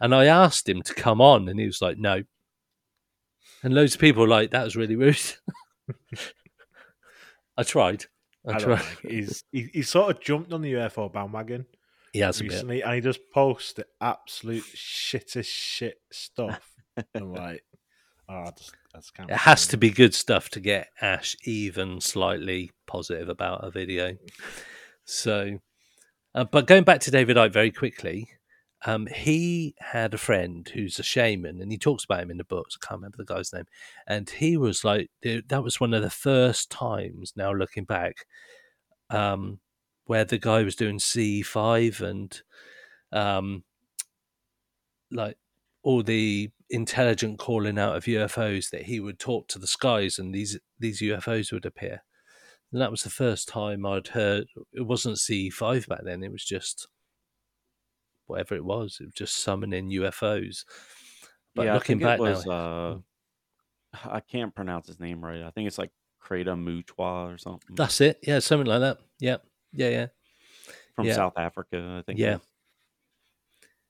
and 0.00 0.14
I 0.14 0.26
asked 0.26 0.68
him 0.68 0.82
to 0.82 0.94
come 0.94 1.20
on, 1.20 1.48
and 1.48 1.58
he 1.58 1.66
was 1.66 1.80
like, 1.80 1.98
"No." 1.98 2.22
And 3.62 3.74
loads 3.74 3.94
of 3.94 4.00
people 4.00 4.22
were 4.22 4.28
like 4.28 4.50
that 4.50 4.64
was 4.64 4.76
really 4.76 4.96
rude. 4.96 5.18
I 7.56 7.62
tried. 7.62 8.06
I, 8.46 8.54
I 8.54 8.58
tried. 8.58 8.70
like. 8.70 9.00
He's 9.02 9.44
he, 9.52 9.68
he 9.72 9.82
sort 9.82 10.14
of 10.14 10.22
jumped 10.22 10.52
on 10.52 10.62
the 10.62 10.74
UFO 10.74 11.12
bandwagon 11.12 11.66
He 12.12 12.20
has 12.20 12.40
a 12.40 12.44
bit. 12.44 12.52
recently, 12.52 12.82
and 12.82 12.94
he 12.94 13.00
just 13.00 13.20
posts 13.32 13.74
the 13.74 13.86
absolute 14.00 14.64
shittest 14.74 15.46
shit 15.46 16.00
stuff. 16.12 16.60
I'm 17.14 17.32
like, 17.32 17.64
oh, 18.28 18.34
I 18.34 18.50
just, 18.56 18.74
that's 18.92 19.10
kind 19.10 19.30
It 19.30 19.36
has 19.36 19.66
to 19.68 19.76
be 19.76 19.90
good 19.90 20.14
stuff 20.14 20.48
to 20.50 20.60
get 20.60 20.88
Ash 21.00 21.36
even 21.44 22.00
slightly 22.00 22.72
positive 22.86 23.28
about 23.28 23.64
a 23.64 23.70
video. 23.70 24.16
So, 25.08 25.58
uh, 26.34 26.44
but 26.44 26.66
going 26.66 26.84
back 26.84 27.00
to 27.02 27.10
David 27.10 27.36
Icke 27.36 27.52
very 27.52 27.70
quickly, 27.72 28.30
um, 28.86 29.06
he 29.08 29.74
had 29.80 30.14
a 30.14 30.18
friend 30.18 30.68
who's 30.74 30.98
a 30.98 31.04
shaman, 31.04 31.60
and 31.62 31.72
he 31.72 31.78
talks 31.78 32.04
about 32.04 32.22
him 32.22 32.30
in 32.30 32.38
the 32.38 32.44
books. 32.44 32.78
I 32.82 32.86
can't 32.86 33.00
remember 33.00 33.18
the 33.18 33.24
guy's 33.34 33.52
name, 33.52 33.66
and 34.08 34.28
he 34.30 34.56
was 34.58 34.84
like, 34.84 35.10
that 35.24 35.64
was 35.64 35.80
one 35.80 35.94
of 35.94 36.02
the 36.02 36.10
first 36.10 36.70
times. 36.70 37.34
Now 37.36 37.52
looking 37.54 37.84
back, 37.84 38.26
um, 39.10 39.60
where 40.06 40.24
the 40.26 40.38
guy 40.38 40.62
was 40.64 40.76
doing 40.76 40.98
C 41.00 41.42
five 41.42 42.00
and, 42.02 42.40
um, 43.12 43.64
like 45.10 45.36
all 45.82 46.02
the 46.02 46.50
intelligent 46.70 47.38
calling 47.38 47.78
out 47.78 47.96
of 47.96 48.04
UFOs 48.04 48.70
that 48.70 48.82
he 48.82 49.00
would 49.00 49.18
talk 49.18 49.48
to 49.48 49.58
the 49.58 49.66
skies 49.66 50.18
and 50.18 50.34
these 50.34 50.58
these 50.78 51.00
UFOs 51.00 51.52
would 51.52 51.64
appear. 51.66 52.02
And 52.72 52.80
that 52.82 52.90
was 52.90 53.02
the 53.02 53.10
first 53.10 53.48
time 53.48 53.86
I'd 53.86 54.08
heard 54.08 54.46
it 54.72 54.82
wasn't 54.82 55.18
C 55.18 55.50
five 55.50 55.86
back 55.86 56.00
then, 56.04 56.22
it 56.22 56.32
was 56.32 56.44
just 56.44 56.88
whatever 58.26 58.54
it 58.54 58.64
was. 58.64 58.98
It 59.00 59.06
was 59.06 59.14
just 59.14 59.42
summoning 59.42 59.90
UFOs. 59.90 60.64
But 61.54 61.66
yeah, 61.66 61.74
looking 61.74 61.98
back 61.98 62.18
it 62.18 62.22
was, 62.22 62.46
now 62.46 63.02
uh, 63.94 64.08
I 64.10 64.20
can't 64.20 64.54
pronounce 64.54 64.86
his 64.86 65.00
name 65.00 65.24
right. 65.24 65.42
I 65.42 65.50
think 65.50 65.66
it's 65.66 65.78
like 65.78 65.90
Credo 66.20 66.54
Mutwa 66.54 67.34
or 67.34 67.38
something 67.38 67.74
that's 67.74 68.00
it. 68.00 68.18
Yeah, 68.22 68.38
something 68.40 68.66
like 68.66 68.80
that. 68.80 68.98
Yeah. 69.18 69.36
Yeah, 69.72 69.88
yeah. 69.88 70.06
from 70.94 71.06
yeah. 71.06 71.14
South 71.14 71.34
Africa. 71.36 71.98
I 71.98 72.02
think. 72.02 72.18
Yeah. 72.18 72.38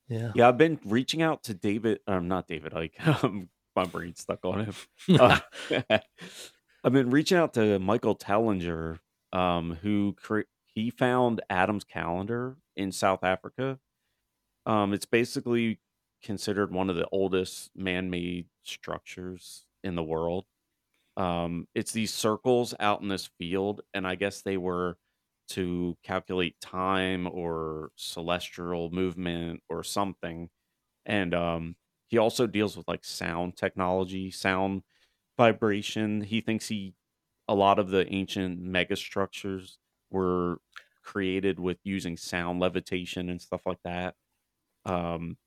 Yeah. 0.08 0.32
Yeah, 0.34 0.48
I've 0.48 0.58
been 0.58 0.78
reaching 0.84 1.22
out 1.22 1.44
to 1.44 1.54
David. 1.54 2.00
Um, 2.06 2.28
not 2.28 2.46
David 2.46 2.72
Icke. 2.72 3.24
Um, 3.24 3.48
my 3.76 3.84
brain's 3.84 4.20
stuck 4.20 4.44
on 4.44 4.66
him. 4.66 4.74
Uh, 5.20 5.38
I've 6.84 6.92
been 6.92 7.10
reaching 7.10 7.38
out 7.38 7.54
to 7.54 7.78
Michael 7.78 8.16
Tellinger, 8.16 9.00
um, 9.32 9.74
who 9.76 10.14
cre- 10.14 10.42
he 10.66 10.90
found 10.90 11.40
Adam's 11.50 11.84
calendar 11.84 12.56
in 12.76 12.92
South 12.92 13.24
Africa. 13.24 13.80
Um, 14.66 14.94
it's 14.94 15.06
basically 15.06 15.80
considered 16.22 16.72
one 16.72 16.90
of 16.90 16.96
the 16.96 17.08
oldest 17.12 17.70
man-made 17.76 18.48
structures 18.64 19.66
in 19.84 19.96
the 19.96 20.04
world. 20.04 20.46
Um, 21.16 21.68
it's 21.74 21.92
these 21.92 22.14
circles 22.14 22.74
out 22.80 23.02
in 23.02 23.08
this 23.08 23.26
field, 23.38 23.82
and 23.94 24.06
I 24.06 24.16
guess 24.16 24.42
they 24.42 24.56
were 24.56 24.98
to 25.50 25.96
calculate 26.02 26.60
time 26.60 27.26
or 27.28 27.92
celestial 27.96 28.90
movement 28.90 29.62
or 29.68 29.84
something. 29.84 30.50
And 31.06 31.34
um, 31.34 31.76
he 32.08 32.18
also 32.18 32.46
deals 32.46 32.76
with 32.76 32.88
like 32.88 33.04
sound 33.04 33.56
technology, 33.56 34.30
sound 34.30 34.82
vibration. 35.38 36.20
He 36.20 36.42
thinks 36.42 36.68
he 36.68 36.94
a 37.48 37.54
lot 37.54 37.78
of 37.78 37.88
the 37.88 38.06
ancient 38.12 38.62
megastructures 38.62 39.78
were 40.10 40.58
created 41.02 41.58
with 41.58 41.78
using 41.84 42.18
sound 42.18 42.60
levitation 42.60 43.30
and 43.30 43.40
stuff 43.40 43.62
like 43.64 43.78
that. 43.84 44.14
Um, 44.84 45.38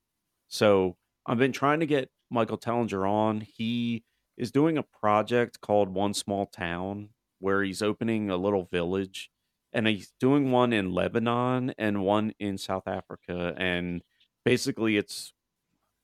so 0.47 0.97
I've 1.27 1.37
been 1.37 1.51
trying 1.51 1.81
to 1.81 1.85
get 1.85 2.09
Michael 2.31 2.57
Tellinger 2.57 3.07
on. 3.07 3.41
He 3.41 4.03
is 4.37 4.51
doing 4.51 4.79
a 4.79 4.83
project 4.83 5.61
called 5.61 5.89
One 5.89 6.15
Small 6.15 6.47
Town 6.47 7.09
where 7.39 7.61
he's 7.63 7.83
opening 7.83 8.31
a 8.31 8.37
little 8.37 8.67
village 8.71 9.29
and 9.73 9.87
he's 9.87 10.11
doing 10.19 10.51
one 10.51 10.73
in 10.73 10.91
Lebanon 10.91 11.73
and 11.77 12.03
one 12.03 12.33
in 12.39 12.57
South 12.57 12.87
Africa. 12.87 13.53
And 13.57 14.01
basically, 14.43 14.97
it's 14.97 15.33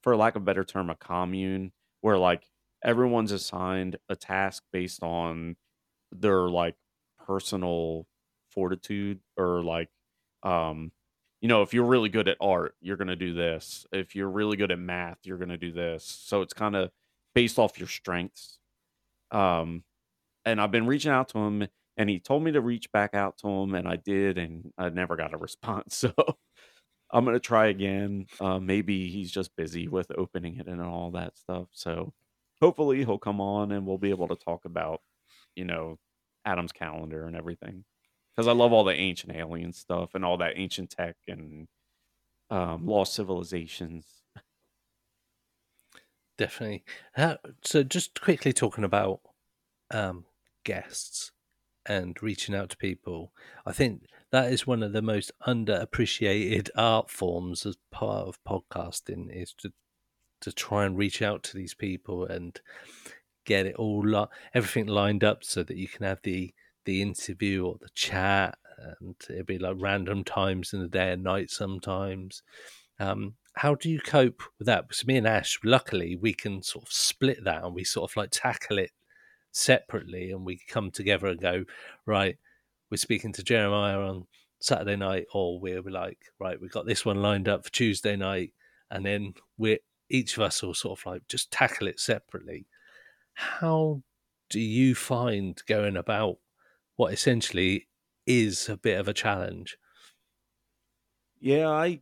for 0.04 0.16
lack 0.16 0.36
of 0.36 0.44
a 0.44 0.46
better 0.46 0.64
term, 0.64 0.90
a 0.90 0.96
commune 0.96 1.72
where 2.02 2.18
like 2.18 2.46
everyone's 2.84 3.32
assigned 3.32 3.98
a 4.10 4.16
task 4.16 4.64
based 4.72 5.04
on 5.04 5.56
their 6.12 6.42
like 6.50 6.76
personal 7.26 8.08
fortitude 8.52 9.20
or 9.38 9.62
like 9.64 9.90
um 10.44 10.92
you 11.42 11.48
know 11.48 11.62
if 11.62 11.74
you're 11.74 11.86
really 11.86 12.10
good 12.10 12.28
at 12.28 12.38
art 12.42 12.76
you're 12.82 12.98
going 12.98 13.08
to 13.08 13.16
do 13.16 13.34
this. 13.34 13.86
If 13.92 14.16
you're 14.16 14.30
really 14.30 14.58
good 14.58 14.72
at 14.72 14.80
math 14.80 15.20
you're 15.24 15.38
going 15.38 15.50
to 15.50 15.58
do 15.58 15.72
this. 15.72 16.04
So 16.06 16.42
it's 16.42 16.54
kind 16.54 16.76
of 16.76 16.92
based 17.36 17.60
off 17.60 17.80
your 17.80 17.90
strengths. 17.90 18.60
Um 19.32 19.84
and 20.46 20.62
i've 20.62 20.72
been 20.72 20.88
reaching 20.88 21.12
out 21.12 21.30
to 21.30 21.40
him 21.40 21.68
and 21.98 22.10
he 22.10 22.20
told 22.20 22.44
me 22.44 22.52
to 22.52 22.62
reach 22.62 22.92
back 22.92 23.14
out 23.16 23.38
to 23.40 23.48
him 23.50 23.76
and 23.76 23.88
i 23.88 23.96
did 23.98 24.38
and 24.38 24.72
i 24.78 24.90
never 24.90 25.16
got 25.16 25.34
a 25.34 25.38
response. 25.48 25.96
So 25.98 26.14
i'm 27.12 27.26
going 27.26 27.36
to 27.36 27.40
try 27.40 27.68
again. 27.68 28.28
Uh, 28.40 28.60
maybe 28.60 29.10
he's 29.10 29.32
just 29.32 29.56
busy 29.56 29.88
with 29.88 30.12
opening 30.18 30.58
it 30.58 30.68
and 30.68 30.82
all 30.82 31.12
that 31.12 31.38
stuff. 31.38 31.68
So 31.72 32.14
hopefully 32.62 33.00
he'll 33.00 33.18
come 33.18 33.42
on 33.42 33.72
and 33.72 33.86
we'll 33.86 33.98
be 33.98 34.10
able 34.10 34.28
to 34.28 34.36
talk 34.36 34.66
about 34.66 35.02
you 35.56 35.66
know 35.66 35.98
adam's 36.46 36.72
calendar 36.72 37.26
and 37.26 37.36
everything. 37.36 37.84
Because 38.36 38.48
i 38.48 38.52
love 38.52 38.74
all 38.74 38.84
the 38.84 38.94
ancient 38.94 39.36
alien 39.36 39.74
stuff 39.74 40.12
and 40.14 40.24
all 40.24 40.38
that 40.38 40.54
ancient 40.56 40.92
tech 40.92 41.16
and 41.28 41.68
um, 42.50 42.86
lost 42.86 43.14
civilizations. 43.14 44.06
Definitely. 46.38 46.84
How, 47.14 47.38
so, 47.64 47.84
just 47.84 48.22
quickly 48.22 48.54
talking 48.54 48.84
about 48.84 49.22
um, 49.92 50.26
guests 50.64 51.32
and 51.86 52.16
reaching 52.22 52.54
out 52.54 52.70
to 52.70 52.78
people, 52.78 53.34
I 53.66 53.72
think 53.72 54.04
that 54.32 54.52
is 54.52 54.68
one 54.68 54.84
of 54.84 54.94
the 54.94 55.02
most 55.02 55.32
underappreciated 55.48 56.70
art 56.78 57.10
forms 57.10 57.66
as 57.66 57.78
part 57.92 58.28
of 58.28 58.40
podcasting 58.48 59.30
is 59.32 59.54
to 59.60 59.74
to 60.42 60.52
try 60.52 60.86
and 60.86 60.98
reach 60.98 61.22
out 61.22 61.44
to 61.44 61.58
these 61.58 61.74
people 61.74 62.26
and 62.26 62.60
get 63.46 63.66
it 63.66 63.76
all 63.76 64.02
li- 64.02 64.26
everything 64.54 64.88
lined 64.88 65.24
up 65.24 65.44
so 65.44 65.64
that 65.64 65.78
you 65.78 65.88
can 65.88 66.06
have 66.06 66.20
the 66.24 66.54
the 66.86 67.02
interview 67.02 67.66
or 67.66 67.78
the 67.80 67.90
chat 67.94 68.58
and 69.02 69.16
it'll 69.30 69.44
be 69.44 69.58
like 69.58 69.76
random 69.80 70.24
times 70.24 70.74
in 70.74 70.80
the 70.80 70.88
day 70.88 71.12
and 71.12 71.24
night 71.24 71.50
sometimes 71.50 72.44
um, 73.00 73.36
how 73.58 73.76
do 73.76 73.90
you 73.90 74.00
cope 74.00 74.44
with 74.58 74.68
that? 74.68 74.88
Because 74.88 75.06
me 75.06 75.18
and 75.18 75.28
Ash, 75.28 75.60
luckily, 75.64 76.16
we 76.16 76.34
can 76.34 76.62
sort 76.62 76.86
of 76.86 76.92
split 76.92 77.44
that 77.44 77.64
and 77.64 77.74
we 77.74 77.84
sort 77.84 78.12
of 78.12 78.18
like 78.18 78.30
tackle 78.32 78.78
it 78.78 78.92
separately 79.52 80.32
and 80.32 80.46
we 80.46 80.60
come 80.68 80.92
together 80.92 81.28
and 81.28 81.42
go, 81.42 81.66
right, 82.06 82.38
we're 82.90 82.98
speaking 82.98 83.34
to 83.34 83.44
Jeremiah 83.44 84.00
on 84.00 84.28
Saturday 84.60 84.96
night, 84.96 85.26
or 85.34 85.60
we're 85.60 85.82
like, 85.82 86.20
right, 86.40 86.60
we've 86.60 86.72
got 86.72 86.86
this 86.86 87.06
one 87.06 87.22
lined 87.22 87.48
up 87.48 87.66
for 87.66 87.72
Tuesday 87.72 88.16
night, 88.16 88.54
and 88.90 89.06
then 89.06 89.34
we're 89.58 89.80
each 90.10 90.38
of 90.38 90.44
us 90.44 90.62
will 90.64 90.74
sort 90.74 91.00
of 91.00 91.06
like 91.06 91.28
just 91.28 91.52
tackle 91.52 91.88
it 91.88 92.00
separately. 92.00 92.68
How 93.34 94.04
do 94.50 94.60
you 94.60 94.96
find 94.96 95.62
going 95.68 95.98
about 95.98 96.40
what 96.96 97.14
essentially 97.14 97.88
is 98.26 98.70
a 98.70 98.78
bit 98.78 99.00
of 99.00 99.08
a 99.08 99.14
challenge? 99.14 99.78
yeah 101.40 101.70
i 101.70 102.00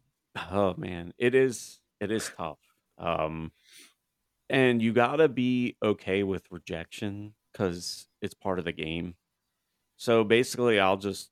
oh 0.51 0.73
man 0.77 1.13
it 1.17 1.35
is 1.35 1.79
it 1.99 2.11
is 2.11 2.31
tough 2.37 2.59
um 2.97 3.51
and 4.49 4.81
you 4.81 4.93
gotta 4.93 5.27
be 5.29 5.77
okay 5.83 6.23
with 6.23 6.51
rejection 6.51 7.33
because 7.51 8.07
it's 8.21 8.33
part 8.33 8.59
of 8.59 8.65
the 8.65 8.71
game 8.71 9.15
so 9.97 10.23
basically 10.23 10.79
i'll 10.79 10.97
just 10.97 11.31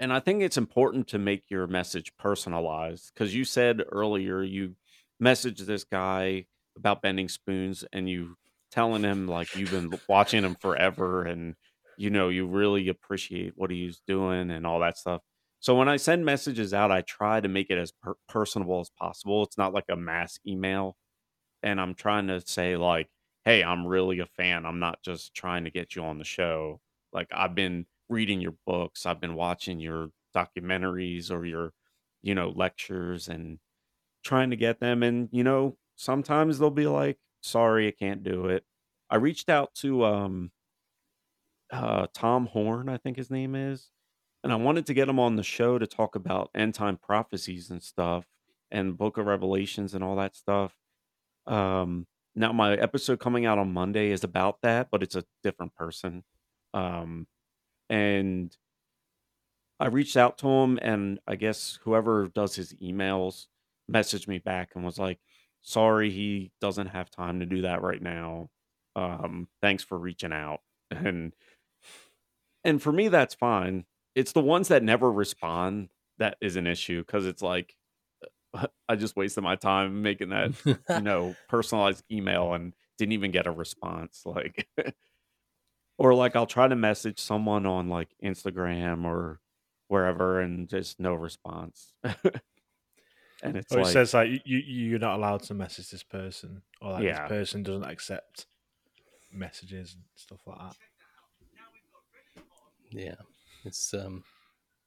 and 0.00 0.12
i 0.12 0.20
think 0.20 0.42
it's 0.42 0.56
important 0.56 1.06
to 1.08 1.18
make 1.18 1.50
your 1.50 1.66
message 1.66 2.16
personalized 2.16 3.12
because 3.14 3.34
you 3.34 3.44
said 3.44 3.82
earlier 3.92 4.42
you 4.42 4.74
messaged 5.22 5.66
this 5.66 5.84
guy 5.84 6.46
about 6.76 7.02
bending 7.02 7.28
spoons 7.28 7.84
and 7.92 8.08
you 8.08 8.36
telling 8.70 9.02
him 9.02 9.28
like 9.28 9.54
you've 9.54 9.70
been 9.70 9.92
watching 10.08 10.44
him 10.44 10.56
forever 10.56 11.22
and 11.22 11.54
you 11.96 12.10
know 12.10 12.28
you 12.28 12.46
really 12.46 12.88
appreciate 12.88 13.52
what 13.56 13.70
he's 13.70 14.00
doing 14.06 14.50
and 14.50 14.66
all 14.66 14.80
that 14.80 14.98
stuff. 14.98 15.22
So 15.60 15.74
when 15.76 15.88
i 15.88 15.96
send 15.96 16.24
messages 16.24 16.74
out 16.74 16.90
i 16.90 17.00
try 17.02 17.40
to 17.40 17.48
make 17.48 17.70
it 17.70 17.78
as 17.78 17.92
per- 17.92 18.16
personable 18.28 18.80
as 18.80 18.90
possible. 18.98 19.42
It's 19.44 19.58
not 19.58 19.72
like 19.74 19.84
a 19.88 19.96
mass 19.96 20.38
email. 20.46 20.96
And 21.62 21.80
i'm 21.80 21.94
trying 21.94 22.28
to 22.28 22.40
say 22.46 22.76
like 22.76 23.08
hey 23.44 23.62
i'm 23.62 23.86
really 23.86 24.20
a 24.20 24.26
fan. 24.26 24.66
I'm 24.66 24.80
not 24.80 25.02
just 25.02 25.34
trying 25.34 25.64
to 25.64 25.70
get 25.70 25.96
you 25.96 26.04
on 26.04 26.18
the 26.18 26.24
show. 26.24 26.80
Like 27.12 27.28
i've 27.32 27.54
been 27.54 27.86
reading 28.08 28.40
your 28.40 28.54
books. 28.66 29.06
I've 29.06 29.20
been 29.20 29.34
watching 29.34 29.80
your 29.80 30.10
documentaries 30.36 31.30
or 31.30 31.44
your 31.46 31.72
you 32.22 32.34
know 32.34 32.50
lectures 32.50 33.28
and 33.28 33.58
trying 34.24 34.50
to 34.50 34.56
get 34.56 34.80
them 34.80 35.02
and 35.02 35.28
you 35.32 35.44
know 35.44 35.76
sometimes 35.96 36.58
they'll 36.58 36.70
be 36.70 36.86
like 36.86 37.18
sorry 37.42 37.86
i 37.86 37.90
can't 37.90 38.22
do 38.22 38.46
it 38.46 38.64
i 39.10 39.16
reached 39.16 39.48
out 39.48 39.74
to 39.74 40.04
um 40.04 40.50
uh, 41.70 42.06
Tom 42.14 42.46
Horn, 42.46 42.88
I 42.88 42.96
think 42.96 43.16
his 43.16 43.30
name 43.30 43.54
is, 43.54 43.90
and 44.42 44.52
I 44.52 44.56
wanted 44.56 44.86
to 44.86 44.94
get 44.94 45.08
him 45.08 45.18
on 45.18 45.36
the 45.36 45.42
show 45.42 45.78
to 45.78 45.86
talk 45.86 46.14
about 46.14 46.50
end 46.54 46.74
time 46.74 46.96
prophecies 46.96 47.70
and 47.70 47.82
stuff, 47.82 48.26
and 48.70 48.96
Book 48.96 49.18
of 49.18 49.26
Revelations 49.26 49.94
and 49.94 50.04
all 50.04 50.16
that 50.16 50.36
stuff. 50.36 50.74
Um, 51.46 52.06
now 52.34 52.52
my 52.52 52.74
episode 52.74 53.20
coming 53.20 53.46
out 53.46 53.58
on 53.58 53.72
Monday 53.72 54.10
is 54.10 54.24
about 54.24 54.60
that, 54.62 54.88
but 54.90 55.02
it's 55.02 55.16
a 55.16 55.24
different 55.42 55.74
person. 55.74 56.24
Um, 56.72 57.26
and 57.90 58.56
I 59.80 59.86
reached 59.88 60.16
out 60.16 60.38
to 60.38 60.48
him, 60.48 60.78
and 60.80 61.18
I 61.26 61.36
guess 61.36 61.78
whoever 61.82 62.28
does 62.28 62.54
his 62.54 62.72
emails 62.74 63.46
messaged 63.90 64.28
me 64.28 64.38
back 64.38 64.72
and 64.74 64.84
was 64.84 64.98
like, 64.98 65.20
"Sorry, 65.62 66.10
he 66.10 66.52
doesn't 66.60 66.88
have 66.88 67.10
time 67.10 67.40
to 67.40 67.46
do 67.46 67.62
that 67.62 67.82
right 67.82 68.02
now. 68.02 68.50
Um, 68.96 69.48
thanks 69.62 69.84
for 69.84 69.98
reaching 69.98 70.32
out." 70.32 70.60
And 70.90 71.34
and 72.64 72.82
for 72.82 72.92
me, 72.92 73.08
that's 73.08 73.34
fine. 73.34 73.84
It's 74.14 74.32
the 74.32 74.40
ones 74.40 74.68
that 74.68 74.82
never 74.82 75.10
respond 75.10 75.88
that 76.18 76.36
is 76.40 76.56
an 76.56 76.66
issue 76.66 77.00
because 77.04 77.26
it's 77.26 77.42
like 77.42 77.76
I 78.88 78.96
just 78.96 79.16
wasted 79.16 79.44
my 79.44 79.56
time 79.56 80.02
making 80.02 80.30
that 80.30 80.52
you 80.90 81.00
know 81.02 81.36
personalized 81.48 82.04
email 82.10 82.54
and 82.54 82.74
didn't 82.98 83.12
even 83.12 83.30
get 83.32 83.46
a 83.46 83.52
response. 83.52 84.22
Like, 84.24 84.68
or 85.98 86.14
like 86.14 86.36
I'll 86.36 86.46
try 86.46 86.68
to 86.68 86.76
message 86.76 87.18
someone 87.20 87.66
on 87.66 87.88
like 87.88 88.14
Instagram 88.22 89.04
or 89.04 89.40
wherever 89.88 90.40
and 90.40 90.68
just 90.68 90.98
no 90.98 91.14
response. 91.14 91.94
And 93.44 93.56
it's 93.56 93.72
Or 93.72 93.80
it 93.80 93.86
says 93.86 94.14
like 94.14 94.28
you, 94.30 94.40
you 94.44 94.58
you're 94.88 94.98
not 94.98 95.16
allowed 95.18 95.42
to 95.44 95.54
message 95.54 95.90
this 95.90 96.02
person, 96.02 96.62
or 96.80 96.92
like 96.92 97.04
Yeah. 97.04 97.22
this 97.22 97.28
person 97.28 97.62
doesn't 97.62 97.84
accept 97.84 98.46
messages 99.32 99.94
and 99.94 100.04
stuff 100.16 100.40
like 100.46 100.58
that. 100.58 100.76
yeah, 102.90 103.14
it's 103.64 103.92
um, 103.94 104.24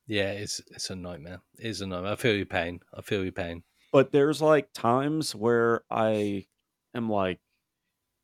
yeah, 0.07 0.31
it's 0.31 0.61
it's 0.71 0.89
a 0.89 0.95
nightmare. 0.95 1.41
It's 1.57 1.81
a 1.81 1.87
nightmare. 1.87 2.13
I 2.13 2.15
feel 2.15 2.35
your 2.35 2.45
pain. 2.45 2.79
I 2.93 3.01
feel 3.01 3.23
your 3.23 3.31
pain. 3.31 3.63
but 3.91 4.11
there's 4.11 4.41
like 4.41 4.73
times 4.73 5.33
where 5.35 5.83
I 5.89 6.47
am 6.93 7.09
like, 7.09 7.39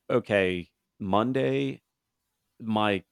okay, 0.10 0.70
Monday, 1.00 1.82
my 2.60 3.04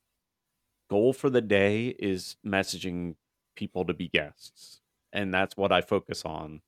goal 0.90 1.14
for 1.14 1.30
the 1.30 1.42
day 1.42 1.88
is 2.00 2.36
messaging 2.46 3.16
people 3.56 3.86
to 3.86 3.94
be 3.94 4.08
guests. 4.10 4.82
And 5.14 5.34
that's 5.34 5.58
what 5.58 5.72
I 5.72 5.82
focus 5.82 6.24
on 6.26 6.62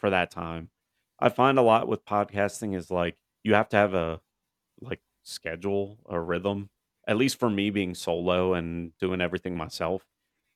for 0.00 0.10
that 0.10 0.30
time. 0.30 0.70
I 1.20 1.28
find 1.28 1.58
a 1.58 1.62
lot 1.62 1.86
with 1.86 2.04
podcasting 2.04 2.74
is 2.74 2.90
like 2.90 3.16
you 3.44 3.54
have 3.54 3.68
to 3.70 3.76
have 3.76 3.94
a 3.94 4.20
like 4.80 5.00
schedule, 5.22 5.98
a 6.08 6.18
rhythm. 6.18 6.70
At 7.06 7.16
least 7.16 7.38
for 7.38 7.50
me 7.50 7.70
being 7.70 7.94
solo 7.94 8.54
and 8.54 8.92
doing 8.98 9.20
everything 9.20 9.56
myself. 9.56 10.04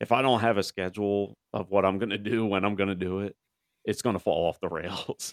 If 0.00 0.12
I 0.12 0.22
don't 0.22 0.40
have 0.40 0.58
a 0.58 0.62
schedule 0.62 1.36
of 1.52 1.70
what 1.70 1.84
I'm 1.84 1.98
going 1.98 2.10
to 2.10 2.18
do 2.18 2.44
when 2.46 2.64
I'm 2.64 2.74
going 2.74 2.88
to 2.88 2.94
do 2.94 3.20
it, 3.20 3.36
it's 3.84 4.02
going 4.02 4.14
to 4.14 4.20
fall 4.20 4.48
off 4.48 4.60
the 4.60 4.68
rails. 4.70 5.32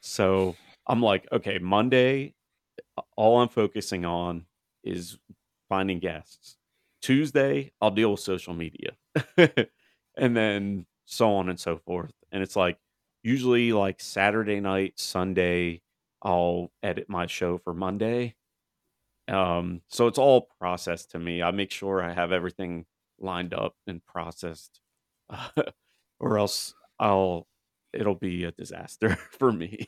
so 0.00 0.56
I'm 0.86 1.02
like, 1.02 1.26
okay, 1.32 1.58
Monday, 1.58 2.34
all 3.16 3.40
I'm 3.40 3.48
focusing 3.48 4.04
on 4.04 4.46
is 4.84 5.18
finding 5.68 5.98
guests. 5.98 6.56
Tuesday, 7.02 7.72
I'll 7.80 7.90
deal 7.90 8.12
with 8.12 8.20
social 8.20 8.54
media. 8.54 8.92
and 10.16 10.36
then 10.36 10.86
so 11.04 11.34
on 11.34 11.48
and 11.48 11.58
so 11.58 11.76
forth. 11.78 12.12
And 12.32 12.42
it's 12.42 12.56
like 12.56 12.78
usually 13.28 13.72
like 13.72 14.00
Saturday 14.00 14.58
night, 14.58 14.98
Sunday, 14.98 15.82
I'll 16.22 16.72
edit 16.82 17.08
my 17.08 17.26
show 17.26 17.58
for 17.58 17.74
Monday. 17.74 18.34
Um, 19.28 19.82
so 19.88 20.06
it's 20.06 20.18
all 20.18 20.48
processed 20.58 21.10
to 21.10 21.18
me. 21.18 21.42
I 21.42 21.50
make 21.50 21.70
sure 21.70 22.02
I 22.02 22.14
have 22.14 22.32
everything 22.32 22.86
lined 23.20 23.52
up 23.52 23.74
and 23.86 24.04
processed, 24.06 24.80
or 26.20 26.38
else 26.38 26.74
I'll 26.98 27.46
it'll 27.92 28.14
be 28.14 28.44
a 28.44 28.52
disaster 28.52 29.16
for 29.38 29.52
me. 29.52 29.86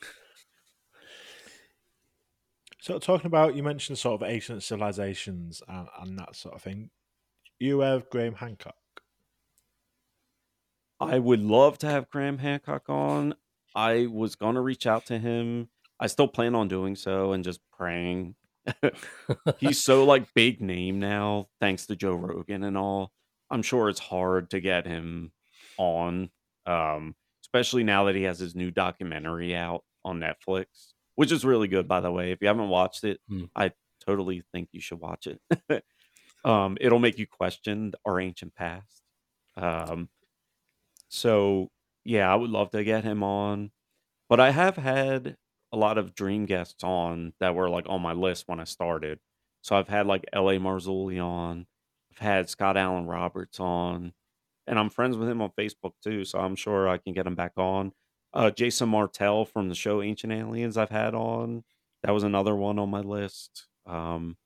So 2.79 2.99
talking 2.99 3.27
about 3.27 3.55
you 3.55 3.63
mentioned 3.63 3.97
sort 3.97 4.21
of 4.21 4.27
ancient 4.27 4.61
civilizations 4.61 5.63
and, 5.67 5.87
and 5.99 6.19
that 6.19 6.35
sort 6.35 6.55
of 6.55 6.61
thing. 6.61 6.91
You 7.59 7.79
have 7.79 8.09
Graham 8.09 8.35
Hancock. 8.35 8.75
I 11.01 11.19
would 11.19 11.41
love 11.41 11.77
to 11.79 11.87
have 11.87 12.09
Graham 12.09 12.37
Hancock 12.37 12.83
on. 12.89 13.35
I 13.75 14.07
was 14.07 14.35
going 14.35 14.55
to 14.55 14.61
reach 14.61 14.85
out 14.85 15.05
to 15.07 15.17
him. 15.17 15.69
I 15.99 16.07
still 16.07 16.27
plan 16.27 16.55
on 16.55 16.67
doing 16.67 16.95
so 16.95 17.33
and 17.33 17.43
just 17.43 17.59
praying. 17.71 18.35
He's 19.57 19.83
so 19.83 20.03
like 20.03 20.33
big 20.33 20.61
name 20.61 20.99
now, 20.99 21.47
thanks 21.59 21.85
to 21.87 21.95
Joe 21.95 22.13
Rogan 22.15 22.63
and 22.63 22.77
all. 22.77 23.11
I'm 23.49 23.61
sure 23.63 23.89
it's 23.89 23.99
hard 23.99 24.49
to 24.51 24.59
get 24.59 24.85
him 24.85 25.31
on, 25.77 26.29
um, 26.65 27.15
especially 27.43 27.83
now 27.83 28.05
that 28.05 28.15
he 28.15 28.23
has 28.23 28.39
his 28.39 28.55
new 28.55 28.71
documentary 28.71 29.55
out 29.55 29.83
on 30.05 30.19
Netflix, 30.19 30.65
which 31.15 31.31
is 31.31 31.43
really 31.43 31.67
good, 31.67 31.87
by 31.87 31.99
the 31.99 32.11
way. 32.11 32.31
If 32.31 32.39
you 32.41 32.47
haven't 32.47 32.69
watched 32.69 33.03
it, 33.03 33.19
Hmm. 33.27 33.45
I 33.55 33.71
totally 34.05 34.43
think 34.51 34.69
you 34.71 34.81
should 34.81 34.99
watch 34.99 35.27
it. 35.27 35.83
um, 36.45 36.77
it'll 36.79 36.99
make 36.99 37.17
you 37.19 37.27
question 37.27 37.93
our 38.05 38.19
ancient 38.19 38.55
past. 38.55 39.01
Um, 39.57 40.09
so 41.11 41.69
yeah, 42.05 42.31
I 42.31 42.35
would 42.35 42.49
love 42.49 42.71
to 42.71 42.83
get 42.83 43.03
him 43.03 43.23
on. 43.23 43.71
But 44.29 44.39
I 44.39 44.51
have 44.51 44.77
had 44.77 45.37
a 45.73 45.77
lot 45.77 45.97
of 45.97 46.15
dream 46.15 46.45
guests 46.45 46.83
on 46.83 47.33
that 47.39 47.55
were 47.55 47.69
like 47.69 47.85
on 47.89 48.01
my 48.01 48.13
list 48.13 48.47
when 48.47 48.59
I 48.59 48.65
started. 48.65 49.19
So 49.61 49.75
I've 49.75 49.89
had 49.89 50.07
like 50.07 50.25
L.A. 50.33 50.57
Marzulli 50.59 51.23
on. 51.23 51.67
I've 52.11 52.19
had 52.19 52.49
Scott 52.49 52.77
Alan 52.77 53.07
Roberts 53.07 53.59
on. 53.59 54.13
And 54.67 54.79
I'm 54.79 54.89
friends 54.89 55.17
with 55.17 55.29
him 55.29 55.41
on 55.41 55.51
Facebook 55.57 55.93
too, 56.03 56.23
so 56.25 56.39
I'm 56.39 56.55
sure 56.55 56.87
I 56.87 56.97
can 56.97 57.13
get 57.13 57.27
him 57.27 57.35
back 57.35 57.53
on. 57.57 57.93
Uh, 58.33 58.51
Jason 58.51 58.89
Martell 58.89 59.45
from 59.45 59.69
the 59.69 59.75
show 59.75 60.01
Ancient 60.01 60.31
Aliens 60.33 60.77
I've 60.77 60.89
had 60.91 61.13
on. 61.15 61.63
That 62.03 62.13
was 62.13 62.23
another 62.23 62.55
one 62.55 62.79
on 62.79 62.89
my 62.89 63.01
list. 63.01 63.67
Um, 63.85 64.37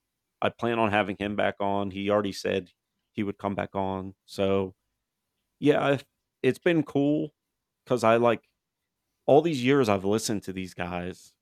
I 0.41 0.49
plan 0.49 0.79
on 0.79 0.91
having 0.91 1.17
him 1.19 1.35
back 1.35 1.55
on. 1.59 1.91
He 1.91 2.09
already 2.09 2.31
said 2.33 2.71
he 3.13 3.23
would 3.23 3.37
come 3.37 3.55
back 3.55 3.75
on. 3.75 4.15
So 4.25 4.73
yeah, 5.59 5.83
I've, 5.85 6.05
it's 6.45 6.59
been 6.59 6.83
cool 6.83 7.33
because 7.85 8.05
I 8.05 8.17
like 8.17 8.49
all 9.27 9.41
these 9.41 9.63
years 9.63 9.89
I've 9.89 10.05
listened 10.05 10.43
to 10.43 10.53
these 10.53 10.73
guys, 10.73 11.33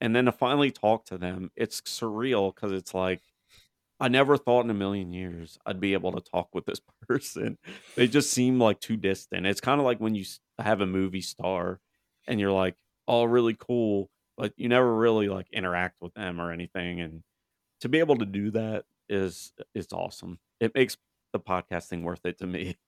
and 0.00 0.16
then 0.16 0.26
to 0.26 0.32
finally 0.32 0.70
talk 0.72 1.06
to 1.06 1.18
them, 1.18 1.50
it's 1.56 1.80
surreal 1.82 2.54
because 2.54 2.72
it's 2.72 2.94
like 2.94 3.22
I 4.00 4.08
never 4.08 4.36
thought 4.36 4.64
in 4.64 4.70
a 4.70 4.74
million 4.74 5.12
years 5.12 5.58
I'd 5.66 5.80
be 5.80 5.94
able 5.94 6.12
to 6.12 6.20
talk 6.20 6.54
with 6.54 6.66
this 6.66 6.80
person. 7.08 7.58
They 7.96 8.08
just 8.08 8.30
seem 8.30 8.58
like 8.60 8.80
too 8.80 8.96
distant. 8.96 9.46
It's 9.46 9.60
kind 9.60 9.80
of 9.80 9.86
like 9.86 10.00
when 10.00 10.14
you 10.14 10.24
have 10.58 10.80
a 10.80 10.86
movie 10.86 11.22
star 11.22 11.80
and 12.26 12.40
you're 12.40 12.52
like, 12.52 12.76
"Oh, 13.08 13.24
really 13.24 13.54
cool," 13.58 14.10
but 14.36 14.52
you 14.56 14.68
never 14.68 14.94
really 14.94 15.28
like 15.28 15.48
interact 15.52 15.96
with 16.00 16.14
them 16.14 16.40
or 16.40 16.52
anything. 16.52 17.00
And 17.00 17.22
to 17.80 17.88
be 17.88 17.98
able 18.00 18.18
to 18.18 18.26
do 18.26 18.50
that 18.52 18.84
is 19.08 19.52
is 19.74 19.88
awesome. 19.92 20.40
It 20.60 20.74
makes 20.74 20.96
the 21.32 21.40
podcasting 21.40 22.02
worth 22.02 22.24
it 22.26 22.38
to 22.38 22.46
me. 22.46 22.76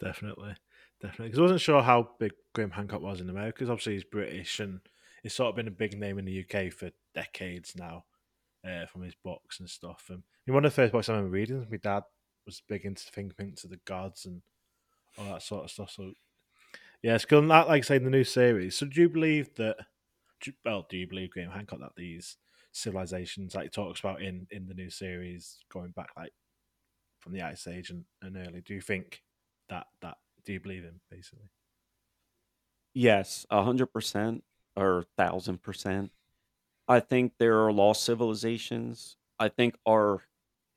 Definitely, 0.00 0.54
definitely. 1.00 1.28
Because 1.28 1.38
I 1.38 1.42
wasn't 1.42 1.60
sure 1.60 1.82
how 1.82 2.10
big 2.18 2.32
Graham 2.54 2.70
Hancock 2.70 3.00
was 3.00 3.20
in 3.20 3.30
America. 3.30 3.54
Because 3.56 3.70
obviously 3.70 3.94
he's 3.94 4.04
British 4.04 4.60
and 4.60 4.80
he's 5.22 5.34
sort 5.34 5.50
of 5.50 5.56
been 5.56 5.68
a 5.68 5.72
big 5.72 5.98
name 5.98 6.18
in 6.18 6.24
the 6.24 6.44
UK 6.44 6.72
for 6.72 6.90
decades 7.14 7.74
now, 7.76 8.04
uh, 8.66 8.86
from 8.86 9.02
his 9.02 9.14
books 9.24 9.60
and 9.60 9.68
stuff. 9.68 10.10
And 10.10 10.22
one 10.46 10.64
of 10.64 10.72
the 10.72 10.76
first 10.76 10.92
books 10.92 11.08
I 11.08 11.12
remember 11.12 11.32
reading, 11.32 11.66
my 11.70 11.76
dad 11.76 12.02
was 12.46 12.62
big 12.68 12.84
into 12.84 13.04
thinking 13.04 13.54
to 13.56 13.68
the 13.68 13.80
Gods 13.84 14.26
and 14.26 14.42
all 15.18 15.32
that 15.32 15.42
sort 15.42 15.64
of 15.64 15.70
stuff. 15.70 15.90
So 15.90 16.12
yeah, 17.02 17.14
it's 17.14 17.24
good. 17.24 17.44
Like, 17.44 17.68
like 17.68 17.84
say, 17.84 17.96
in 17.96 18.04
the 18.04 18.10
new 18.10 18.24
series. 18.24 18.76
So 18.76 18.86
do 18.86 19.00
you 19.00 19.08
believe 19.08 19.54
that? 19.56 19.76
Do 20.40 20.52
well, 20.64 20.86
do 20.88 20.96
you 20.96 21.06
believe 21.06 21.30
Graham 21.30 21.50
Hancock 21.50 21.80
that 21.80 21.96
these 21.96 22.36
civilizations, 22.72 23.54
like 23.54 23.64
he 23.64 23.70
talks 23.70 24.00
about 24.00 24.22
in 24.22 24.46
in 24.50 24.66
the 24.66 24.74
new 24.74 24.90
series, 24.90 25.58
going 25.72 25.90
back 25.92 26.10
like 26.16 26.32
from 27.20 27.32
the 27.32 27.42
Ice 27.42 27.66
Age 27.66 27.90
and, 27.90 28.04
and 28.20 28.36
early, 28.36 28.60
do 28.60 28.74
you 28.74 28.80
think 28.80 29.22
that 29.68 29.86
that 30.00 30.18
do 30.44 30.52
you 30.52 30.60
believe 30.60 30.84
him 30.84 31.00
basically? 31.10 31.48
Yes, 32.94 33.46
a 33.50 33.62
hundred 33.62 33.86
percent 33.88 34.44
or 34.76 35.04
thousand 35.16 35.62
percent. 35.62 36.12
I 36.88 37.00
think 37.00 37.34
there 37.38 37.64
are 37.64 37.72
lost 37.72 38.04
civilizations. 38.04 39.16
I 39.38 39.48
think 39.48 39.76
our 39.86 40.24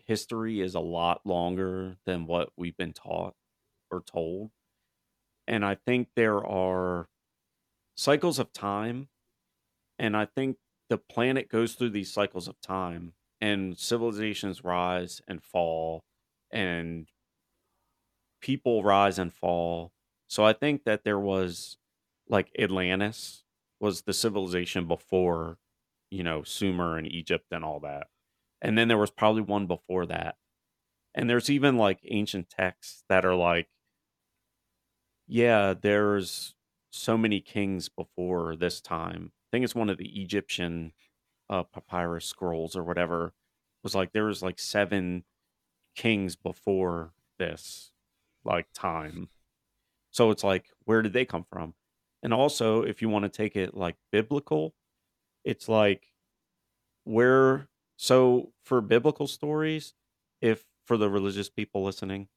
history 0.06 0.62
is 0.62 0.74
a 0.76 0.80
lot 0.80 1.26
longer 1.26 1.98
than 2.06 2.26
what 2.26 2.52
we've 2.58 2.78
been 2.78 2.94
taught 2.94 3.36
or 3.92 4.02
told. 4.02 4.52
And 5.48 5.66
I 5.66 5.76
think 5.76 6.10
there 6.16 6.46
are 6.46 7.10
cycles 7.96 8.40
of 8.40 8.54
time. 8.54 9.10
And 10.00 10.16
I 10.16 10.26
think 10.26 10.58
the 10.90 10.98
planet 10.98 11.50
goes 11.50 11.76
through 11.76 11.92
these 11.92 12.12
cycles 12.14 12.48
of 12.48 12.60
time 12.62 13.14
and 13.42 13.78
civilizations 13.78 14.64
rise 14.64 15.22
and 15.28 15.44
fall 15.44 16.04
and 16.52 17.10
people 18.42 18.84
rise 18.84 19.20
and 19.20 19.34
fall. 19.34 19.94
So 20.28 20.46
I 20.46 20.54
think 20.54 20.84
that 20.86 21.04
there 21.04 21.20
was 21.20 21.78
like 22.30 22.52
Atlantis 22.60 23.44
was 23.80 24.04
the 24.04 24.14
civilization 24.14 24.88
before, 24.88 25.60
you 26.12 26.24
know, 26.24 26.44
Sumer 26.44 26.98
and 26.98 27.08
Egypt 27.08 27.48
and 27.52 27.64
all 27.66 27.80
that. 27.82 28.08
and 28.62 28.78
then 28.78 28.88
there 28.90 28.98
was 29.00 29.12
probably 29.12 29.42
one 29.44 29.68
before 29.68 30.06
that. 30.08 30.38
And 31.16 31.30
there's 31.30 31.50
even 31.50 31.78
like 31.78 32.00
ancient 32.06 32.50
texts 32.50 33.04
that 33.10 33.26
are 33.26 33.36
like, 33.36 33.70
yeah, 35.28 35.74
there's 35.74 36.56
so 36.92 37.18
many 37.18 37.42
kings 37.42 37.90
before 37.90 38.56
this 38.56 38.82
time. 38.82 39.32
I 39.34 39.48
think 39.52 39.64
it's 39.66 39.76
one 39.76 39.90
of 39.90 39.98
the 39.98 40.22
Egyptian 40.22 40.94
uh, 41.50 41.64
papyrus 41.64 42.26
scrolls 42.26 42.76
or 42.76 42.84
whatever. 42.84 43.34
Was 43.84 43.96
like 43.96 44.14
there 44.14 44.26
was 44.26 44.44
like 44.44 44.60
seven 44.60 45.26
kings 45.96 46.36
before 46.36 47.14
this 47.40 47.92
like 48.48 48.68
time. 48.74 49.30
So 50.12 50.32
it's 50.32 50.43
like, 50.43 50.66
where 50.86 51.02
did 51.02 51.14
they 51.14 51.26
come 51.26 51.45
from? 51.52 51.76
And 52.24 52.34
also, 52.34 52.82
if 52.82 53.02
you 53.02 53.10
want 53.10 53.24
to 53.24 53.30
take 53.30 53.56
it 53.56 53.76
like 53.76 53.95
biblical, 54.12 54.74
it's 55.43 55.70
like 55.70 56.08
where 57.04 57.68
so 57.98 58.54
for 58.64 58.82
biblical 58.82 59.28
stories, 59.28 59.93
if 60.41 60.66
for 60.86 60.98
the 60.98 61.10
religious 61.10 61.50
people 61.50 61.84
listening, 61.84 62.28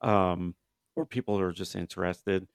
um, 0.00 0.54
or 0.96 1.06
people 1.06 1.38
who 1.38 1.44
are 1.44 1.52
just 1.52 1.76
interested, 1.76 2.46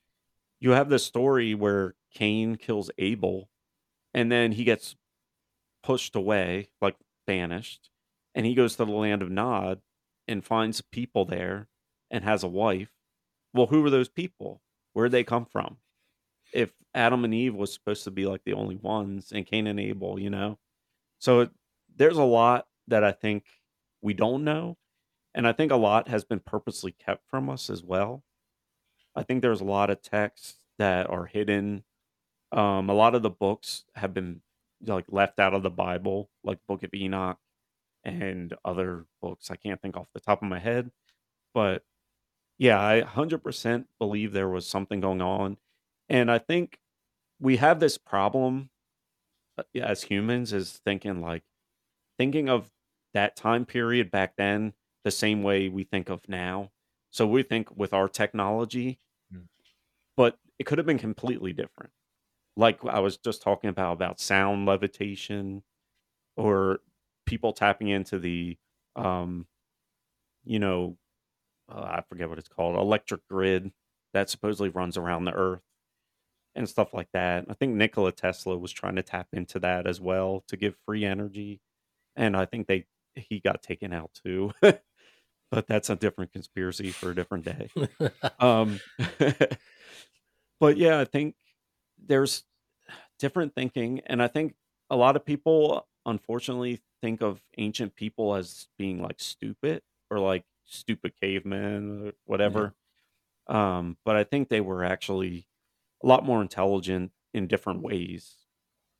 you 0.60 0.72
have 0.72 0.90
the 0.90 1.00
story 1.00 1.56
where 1.56 1.96
Cain 2.14 2.56
kills 2.56 2.92
Abel 2.98 3.50
and 4.14 4.32
then 4.32 4.52
he 4.52 4.64
gets 4.64 4.96
pushed 5.84 6.16
away, 6.16 6.70
like 6.82 6.96
banished, 7.26 7.90
and 8.34 8.46
he 8.46 8.56
goes 8.56 8.76
to 8.76 8.86
the 8.86 8.92
land 8.92 9.22
of 9.22 9.32
Nod 9.32 9.82
and 10.28 10.44
finds 10.44 10.82
people 10.82 11.26
there 11.26 11.68
and 12.10 12.24
has 12.24 12.44
a 12.44 12.48
wife. 12.48 12.97
Well, 13.58 13.68
who 13.68 13.82
were 13.82 13.90
those 13.90 14.10
people? 14.10 14.62
Where'd 14.94 15.12
they 15.12 15.24
come 15.24 15.46
from? 15.46 15.78
If 16.54 16.72
Adam 16.94 17.26
and 17.26 17.34
Eve 17.34 17.56
was 17.56 17.74
supposed 17.74 18.04
to 18.06 18.12
be 18.12 18.26
like 18.26 18.44
the 18.46 18.54
only 18.54 18.78
ones 18.78 19.32
and 19.34 19.46
Cain 19.46 19.68
and 19.68 19.80
Abel, 19.80 20.20
you 20.20 20.30
know? 20.30 20.60
So 21.20 21.42
it, 21.42 21.52
there's 21.96 22.18
a 22.18 22.24
lot 22.24 22.68
that 22.88 23.04
I 23.04 23.12
think 23.12 23.44
we 24.02 24.14
don't 24.14 24.44
know. 24.44 24.78
And 25.36 25.48
I 25.48 25.52
think 25.52 25.72
a 25.72 25.76
lot 25.76 26.08
has 26.08 26.24
been 26.24 26.40
purposely 26.40 26.92
kept 26.92 27.30
from 27.30 27.50
us 27.50 27.70
as 27.70 27.84
well. 27.84 28.24
I 29.16 29.24
think 29.24 29.42
there's 29.42 29.62
a 29.62 29.66
lot 29.66 29.90
of 29.90 30.02
texts 30.02 30.56
that 30.78 31.10
are 31.10 31.26
hidden. 31.26 31.84
Um, 32.52 32.90
a 32.90 32.94
lot 32.94 33.16
of 33.16 33.24
the 33.24 33.30
books 33.30 33.84
have 33.96 34.14
been 34.14 34.42
like 34.86 35.06
left 35.10 35.40
out 35.40 35.54
of 35.54 35.64
the 35.64 35.70
Bible, 35.70 36.30
like 36.44 36.60
Book 36.68 36.84
of 36.84 36.94
Enoch 36.94 37.40
and 38.04 38.54
other 38.64 39.06
books. 39.22 39.52
I 39.52 39.56
can't 39.56 39.82
think 39.82 39.98
off 39.98 40.08
the 40.14 40.20
top 40.20 40.42
of 40.42 40.48
my 40.48 40.60
head, 40.60 40.92
but 41.54 41.84
yeah, 42.58 42.80
I 42.80 43.02
100% 43.02 43.88
believe 44.00 44.34
there 44.34 44.50
was 44.50 44.68
something 44.68 45.00
going 45.00 45.22
on. 45.22 45.58
And 46.10 46.32
I 46.32 46.40
think 46.40 46.80
we 47.40 47.58
have 47.58 47.80
this 47.80 47.98
problem 47.98 48.72
uh, 49.58 49.64
as 49.76 50.04
humans 50.04 50.54
is 50.54 50.80
thinking 50.86 51.22
like 51.22 51.44
thinking 52.20 52.50
of 52.50 52.72
that 53.14 53.36
time 53.36 53.66
period 53.66 54.12
back 54.12 54.36
then 54.38 54.74
the 55.06 55.12
same 55.12 55.44
way 55.44 55.70
we 55.70 55.84
think 55.86 56.10
of 56.10 56.28
now. 56.30 56.72
So 57.12 57.28
we 57.28 57.44
think 57.44 57.76
with 57.78 57.94
our 57.94 58.10
technology, 58.10 59.00
Mm. 59.34 59.48
but 60.16 60.40
it 60.60 60.66
could 60.66 60.78
have 60.78 60.88
been 60.88 60.98
completely 60.98 61.54
different. 61.54 61.92
Like 62.58 62.84
I 62.86 63.00
was 63.00 63.18
just 63.18 63.42
talking 63.42 63.70
about 63.70 63.94
about 63.94 64.20
sound 64.20 64.66
levitation 64.66 65.64
or 66.38 66.82
people 67.26 67.54
tapping 67.54 67.90
into 67.90 68.20
the 68.20 68.58
um 68.96 69.48
you 70.46 70.60
know 70.60 70.98
uh, 71.70 71.82
I 71.82 72.04
forget 72.08 72.30
what 72.30 72.40
it's 72.40 72.50
called, 72.50 72.76
electric 72.76 73.28
grid 73.28 73.72
that 74.14 74.30
supposedly 74.30 74.70
runs 74.70 74.98
around 74.98 75.26
the 75.26 75.34
earth 75.34 75.62
and 76.56 76.68
stuff 76.68 76.94
like 76.94 77.10
that. 77.14 77.46
I 77.50 77.54
think 77.54 77.76
Nikola 77.76 78.12
Tesla 78.12 78.58
was 78.58 78.72
trying 78.72 78.96
to 78.96 79.04
tap 79.04 79.28
into 79.34 79.60
that 79.60 79.86
as 79.86 80.02
well 80.02 80.44
to 80.48 80.58
give 80.58 80.76
free 80.86 81.06
energy 81.06 81.62
and 82.18 82.36
I 82.36 82.46
think 82.46 82.68
they 82.68 82.86
he 83.16 83.40
got 83.40 83.64
taken 83.64 83.94
out 83.94 84.12
too. 84.14 84.52
but 84.62 85.68
that's 85.68 85.90
a 85.90 85.96
different 85.96 86.34
conspiracy 86.34 86.90
for 86.90 87.12
a 87.12 87.16
different 87.16 87.46
day. 87.46 87.70
Um, 88.40 88.80
but 90.60 90.78
yeah, 90.78 91.00
I 91.00 91.06
think 91.06 91.36
there's 92.06 92.44
different 93.18 93.56
thinking, 93.56 94.02
and 94.06 94.22
I 94.22 94.28
think 94.28 94.56
a 94.90 94.96
lot 94.96 95.16
of 95.16 95.26
people 95.26 95.88
unfortunately 96.06 96.82
think 97.02 97.22
of 97.22 97.42
ancient 97.58 97.96
people 97.96 98.36
as 98.36 98.68
being 98.78 99.02
like 99.02 99.20
stupid 99.20 99.82
or 100.10 100.20
like 100.20 100.44
stupid 100.68 101.14
cavemen 101.22 102.08
or 102.08 102.12
whatever. 102.26 102.76
Um, 103.48 103.98
but 104.06 104.16
I 104.16 104.24
think 104.24 104.50
they 104.50 104.62
were 104.62 104.84
actually 104.84 105.48
a 106.04 106.08
lot 106.08 106.26
more 106.26 106.42
intelligent 106.42 107.12
in 107.34 107.48
different 107.48 107.82
ways 107.82 108.36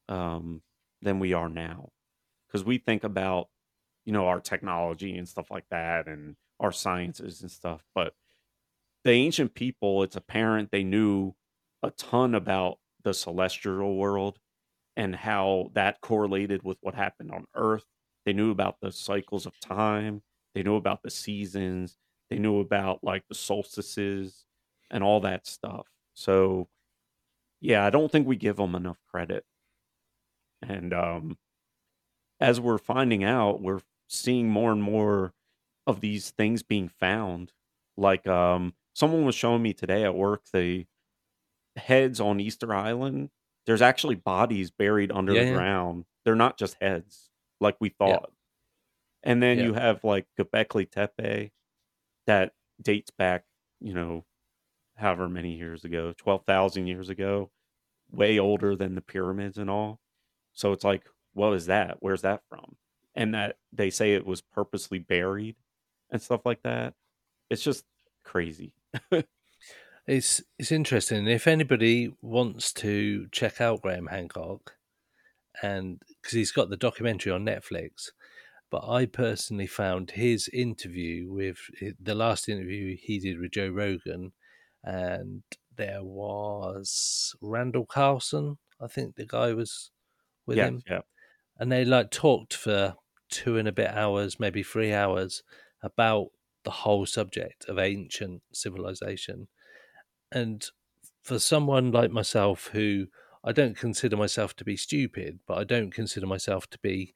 um, 0.10 0.62
than 1.02 1.20
we 1.20 1.34
are 1.34 1.50
now. 1.50 1.90
Because 2.48 2.64
we 2.64 2.78
think 2.78 3.04
about 3.04 3.50
you 4.06 4.14
know 4.14 4.28
our 4.28 4.40
technology 4.40 5.18
and 5.18 5.28
stuff 5.28 5.52
like 5.52 5.66
that 5.70 6.08
and 6.08 6.38
our 6.62 6.72
sciences 6.72 7.42
and 7.42 7.52
stuff 7.52 7.84
but 7.94 8.14
the 9.04 9.12
ancient 9.12 9.54
people 9.54 10.02
it's 10.02 10.16
apparent 10.16 10.72
they 10.72 10.84
knew 10.84 11.36
a 11.84 11.92
ton 11.92 12.34
about 12.34 12.80
the 13.04 13.14
celestial 13.14 13.96
world 13.96 14.40
and 14.96 15.16
how 15.16 15.70
that 15.74 16.02
correlated 16.02 16.64
with 16.64 16.78
what 16.82 16.96
happened 16.96 17.32
on 17.32 17.46
earth. 17.56 17.86
They 18.26 18.34
knew 18.34 18.52
about 18.52 18.78
the 18.82 18.92
cycles 18.92 19.46
of 19.46 19.60
time 19.60 20.24
they 20.58 20.64
knew 20.64 20.76
about 20.78 21.04
the 21.04 21.12
seasons 21.12 21.98
they 22.32 22.40
knew 22.40 22.60
about 22.62 23.04
like 23.04 23.28
the 23.30 23.36
solstices 23.36 24.46
and 24.92 25.04
all 25.04 25.22
that 25.22 25.48
stuff 25.48 25.88
so 26.16 26.70
yeah 27.62 27.86
i 27.86 27.90
don't 27.92 28.12
think 28.12 28.28
we 28.28 28.36
give 28.38 28.58
them 28.58 28.76
enough 28.76 29.00
credit 29.12 29.46
and 30.62 30.94
um 30.94 31.38
as 32.40 32.60
we're 32.60 32.78
finding 32.78 33.24
out, 33.24 33.62
we're 33.62 33.82
seeing 34.08 34.50
more 34.50 34.72
and 34.72 34.82
more 34.82 35.34
of 35.86 36.02
these 36.02 36.32
things 36.32 36.64
being 36.64 36.88
found. 36.90 37.54
Like 37.96 38.28
um, 38.28 38.74
someone 38.94 39.26
was 39.26 39.36
showing 39.36 39.62
me 39.62 39.74
today 39.74 40.04
at 40.04 40.16
work 40.16 40.44
the 40.54 40.86
heads 41.76 42.20
on 42.22 42.40
Easter 42.40 42.74
Island. 42.74 43.32
There's 43.66 43.84
actually 43.84 44.16
bodies 44.16 44.72
buried 44.72 45.12
under 45.12 45.34
Yeah, 45.34 45.42
the 45.42 45.46
yeah. 45.46 45.52
ground. 45.56 46.06
They're 46.26 46.36
not 46.36 46.58
just 46.58 46.78
heads 46.82 47.30
like 47.62 47.78
we 47.82 47.90
thought. 47.90 48.32
And 49.28 49.44
then 49.44 49.60
Yeah. 49.60 49.66
you 49.66 49.74
have 49.76 50.04
like 50.06 50.28
Göbekli 50.40 50.90
Tepe 50.92 51.52
that 52.28 52.54
dates 52.82 53.12
back, 53.12 53.46
you 53.82 53.94
know, 53.94 54.26
however 54.96 55.30
many 55.30 55.56
years 55.58 55.86
ago, 55.86 56.14
12,000 56.18 56.88
years 56.88 57.10
ago, 57.10 57.52
way 58.12 58.40
older 58.40 58.76
than 58.76 58.96
the 58.96 59.02
pyramids 59.02 59.58
and 59.60 59.70
all. 59.70 60.02
So 60.54 60.74
it's 60.74 60.86
like, 60.86 61.04
what 61.34 61.54
is 61.54 61.68
that? 61.68 61.98
Where's 62.02 62.24
that 62.24 62.44
from? 62.50 62.78
And 63.16 63.34
that 63.36 63.58
they 63.74 63.92
say 63.92 64.14
it 64.16 64.26
was 64.26 64.42
purposely 64.42 65.00
buried 65.00 65.58
and 66.12 66.22
stuff 66.22 66.46
like 66.46 66.64
that. 66.64 66.96
It's 67.50 67.64
just 67.64 67.86
crazy. 68.24 68.74
It's 70.08 70.42
it's 70.58 70.72
interesting. 70.72 71.28
If 71.28 71.48
anybody 71.48 72.16
wants 72.22 72.72
to 72.74 73.28
check 73.32 73.60
out 73.60 73.82
Graham 73.82 74.08
Hancock, 74.08 74.78
and 75.62 76.02
because 76.22 76.34
he's 76.34 76.52
got 76.52 76.70
the 76.70 76.78
documentary 76.78 77.32
on 77.34 77.46
Netflix, 77.46 78.12
but 78.70 78.88
I 78.88 79.06
personally 79.06 79.68
found 79.68 80.12
his 80.12 80.50
interview 80.50 81.32
with 81.32 81.58
the 82.00 82.16
last 82.16 82.50
interview 82.50 82.98
he 83.00 83.20
did 83.20 83.40
with 83.40 83.52
Joe 83.52 83.70
Rogan, 83.70 84.34
and 84.84 85.44
there 85.76 86.04
was 86.04 87.36
Randall 87.42 87.86
Carlson. 87.86 88.58
I 88.82 88.88
think 88.88 89.16
the 89.16 89.26
guy 89.26 89.54
was 89.54 89.92
with 90.46 90.58
yeah, 90.58 90.68
him, 90.68 90.84
yeah. 90.90 91.02
and 91.58 91.72
they 91.72 91.86
like 91.86 92.12
talked 92.12 92.54
for 92.54 92.96
two 93.30 93.58
and 93.58 93.68
a 93.68 93.74
bit 93.74 93.92
hours, 93.92 94.40
maybe 94.40 94.64
three 94.64 94.94
hours, 94.94 95.44
about 95.82 96.28
the 96.64 96.72
whole 96.72 97.06
subject 97.06 97.66
of 97.70 97.80
ancient 97.80 98.42
civilization. 98.54 99.48
And 100.32 100.66
for 101.24 101.40
someone 101.40 101.92
like 101.92 102.12
myself, 102.12 102.68
who 102.74 103.08
I 103.44 103.52
don't 103.52 103.78
consider 103.78 104.18
myself 104.18 104.56
to 104.58 104.66
be 104.66 104.76
stupid, 104.76 105.40
but 105.48 105.58
I 105.58 105.64
don't 105.64 105.94
consider 105.94 106.26
myself 106.28 106.70
to 106.72 106.80
be 106.80 107.14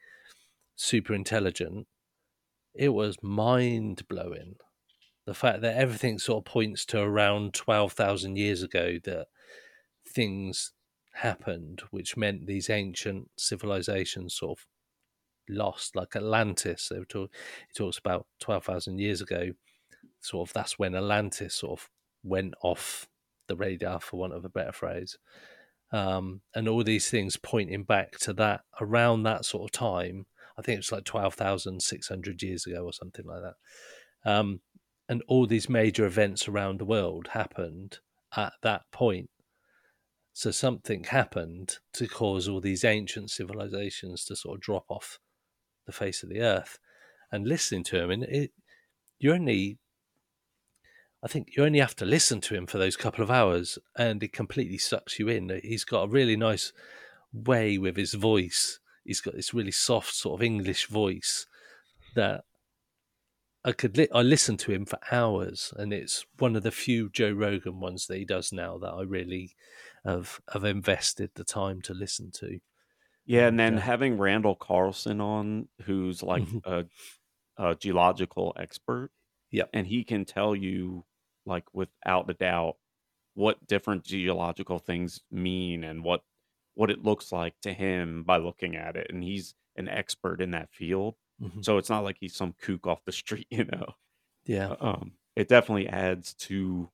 super 0.76 1.14
intelligent, 1.14 1.88
it 2.74 2.90
was 2.90 3.18
mind 3.22 4.08
blowing. 4.08 4.56
The 5.26 5.34
fact 5.34 5.62
that 5.62 5.78
everything 5.78 6.20
sort 6.20 6.46
of 6.46 6.52
points 6.52 6.86
to 6.88 7.00
around 7.00 7.54
12,000 7.54 8.38
years 8.38 8.64
ago 8.64 8.98
that 9.04 9.28
things 10.08 10.74
happened, 11.14 11.84
which 11.92 12.18
meant 12.18 12.48
these 12.48 12.70
ancient 12.70 13.30
civilizations 13.38 14.34
sort 14.34 14.60
of 14.60 14.66
lost, 15.50 15.96
like 15.96 16.16
Atlantis. 16.16 16.92
Were 16.92 17.06
talk, 17.06 17.32
he 17.68 17.74
talks 17.78 17.98
about 17.98 18.26
12,000 18.40 19.00
years 19.00 19.22
ago, 19.22 19.52
sort 20.22 20.50
of 20.50 20.54
that's 20.54 20.80
when 20.80 20.96
Atlantis 20.96 21.56
sort 21.56 21.80
of 21.80 21.90
went 22.24 22.54
off 22.64 23.08
the 23.48 23.56
radar, 23.56 24.00
for 24.00 24.18
want 24.18 24.34
of 24.34 24.46
a 24.46 24.50
better 24.50 24.72
phrase. 24.72 25.18
Um, 25.92 26.42
and 26.56 26.70
all 26.70 26.84
these 26.84 27.10
things 27.10 27.36
pointing 27.36 27.84
back 27.84 28.18
to 28.20 28.34
that 28.34 28.62
around 28.80 29.24
that 29.24 29.46
sort 29.46 29.64
of 29.64 29.72
time. 29.72 30.26
I 30.58 30.62
think 30.62 30.80
it's 30.80 30.92
like 30.92 31.06
12,600 31.06 32.42
years 32.42 32.66
ago 32.66 32.84
or 32.84 32.94
something 32.94 33.26
like 33.26 33.42
that. 33.42 34.32
Um, 34.32 34.62
and 35.10 35.24
all 35.28 35.48
these 35.48 35.70
major 35.70 36.06
events 36.06 36.48
around 36.48 36.80
the 36.80 36.86
world 36.86 37.30
happened 37.34 38.00
at 38.36 38.54
that 38.62 38.84
point. 38.92 39.30
So 40.34 40.52
something 40.52 41.06
happened 41.06 41.78
to 41.94 42.08
cause 42.08 42.48
all 42.48 42.62
these 42.62 42.86
ancient 42.86 43.32
civilizations 43.32 44.24
to 44.26 44.36
sort 44.36 44.56
of 44.56 44.62
drop 44.62 44.86
off 44.90 45.20
the 45.86 45.92
face 45.92 46.24
of 46.24 46.30
the 46.30 46.42
earth. 46.42 46.80
and 47.34 47.48
listening 47.48 47.84
to 47.86 47.98
him, 47.98 48.12
and 48.12 48.24
it 48.24 48.52
you 49.18 49.34
only 49.34 49.78
I 51.24 51.28
think 51.28 51.56
you 51.56 51.64
only 51.64 51.80
have 51.80 51.96
to 51.98 52.06
listen 52.06 52.42
to 52.42 52.56
him 52.56 52.66
for 52.66 52.78
those 52.78 52.98
couple 52.98 53.24
of 53.24 53.30
hours 53.30 53.78
and 53.96 54.24
it 54.24 54.34
completely 54.34 54.80
sucks 54.80 55.20
you 55.20 55.28
in. 55.28 55.62
He's 55.64 55.84
got 55.84 56.04
a 56.04 56.10
really 56.10 56.36
nice 56.36 56.74
way 57.32 57.78
with 57.78 57.96
his 57.96 58.16
voice. 58.16 58.80
He's 59.12 59.20
got 59.20 59.36
this 59.36 59.54
really 59.54 59.72
soft 59.72 60.16
sort 60.16 60.40
of 60.40 60.46
English 60.46 60.88
voice 60.88 61.46
that 62.16 62.46
I 63.66 63.74
could 63.74 63.98
li- 63.98 64.08
I 64.14 64.22
listen 64.22 64.56
to 64.58 64.72
him 64.72 64.86
for 64.86 65.00
hours 65.12 65.74
and 65.76 65.92
it's 65.92 66.26
one 66.40 66.56
of 66.56 66.64
the 66.64 66.72
few 66.72 67.10
Joe 67.10 67.32
Rogan 67.34 67.82
ones 67.82 68.08
that 68.08 68.18
he 68.18 68.24
does 68.26 68.54
now 68.54 68.78
that 68.78 68.94
I 68.94 69.02
really 69.02 69.54
have 70.06 70.40
have 70.54 70.64
invested 70.64 71.32
the 71.36 71.44
time 71.44 71.82
to 71.82 71.94
listen 71.94 72.32
to. 72.36 72.60
Yeah, 73.26 73.48
and 73.48 73.60
then 73.60 73.78
uh, 73.78 73.82
having 73.82 74.18
Randall 74.18 74.56
Carlson 74.56 75.20
on, 75.20 75.68
who's 75.84 76.24
like 76.24 76.44
Mhm. 76.44 76.62
a, 76.66 76.86
a 77.70 77.76
geological 77.76 78.54
expert, 78.58 79.12
Yep. 79.52 79.70
and 79.74 79.86
he 79.88 80.06
can 80.06 80.24
tell 80.26 80.56
you, 80.56 81.06
like 81.46 81.66
without 81.74 82.30
a 82.30 82.34
doubt, 82.34 82.78
what 83.34 83.68
different 83.68 84.06
geological 84.06 84.80
things 84.80 85.20
mean 85.30 85.84
and 85.84 86.04
what 86.04 86.24
what 86.76 86.92
it 86.92 87.04
looks 87.04 87.32
like 87.32 87.60
to 87.62 87.74
him 87.74 88.24
by 88.24 88.38
looking 88.38 88.76
at 88.76 88.96
it. 88.96 89.08
And 89.10 89.24
he's 89.24 89.56
an 89.76 89.88
expert 89.90 90.42
in 90.42 90.52
that 90.52 90.72
field, 90.74 91.16
Mhm. 91.42 91.64
so 91.66 91.78
it's 91.78 91.90
not 91.90 92.04
like 92.04 92.18
he's 92.20 92.36
some 92.36 92.54
kook 92.54 92.88
off 92.88 93.06
the 93.06 93.12
street, 93.24 93.48
you 93.50 93.66
know. 93.66 93.96
yeah, 94.46 94.76
Um, 94.80 95.18
it 95.36 95.48
definitely 95.50 95.88
adds 95.88 96.34
to 96.36 96.92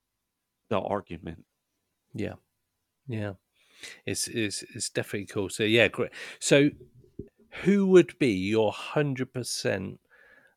the 0.70 0.80
argument. 0.80 1.46
yeah, 2.14 2.34
yeah. 3.08 3.34
It's 4.06 4.28
it's 4.28 4.62
it's 4.74 4.90
definitely 4.90 5.26
cool. 5.26 5.50
So 5.50 5.64
yeah, 5.64 5.88
great. 5.88 6.12
So 6.40 6.70
who 7.64 7.86
would 7.88 8.18
be 8.18 8.32
your 8.32 8.72
hundred 8.72 9.32
percent 9.32 10.00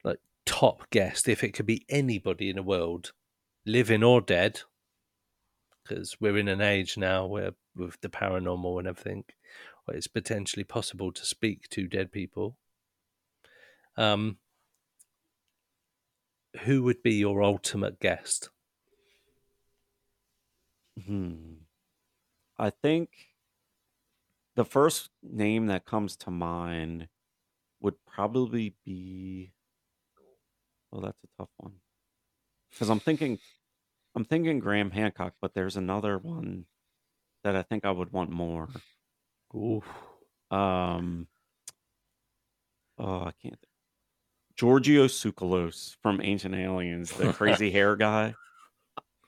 like 0.03 0.19
top 0.45 0.89
guest 0.91 1.29
if 1.29 1.43
it 1.43 1.53
could 1.53 1.65
be 1.67 1.85
anybody 1.89 2.49
in 2.49 2.57
the 2.57 2.63
world, 2.63 3.13
living 3.65 4.03
or 4.03 4.21
dead? 4.21 4.61
Because 5.83 6.19
we're 6.19 6.37
in 6.37 6.47
an 6.47 6.61
age 6.61 6.97
now 6.97 7.25
where 7.27 7.51
with 7.75 7.99
the 8.01 8.09
paranormal 8.09 8.79
and 8.79 8.87
everything, 8.87 9.23
it's 9.89 10.07
potentially 10.07 10.63
possible 10.63 11.11
to 11.11 11.25
speak 11.25 11.67
to 11.69 11.87
dead 11.87 12.11
people. 12.11 12.57
Um, 13.97 14.37
who 16.61 16.83
would 16.83 17.01
be 17.03 17.15
your 17.15 17.43
ultimate 17.43 17.99
guest? 17.99 18.49
Hmm. 21.05 21.53
I 22.57 22.69
think 22.69 23.09
the 24.55 24.65
first 24.65 25.09
name 25.23 25.67
that 25.67 25.85
comes 25.85 26.15
to 26.17 26.31
mind 26.31 27.07
would 27.79 27.95
probably 28.05 28.75
be. 28.85 29.53
Well, 30.91 31.01
that's 31.01 31.23
a 31.23 31.27
tough 31.37 31.49
one 31.57 31.75
because 32.69 32.89
I'm 32.89 32.99
thinking, 32.99 33.39
I'm 34.13 34.25
thinking 34.25 34.59
Graham 34.59 34.91
Hancock, 34.91 35.33
but 35.41 35.53
there's 35.53 35.77
another 35.77 36.17
one 36.17 36.65
that 37.43 37.55
I 37.55 37.63
think 37.63 37.85
I 37.85 37.91
would 37.91 38.11
want 38.11 38.29
more. 38.29 38.69
Ooh, 39.55 39.81
Um. 40.49 41.27
Oh, 42.97 43.21
I 43.23 43.31
can't. 43.41 43.57
Giorgio 44.55 45.05
Tsoukalos 45.07 45.95
from 46.03 46.21
Ancient 46.21 46.53
Aliens, 46.53 47.11
the 47.11 47.33
crazy 47.33 47.71
hair 47.71 47.95
guy. 47.95 48.35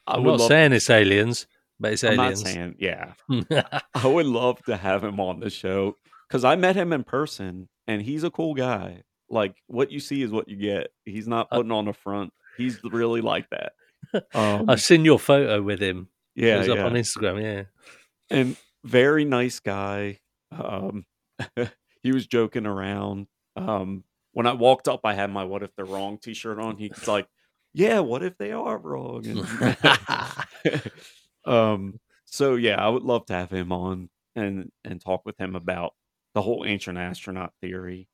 I 0.06 0.16
I'm 0.16 0.24
would 0.24 0.32
not 0.32 0.40
love. 0.42 0.48
saying 0.50 0.74
it's 0.74 0.90
aliens, 0.90 1.48
but 1.80 1.94
it's 1.94 2.04
I'm 2.04 2.20
aliens. 2.20 2.42
saying, 2.44 2.76
yeah. 2.78 3.14
I 3.96 4.06
would 4.08 4.26
love 4.28 4.62
to 4.66 4.78
have 4.78 5.04
him 5.04 5.20
on 5.20 5.40
the 5.40 5.50
show 5.50 5.96
because 6.28 6.44
I 6.44 6.56
met 6.56 6.76
him 6.76 6.94
in 6.94 7.04
person 7.04 7.68
and 7.88 8.02
he's 8.02 8.24
a 8.24 8.30
cool 8.30 8.54
guy. 8.54 9.04
Like 9.30 9.56
what 9.68 9.92
you 9.92 10.00
see 10.00 10.22
is 10.22 10.30
what 10.30 10.48
you 10.50 10.58
get. 10.58 10.90
He's 11.06 11.28
not 11.28 11.48
Uh, 11.52 11.56
putting 11.58 11.72
on 11.72 11.88
a 11.88 11.94
front. 11.94 12.32
He's 12.58 12.84
really 12.84 13.22
like 13.22 13.50
that. 13.50 13.72
Um, 14.36 14.70
I've 14.70 14.82
seen 14.82 15.06
your 15.06 15.18
photo 15.18 15.62
with 15.62 15.80
him. 15.82 16.10
It 16.36 16.44
yeah, 16.46 16.58
was 16.60 16.70
up 16.70 16.80
on 16.80 16.94
Instagram. 16.94 17.42
Yeah. 17.42 17.64
And 18.34 18.58
very 18.84 19.24
nice 19.24 19.60
guy. 19.60 20.20
Um, 20.52 21.06
he 22.04 22.12
was 22.12 22.28
joking 22.28 22.66
around. 22.66 23.28
Um, 23.56 24.04
when 24.34 24.48
I 24.48 24.54
walked 24.54 24.88
up, 24.88 25.02
I 25.04 25.14
had 25.14 25.32
my 25.32 25.44
"What 25.46 25.64
if 25.64 25.70
they're 25.76 25.86
wrong" 25.86 26.18
T-shirt 26.18 26.60
on. 26.60 26.78
He's 26.78 27.08
like, 27.08 27.28
"Yeah, 27.74 28.00
what 28.00 28.24
if 28.24 28.38
they 28.38 28.52
are 28.52 28.78
wrong?" 28.78 29.26
And 29.26 29.78
um, 31.46 32.00
so 32.26 32.56
yeah, 32.56 32.84
I 32.84 32.90
would 32.90 33.04
love 33.04 33.26
to 33.28 33.34
have 33.34 33.52
him 33.52 33.72
on 33.72 34.10
and 34.36 34.72
and 34.84 35.00
talk 35.00 35.22
with 35.26 35.40
him 35.40 35.56
about 35.56 35.94
the 36.34 36.42
whole 36.42 36.66
ancient 36.66 36.98
astronaut 36.98 37.54
theory 37.62 38.08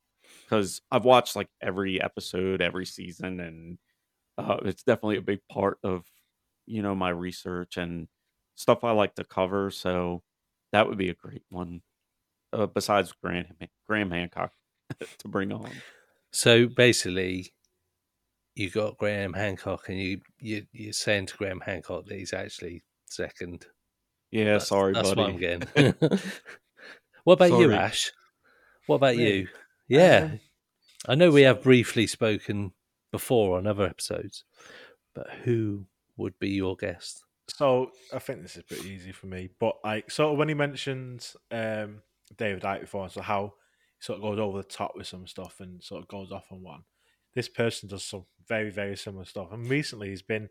because 0.43 0.81
I've 0.91 1.05
watched 1.05 1.37
like 1.37 1.47
every 1.61 2.01
episode, 2.01 2.61
every 2.61 2.85
season, 2.85 3.39
and 3.39 3.77
uh, 4.37 4.57
it's 4.65 4.83
definitely 4.83 5.17
a 5.17 5.21
big 5.21 5.39
part 5.49 5.77
of 5.83 6.03
you 6.65 6.81
know 6.81 6.95
my 6.95 7.09
research 7.09 7.77
and 7.77 8.09
stuff 8.59 8.83
I 8.83 8.91
like 8.91 9.15
to 9.15 9.23
cover. 9.23 9.71
So 9.71 10.21
that 10.73 10.87
would 10.87 10.97
be 10.97 11.09
a 11.09 11.15
great 11.15 11.43
one. 11.49 11.81
Uh, 12.51 12.65
besides 12.65 13.13
Graham 13.23 13.45
Graham 13.87 14.11
Hancock 14.11 14.51
to 15.19 15.27
bring 15.27 15.51
on. 15.51 15.69
So 16.31 16.67
basically, 16.67 17.53
you 18.55 18.69
got 18.69 18.97
Graham 18.97 19.33
Hancock, 19.33 19.87
and 19.89 19.99
you 19.99 20.21
you 20.39 20.65
you're 20.73 20.93
saying 20.93 21.27
to 21.27 21.37
Graham 21.37 21.61
Hancock 21.61 22.05
that 22.05 22.17
he's 22.17 22.33
actually 22.33 22.83
second. 23.05 23.65
Yeah, 24.31 24.53
That's, 24.53 24.67
sorry, 24.67 24.93
that's 24.93 25.09
what 25.09 25.19
I'm 25.19 25.37
getting. 25.37 25.93
what 27.23 27.33
about 27.33 27.59
you, 27.59 27.71
Ash? 27.71 28.11
What 28.85 28.97
about 28.97 29.15
Me? 29.15 29.29
you? 29.29 29.47
Yeah, 29.87 30.29
Um, 30.31 30.39
I 31.07 31.15
know 31.15 31.31
we 31.31 31.43
have 31.43 31.63
briefly 31.63 32.05
spoken 32.07 32.73
before 33.11 33.57
on 33.57 33.65
other 33.65 33.85
episodes, 33.85 34.43
but 35.15 35.29
who 35.43 35.85
would 36.17 36.37
be 36.39 36.49
your 36.49 36.75
guest? 36.75 37.23
So 37.55 37.91
I 38.13 38.19
think 38.19 38.41
this 38.41 38.55
is 38.55 38.63
pretty 38.63 38.89
easy 38.89 39.11
for 39.11 39.27
me. 39.27 39.49
But 39.59 39.75
like 39.83 40.11
sort 40.11 40.31
of 40.33 40.37
when 40.37 40.49
he 40.49 40.53
mentions 40.53 41.35
um 41.51 42.01
David 42.37 42.63
Icke 42.63 42.81
before, 42.81 43.09
so 43.09 43.21
how 43.21 43.53
he 43.97 44.03
sort 44.03 44.17
of 44.17 44.23
goes 44.23 44.39
over 44.39 44.57
the 44.57 44.63
top 44.63 44.93
with 44.95 45.07
some 45.07 45.27
stuff 45.27 45.59
and 45.59 45.83
sort 45.83 46.01
of 46.01 46.07
goes 46.07 46.31
off 46.31 46.45
on 46.51 46.63
one. 46.63 46.83
This 47.35 47.49
person 47.49 47.89
does 47.89 48.03
some 48.03 48.25
very, 48.47 48.69
very 48.69 48.95
similar 48.95 49.25
stuff. 49.25 49.51
And 49.51 49.69
recently 49.69 50.09
he's 50.09 50.21
been 50.21 50.49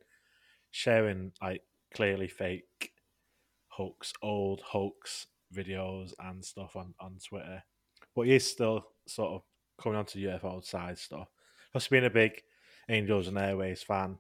sharing 0.71 1.33
like 1.43 1.63
clearly 1.95 2.29
fake 2.29 2.93
hoax, 3.69 4.13
old 4.23 4.61
hoax 4.61 5.27
videos 5.55 6.13
and 6.19 6.45
stuff 6.45 6.77
on, 6.77 6.95
on 7.01 7.19
Twitter. 7.27 7.63
But 8.15 8.27
he 8.27 8.35
is 8.35 8.47
still 8.47 8.85
sort 9.07 9.33
of 9.33 9.43
coming 9.83 9.99
onto 9.99 10.21
the 10.21 10.27
UFO 10.27 10.65
side 10.65 10.99
stuff. 10.99 11.29
Plus 11.73 11.89
being 11.89 12.05
a 12.05 12.11
big 12.11 12.43
Angels 12.89 13.29
and 13.29 13.37
Airwaves 13.37 13.85
fan, 13.85 14.19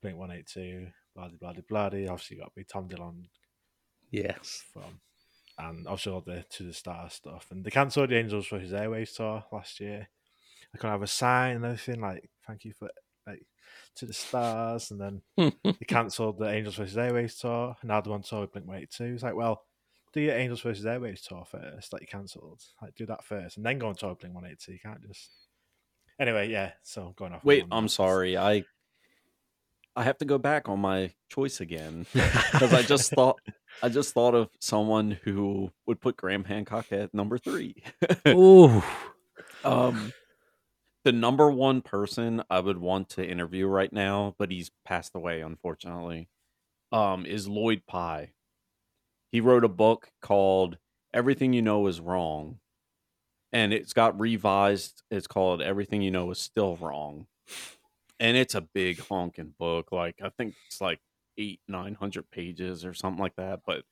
Blink 0.00 0.16
one 0.16 0.30
eight 0.30 0.46
two, 0.46 0.88
bloody 1.20 1.36
bloody 1.36 1.62
bloody. 1.68 2.08
Obviously 2.08 2.38
got 2.38 2.54
be 2.54 2.64
Tom 2.64 2.88
DeLonge 2.88 3.28
Yes. 4.10 4.62
from 4.72 5.00
and 5.58 5.86
obviously 5.86 6.12
all 6.12 6.22
the 6.22 6.44
to 6.50 6.62
the 6.62 6.72
star 6.72 7.10
stuff. 7.10 7.46
And 7.50 7.64
they 7.64 7.70
cancelled 7.70 8.10
the 8.10 8.18
Angels 8.18 8.46
for 8.46 8.58
his 8.58 8.72
Airwaves 8.72 9.14
tour 9.14 9.44
last 9.52 9.80
year. 9.80 10.08
I 10.74 10.78
couldn't 10.78 10.92
have 10.92 11.02
a 11.02 11.06
sign 11.06 11.56
and 11.56 11.64
everything 11.64 12.00
like 12.00 12.30
thank 12.46 12.64
you 12.64 12.72
for 12.72 12.90
like 13.26 13.44
to 13.96 14.06
the 14.06 14.12
stars 14.12 14.90
and 14.90 15.00
then 15.00 15.22
they 15.64 15.86
cancelled 15.86 16.38
the 16.38 16.48
Angels 16.48 16.76
versus 16.76 16.96
Airwaves 16.96 17.38
tour. 17.38 17.76
and 17.80 17.88
Now 17.88 18.02
want 18.06 18.24
to 18.24 18.30
tour 18.30 18.40
with 18.42 18.52
Blink 18.52 18.66
182. 18.66 19.14
It's 19.14 19.22
like, 19.22 19.34
well, 19.34 19.62
do 20.12 20.20
your 20.20 20.34
Angels 20.36 20.60
versus 20.62 20.84
Airwaves 20.86 21.26
tour 21.26 21.44
first, 21.44 21.90
that 21.90 22.00
you 22.00 22.06
cancelled. 22.06 22.62
Like, 22.80 22.94
do 22.94 23.06
that 23.06 23.24
first, 23.24 23.58
and 23.58 23.66
then 23.66 23.78
go 23.78 23.88
and 23.88 23.98
tour 23.98 24.10
with 24.10 24.20
Blink 24.20 24.34
182. 24.34 24.72
You 24.72 24.78
can't 24.78 25.06
just. 25.06 25.28
Anyway, 26.18 26.48
yeah. 26.50 26.72
So 26.82 27.06
I'm 27.06 27.12
going 27.12 27.32
off. 27.32 27.44
Wait, 27.44 27.64
I'm 27.70 27.88
sorry. 27.88 28.36
I 28.36 28.64
I 29.96 30.04
have 30.04 30.18
to 30.18 30.24
go 30.24 30.38
back 30.38 30.68
on 30.68 30.80
my 30.80 31.12
choice 31.28 31.60
again 31.60 32.06
because 32.12 32.72
I 32.72 32.82
just 32.82 33.12
thought 33.12 33.40
I 33.82 33.88
just 33.88 34.14
thought 34.14 34.34
of 34.34 34.48
someone 34.60 35.18
who 35.24 35.72
would 35.86 36.00
put 36.00 36.16
Graham 36.16 36.44
Hancock 36.44 36.92
at 36.92 37.12
number 37.12 37.38
three. 37.38 37.82
Ooh. 38.28 38.82
um, 39.64 40.12
the 41.04 41.12
number 41.12 41.50
one 41.50 41.80
person 41.80 42.42
I 42.50 42.60
would 42.60 42.78
want 42.78 43.08
to 43.10 43.26
interview 43.26 43.66
right 43.66 43.92
now, 43.92 44.34
but 44.38 44.50
he's 44.50 44.70
passed 44.84 45.12
away 45.14 45.40
unfortunately, 45.40 46.28
um, 46.92 47.26
is 47.26 47.48
Lloyd 47.48 47.82
Pye. 47.86 48.32
He 49.32 49.40
wrote 49.40 49.64
a 49.64 49.68
book 49.68 50.10
called 50.20 50.78
"Everything 51.14 51.52
You 51.52 51.62
Know 51.62 51.86
Is 51.86 52.00
Wrong," 52.00 52.58
and 53.52 53.72
it's 53.72 53.92
got 53.92 54.18
revised. 54.20 55.02
It's 55.10 55.26
called 55.26 55.62
"Everything 55.62 56.02
You 56.02 56.10
Know 56.10 56.30
Is 56.30 56.38
Still 56.38 56.76
Wrong," 56.76 57.26
and 58.20 58.38
it's 58.38 58.56
a 58.56 58.62
big 58.62 59.00
honking 59.00 59.56
book. 59.58 59.92
Like 59.92 60.16
I 60.22 60.30
think 60.30 60.56
it's 60.68 60.82
like 60.82 61.00
eight 61.38 61.62
nine 61.68 61.94
hundred 61.96 62.30
pages 62.30 62.84
or 62.86 62.94
something 62.94 63.22
like 63.22 63.36
that. 63.36 63.62
But 63.66 63.84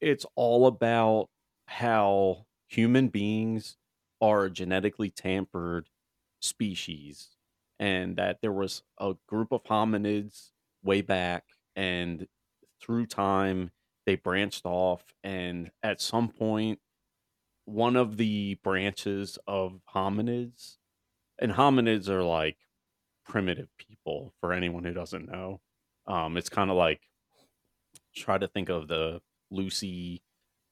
it's 0.00 0.26
all 0.34 0.66
about 0.66 1.30
how 1.66 2.46
human 2.68 3.08
beings 3.08 3.76
are 4.20 4.44
a 4.46 4.50
genetically 4.50 5.10
tampered 5.10 5.88
species 6.40 7.36
and 7.78 8.16
that 8.16 8.40
there 8.42 8.52
was 8.52 8.82
a 8.98 9.14
group 9.28 9.52
of 9.52 9.64
hominids 9.64 10.52
way 10.82 11.00
back 11.02 11.44
and 11.76 12.28
through 12.80 13.06
time 13.06 13.70
they 14.06 14.16
branched 14.16 14.66
off 14.66 15.04
and 15.24 15.70
at 15.82 16.00
some 16.00 16.28
point 16.28 16.80
one 17.64 17.96
of 17.96 18.16
the 18.16 18.54
branches 18.62 19.38
of 19.46 19.80
hominids 19.94 20.78
and 21.40 21.52
hominids 21.52 22.08
are 22.08 22.22
like 22.24 22.58
primitive 23.24 23.68
people 23.78 24.32
for 24.40 24.52
anyone 24.52 24.84
who 24.84 24.92
doesn't 24.92 25.30
know. 25.30 25.60
Um, 26.06 26.36
it's 26.36 26.48
kind 26.48 26.70
of 26.70 26.76
like 26.76 27.00
try 28.14 28.38
to 28.38 28.48
think 28.48 28.68
of 28.68 28.88
the 28.88 29.20
Lucy 29.50 30.22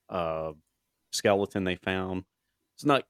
uh, 0.09 0.51
skeleton 1.11 1.63
they 1.63 1.75
found. 1.75 2.25
It's 2.75 2.85
not. 2.85 3.05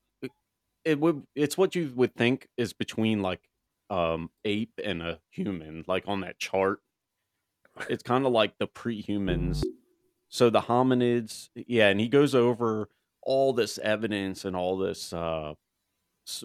It, 0.84 1.00
would. 1.00 1.24
It's 1.36 1.58
what 1.58 1.76
you 1.76 1.92
would 1.96 2.16
think 2.16 2.48
is 2.58 2.74
between 2.74 3.22
like 3.22 3.42
um 3.90 4.30
ape 4.46 4.80
and 4.84 5.02
a 5.02 5.20
human, 5.30 5.84
like 5.88 6.04
on 6.08 6.22
that 6.22 6.40
chart. 6.40 6.80
It's 7.90 8.04
kind 8.04 8.26
of 8.26 8.32
like 8.32 8.58
the 8.58 8.68
pre-humans. 8.68 9.64
So 10.28 10.50
the 10.50 10.62
hominids, 10.62 11.50
yeah, 11.56 11.90
and 11.90 12.00
he 12.00 12.08
goes 12.08 12.34
over 12.36 12.90
all 13.22 13.54
this 13.54 13.78
evidence 13.78 14.46
and 14.46 14.56
all 14.56 14.78
this 14.78 15.14
uh, 15.14 15.54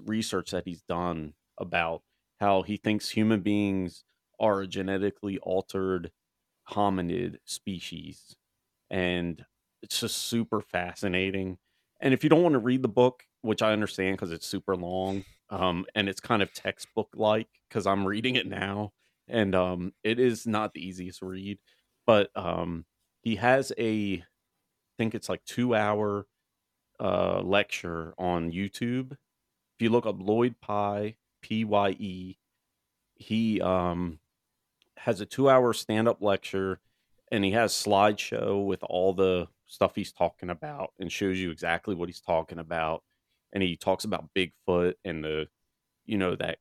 research 0.04 0.50
that 0.50 0.64
he's 0.66 0.82
done 0.82 1.34
about 1.58 2.02
how 2.40 2.62
he 2.62 2.76
thinks 2.76 3.10
human 3.10 3.40
beings 3.40 4.04
are 4.38 4.60
a 4.60 4.66
genetically 4.66 5.38
altered 5.38 6.12
hominid 6.70 7.38
species. 7.44 8.36
And 8.90 9.44
it's 9.82 10.00
just 10.00 10.18
super 10.18 10.60
fascinating. 10.60 11.58
And 12.00 12.12
if 12.12 12.22
you 12.22 12.30
don't 12.30 12.42
want 12.42 12.54
to 12.54 12.58
read 12.58 12.82
the 12.82 12.88
book, 12.88 13.24
which 13.42 13.62
I 13.62 13.72
understand 13.72 14.16
because 14.16 14.32
it's 14.32 14.46
super 14.46 14.76
long, 14.76 15.24
um, 15.50 15.86
and 15.94 16.08
it's 16.08 16.20
kind 16.20 16.42
of 16.42 16.52
textbook 16.52 17.08
like 17.14 17.48
because 17.68 17.86
I'm 17.86 18.06
reading 18.06 18.36
it 18.36 18.46
now, 18.46 18.92
and 19.28 19.54
um, 19.54 19.92
it 20.02 20.18
is 20.18 20.46
not 20.46 20.72
the 20.72 20.86
easiest 20.86 21.22
read, 21.22 21.58
but 22.06 22.30
um, 22.36 22.84
he 23.22 23.36
has 23.36 23.72
a, 23.78 24.14
I 24.18 24.24
think 24.98 25.14
it's 25.14 25.28
like 25.28 25.44
two 25.44 25.74
hour 25.74 26.26
uh, 27.00 27.40
lecture 27.42 28.14
on 28.18 28.52
YouTube. 28.52 29.12
If 29.12 29.80
you 29.80 29.90
look 29.90 30.06
up 30.06 30.16
Lloyd 30.18 30.60
Pye, 30.60 31.16
P 31.46 31.64
Y 31.64 31.90
E, 31.90 32.36
he 33.14 33.60
um, 33.60 34.18
has 34.96 35.20
a 35.20 35.26
two 35.26 35.48
hour 35.48 35.72
stand 35.72 36.08
up 36.08 36.20
lecture 36.20 36.80
and 37.30 37.44
he 37.44 37.52
has 37.52 37.72
slideshow 37.72 38.64
with 38.64 38.82
all 38.82 39.12
the 39.12 39.46
stuff 39.66 39.92
he's 39.94 40.12
talking 40.12 40.50
about 40.50 40.92
and 40.98 41.10
shows 41.10 41.38
you 41.38 41.52
exactly 41.52 41.94
what 41.94 42.08
he's 42.08 42.20
talking 42.20 42.58
about. 42.58 43.04
And 43.52 43.62
he 43.62 43.76
talks 43.76 44.04
about 44.04 44.28
Bigfoot 44.34 44.94
and 45.04 45.22
the, 45.22 45.46
you 46.04 46.18
know, 46.18 46.34
that 46.34 46.58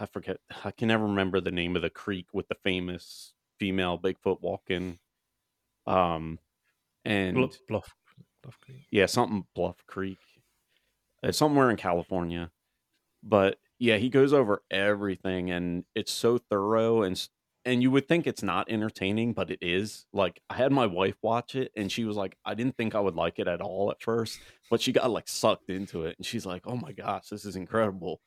I 0.00 0.06
forget, 0.06 0.36
I 0.64 0.70
can 0.70 0.86
never 0.86 1.06
remember 1.06 1.40
the 1.40 1.50
name 1.50 1.74
of 1.74 1.82
the 1.82 1.90
creek 1.90 2.26
with 2.32 2.46
the 2.46 2.56
famous 2.62 3.32
female 3.58 3.98
Bigfoot 3.98 4.40
walking. 4.40 5.00
Um, 5.88 6.38
and 7.04 7.36
Bluff, 7.36 7.58
Bluff, 7.68 7.94
Bluff 8.42 8.58
Creek. 8.60 8.86
yeah, 8.92 9.06
something 9.06 9.44
Bluff 9.56 9.84
Creek. 9.88 10.18
It's 11.22 11.38
somewhere 11.38 11.68
in 11.70 11.76
California. 11.76 12.52
But 13.22 13.58
yeah, 13.80 13.96
he 13.96 14.10
goes 14.10 14.32
over 14.34 14.62
everything 14.70 15.50
and 15.50 15.84
it's 15.94 16.12
so 16.12 16.36
thorough 16.38 17.02
and 17.02 17.28
and 17.64 17.82
you 17.82 17.90
would 17.90 18.08
think 18.08 18.26
it's 18.26 18.42
not 18.42 18.70
entertaining, 18.70 19.32
but 19.34 19.50
it 19.50 19.58
is. 19.60 20.06
Like 20.12 20.40
I 20.50 20.54
had 20.54 20.72
my 20.72 20.86
wife 20.86 21.16
watch 21.22 21.54
it 21.54 21.72
and 21.76 21.90
she 21.90 22.04
was 22.04 22.16
like, 22.16 22.36
I 22.44 22.54
didn't 22.54 22.76
think 22.76 22.94
I 22.94 23.00
would 23.00 23.16
like 23.16 23.38
it 23.38 23.48
at 23.48 23.60
all 23.60 23.90
at 23.90 24.02
first, 24.02 24.40
but 24.70 24.80
she 24.80 24.92
got 24.92 25.10
like 25.10 25.28
sucked 25.28 25.70
into 25.70 26.04
it 26.04 26.16
and 26.18 26.26
she's 26.26 26.46
like, 26.46 26.62
"Oh 26.66 26.76
my 26.76 26.92
gosh, 26.92 27.28
this 27.28 27.44
is 27.46 27.56
incredible." 27.56 28.20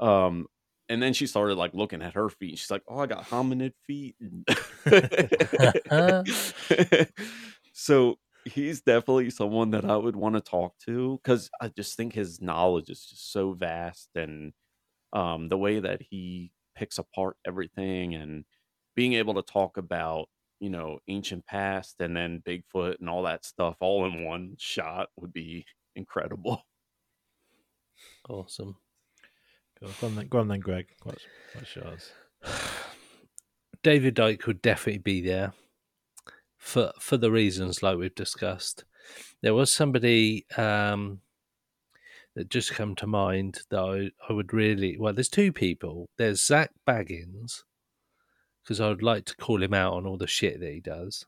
Um 0.00 0.46
and 0.88 1.02
then 1.02 1.12
she 1.14 1.26
started 1.28 1.56
like 1.56 1.74
looking 1.74 2.02
at 2.02 2.14
her 2.14 2.28
feet. 2.28 2.58
She's 2.58 2.70
like, 2.70 2.82
"Oh, 2.88 2.98
I 2.98 3.06
got 3.06 3.26
hominid 3.28 3.74
feet." 3.86 4.16
so 7.72 8.18
he's 8.44 8.80
definitely 8.82 9.30
someone 9.30 9.70
that 9.72 9.84
I 9.84 9.96
would 9.96 10.16
want 10.16 10.34
to 10.36 10.40
talk 10.40 10.78
to 10.86 11.18
because 11.22 11.50
I 11.60 11.68
just 11.68 11.96
think 11.96 12.12
his 12.12 12.40
knowledge 12.40 12.90
is 12.90 13.04
just 13.06 13.32
so 13.32 13.52
vast 13.52 14.10
and 14.14 14.52
um, 15.16 15.48
the 15.48 15.56
way 15.56 15.80
that 15.80 16.02
he 16.10 16.52
picks 16.76 16.98
apart 16.98 17.38
everything 17.46 18.14
and 18.14 18.44
being 18.94 19.14
able 19.14 19.34
to 19.34 19.42
talk 19.42 19.78
about 19.78 20.28
you 20.60 20.68
know 20.68 20.98
ancient 21.08 21.44
past 21.46 21.96
and 22.00 22.14
then 22.14 22.42
Bigfoot 22.46 23.00
and 23.00 23.08
all 23.08 23.22
that 23.22 23.44
stuff 23.44 23.76
all 23.80 24.04
in 24.06 24.24
one 24.24 24.54
shot 24.58 25.08
would 25.16 25.32
be 25.32 25.64
incredible. 25.96 26.62
Awesome. 28.28 28.76
Go 29.80 30.06
on 30.06 30.16
then, 30.16 30.28
go 30.28 30.38
on 30.38 30.48
then 30.48 30.60
Greg. 30.60 30.88
What's, 31.02 31.22
what's 31.54 31.74
yours? 31.74 32.12
David 33.82 34.16
Icke 34.16 34.46
would 34.46 34.60
definitely 34.60 34.98
be 34.98 35.22
there 35.22 35.52
for 36.58 36.92
for 37.00 37.16
the 37.16 37.30
reasons 37.30 37.82
like 37.82 37.96
we've 37.96 38.14
discussed. 38.14 38.84
There 39.42 39.54
was 39.54 39.72
somebody 39.72 40.44
um, 40.58 41.20
that 42.36 42.50
just 42.50 42.74
come 42.74 42.94
to 42.94 43.06
mind 43.06 43.62
that 43.70 43.80
I, 43.80 44.10
I 44.28 44.34
would 44.34 44.52
really 44.52 44.96
well. 44.98 45.14
There's 45.14 45.28
two 45.28 45.52
people. 45.52 46.10
There's 46.18 46.44
Zak 46.44 46.70
Bagans 46.86 47.62
because 48.62 48.78
I 48.78 48.88
would 48.88 49.02
like 49.02 49.24
to 49.24 49.36
call 49.36 49.62
him 49.62 49.72
out 49.72 49.94
on 49.94 50.06
all 50.06 50.18
the 50.18 50.26
shit 50.26 50.60
that 50.60 50.72
he 50.72 50.80
does. 50.80 51.24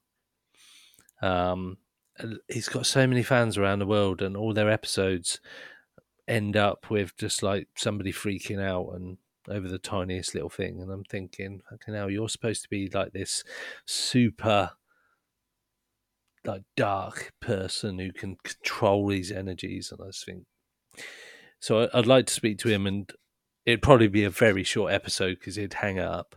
Um, 1.22 1.78
he's 2.46 2.68
got 2.68 2.86
so 2.86 3.06
many 3.06 3.22
fans 3.22 3.56
around 3.56 3.78
the 3.78 3.86
world, 3.86 4.20
and 4.20 4.36
all 4.36 4.52
their 4.52 4.70
episodes 4.70 5.40
end 6.28 6.56
up 6.58 6.90
with 6.90 7.16
just 7.16 7.42
like 7.42 7.68
somebody 7.74 8.12
freaking 8.12 8.62
out 8.62 8.90
and 8.94 9.16
over 9.48 9.66
the 9.66 9.78
tiniest 9.78 10.34
little 10.34 10.50
thing. 10.50 10.82
And 10.82 10.92
I'm 10.92 11.04
thinking, 11.04 11.62
okay, 11.72 11.90
now 11.90 12.06
you're 12.06 12.28
supposed 12.28 12.62
to 12.64 12.68
be 12.68 12.90
like 12.92 13.12
this 13.14 13.44
super 13.86 14.72
like 16.44 16.62
dark 16.76 17.32
person 17.40 17.98
who 17.98 18.12
can 18.12 18.36
control 18.42 19.08
these 19.08 19.32
energies, 19.32 19.90
and 19.90 20.02
I 20.02 20.08
just 20.08 20.26
think 20.26 20.44
so. 21.60 21.88
I'd 21.92 22.06
like 22.06 22.26
to 22.26 22.34
speak 22.34 22.58
to 22.58 22.68
him, 22.68 22.86
and 22.86 23.10
it'd 23.64 23.82
probably 23.82 24.08
be 24.08 24.24
a 24.24 24.30
very 24.30 24.64
short 24.64 24.92
episode 24.92 25.38
because 25.38 25.56
he'd 25.56 25.74
hang 25.74 25.98
up. 25.98 26.36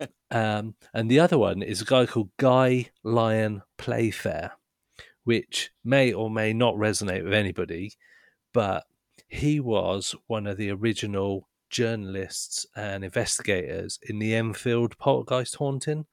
um, 0.30 0.74
and 0.94 1.10
the 1.10 1.20
other 1.20 1.38
one 1.38 1.62
is 1.62 1.82
a 1.82 1.86
guy 1.86 2.06
called 2.06 2.30
Guy 2.38 2.90
Lyon 3.02 3.62
Playfair, 3.76 4.52
which 5.24 5.70
may 5.84 6.12
or 6.12 6.30
may 6.30 6.52
not 6.52 6.74
resonate 6.74 7.24
with 7.24 7.34
anybody, 7.34 7.92
but 8.52 8.84
he 9.28 9.60
was 9.60 10.14
one 10.26 10.46
of 10.46 10.56
the 10.56 10.70
original 10.70 11.48
journalists 11.70 12.66
and 12.74 13.04
investigators 13.04 13.98
in 14.02 14.18
the 14.18 14.34
Enfield 14.34 14.96
poltergeist 14.98 15.56
haunting. 15.56 16.06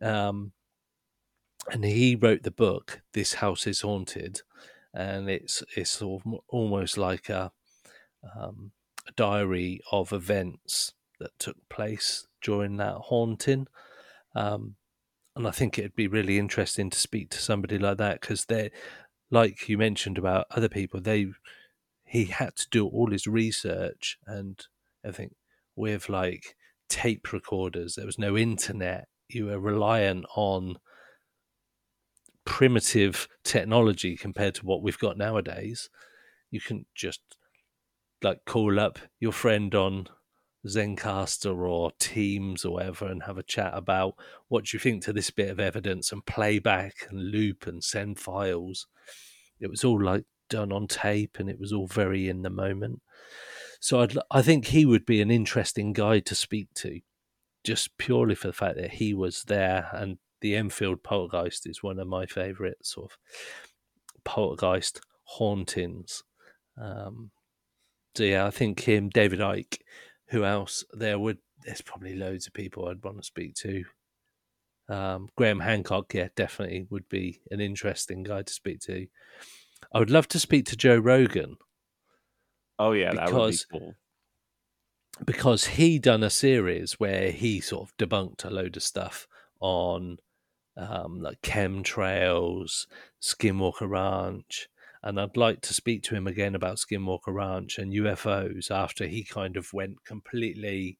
Um, 0.00 0.52
and 1.70 1.84
he 1.84 2.14
wrote 2.14 2.44
the 2.44 2.50
book 2.50 3.02
"This 3.12 3.34
House 3.34 3.66
Is 3.66 3.80
Haunted," 3.80 4.42
and 4.94 5.28
it's 5.28 5.62
it's 5.76 5.90
sort 5.90 6.22
of 6.24 6.34
almost 6.48 6.96
like 6.98 7.28
a, 7.28 7.52
um, 8.36 8.72
a 9.06 9.12
diary 9.12 9.80
of 9.92 10.12
events 10.12 10.92
that 11.20 11.38
took 11.38 11.56
place 11.68 12.26
during 12.42 12.76
that 12.76 12.94
haunting. 12.94 13.66
Um, 14.34 14.76
and 15.36 15.46
I 15.46 15.50
think 15.50 15.78
it'd 15.78 15.94
be 15.94 16.08
really 16.08 16.38
interesting 16.38 16.90
to 16.90 16.98
speak 16.98 17.30
to 17.30 17.38
somebody 17.40 17.78
like 17.78 17.98
that 17.98 18.20
because 18.20 18.46
they, 18.46 18.70
like 19.30 19.68
you 19.68 19.78
mentioned 19.78 20.18
about 20.18 20.46
other 20.50 20.68
people, 20.68 21.00
they 21.00 21.28
he 22.04 22.24
had 22.24 22.56
to 22.56 22.66
do 22.70 22.86
all 22.86 23.10
his 23.10 23.26
research 23.26 24.18
and 24.26 24.66
everything 25.04 25.34
with 25.76 26.08
like 26.08 26.56
tape 26.88 27.32
recorders. 27.32 27.94
There 27.94 28.06
was 28.06 28.18
no 28.18 28.36
internet. 28.36 29.08
You 29.28 29.46
were 29.46 29.60
reliant 29.60 30.24
on 30.34 30.78
primitive 32.48 33.28
technology 33.44 34.16
compared 34.16 34.54
to 34.54 34.64
what 34.64 34.82
we've 34.82 34.98
got 34.98 35.18
nowadays. 35.18 35.90
You 36.50 36.62
can 36.62 36.86
just 36.94 37.20
like 38.22 38.38
call 38.46 38.80
up 38.80 38.98
your 39.20 39.32
friend 39.32 39.74
on 39.74 40.08
Zencastr 40.66 41.68
or 41.68 41.92
Teams 42.00 42.64
or 42.64 42.72
whatever 42.72 43.06
and 43.06 43.24
have 43.24 43.36
a 43.36 43.42
chat 43.42 43.72
about 43.74 44.14
what 44.48 44.72
you 44.72 44.78
think 44.78 45.04
to 45.04 45.12
this 45.12 45.30
bit 45.30 45.50
of 45.50 45.60
evidence 45.60 46.10
and 46.10 46.24
playback 46.24 46.94
and 47.10 47.30
loop 47.30 47.66
and 47.66 47.84
send 47.84 48.18
files. 48.18 48.86
It 49.60 49.68
was 49.68 49.84
all 49.84 50.02
like 50.02 50.24
done 50.48 50.72
on 50.72 50.88
tape 50.88 51.36
and 51.38 51.50
it 51.50 51.60
was 51.60 51.74
all 51.74 51.86
very 51.86 52.30
in 52.30 52.40
the 52.40 52.50
moment. 52.50 53.02
So 53.78 54.00
I'd, 54.00 54.16
I 54.30 54.40
think 54.40 54.68
he 54.68 54.86
would 54.86 55.04
be 55.04 55.20
an 55.20 55.30
interesting 55.30 55.92
guy 55.92 56.20
to 56.20 56.34
speak 56.34 56.68
to, 56.76 57.00
just 57.62 57.98
purely 57.98 58.34
for 58.34 58.46
the 58.46 58.54
fact 58.54 58.76
that 58.76 58.92
he 58.92 59.12
was 59.12 59.44
there. 59.44 59.90
And 59.92 60.16
the 60.40 60.54
Enfield 60.56 61.02
Poltergeist 61.02 61.66
is 61.68 61.82
one 61.82 61.98
of 61.98 62.06
my 62.06 62.26
favourite 62.26 62.84
sort 62.84 63.12
of 63.12 63.18
poltergeist 64.24 65.00
hauntings. 65.24 66.22
Um, 66.80 67.30
so 68.14 68.24
yeah, 68.24 68.46
I 68.46 68.50
think 68.50 68.80
him, 68.80 69.08
David 69.08 69.40
Icke. 69.40 69.78
Who 70.30 70.44
else? 70.44 70.84
There 70.92 71.18
would 71.18 71.38
there's 71.64 71.80
probably 71.80 72.14
loads 72.14 72.46
of 72.46 72.52
people 72.54 72.86
I'd 72.88 73.02
want 73.02 73.16
to 73.18 73.22
speak 73.24 73.54
to. 73.56 73.84
Um, 74.88 75.28
Graham 75.36 75.60
Hancock, 75.60 76.14
yeah, 76.14 76.28
definitely 76.36 76.86
would 76.90 77.08
be 77.08 77.40
an 77.50 77.60
interesting 77.60 78.22
guy 78.22 78.42
to 78.42 78.52
speak 78.52 78.80
to. 78.82 79.06
I 79.92 79.98
would 79.98 80.10
love 80.10 80.28
to 80.28 80.38
speak 80.40 80.66
to 80.66 80.76
Joe 80.76 80.96
Rogan 80.98 81.56
Oh 82.78 82.92
yeah, 82.92 83.12
that 83.12 83.32
would 83.32 83.32
be 83.32 83.34
Because- 83.46 83.64
cool. 83.66 83.94
because 85.26 85.64
he 85.66 85.98
done 85.98 86.22
a 86.22 86.30
series 86.30 87.00
where 87.00 87.32
he 87.32 87.60
sort 87.60 87.88
of 87.90 87.96
debunked 87.96 88.44
a 88.44 88.50
load 88.50 88.76
of 88.76 88.82
stuff 88.82 89.26
on 89.60 90.18
um, 90.78 91.20
like 91.20 91.42
chemtrails, 91.42 92.86
Skinwalker 93.20 93.88
Ranch, 93.88 94.68
and 95.02 95.20
I'd 95.20 95.36
like 95.36 95.60
to 95.62 95.74
speak 95.74 96.02
to 96.04 96.14
him 96.14 96.26
again 96.26 96.54
about 96.54 96.78
Skinwalker 96.78 97.34
Ranch 97.34 97.78
and 97.78 97.92
UFOs 97.92 98.70
after 98.70 99.06
he 99.06 99.24
kind 99.24 99.56
of 99.56 99.72
went 99.72 100.04
completely 100.04 100.98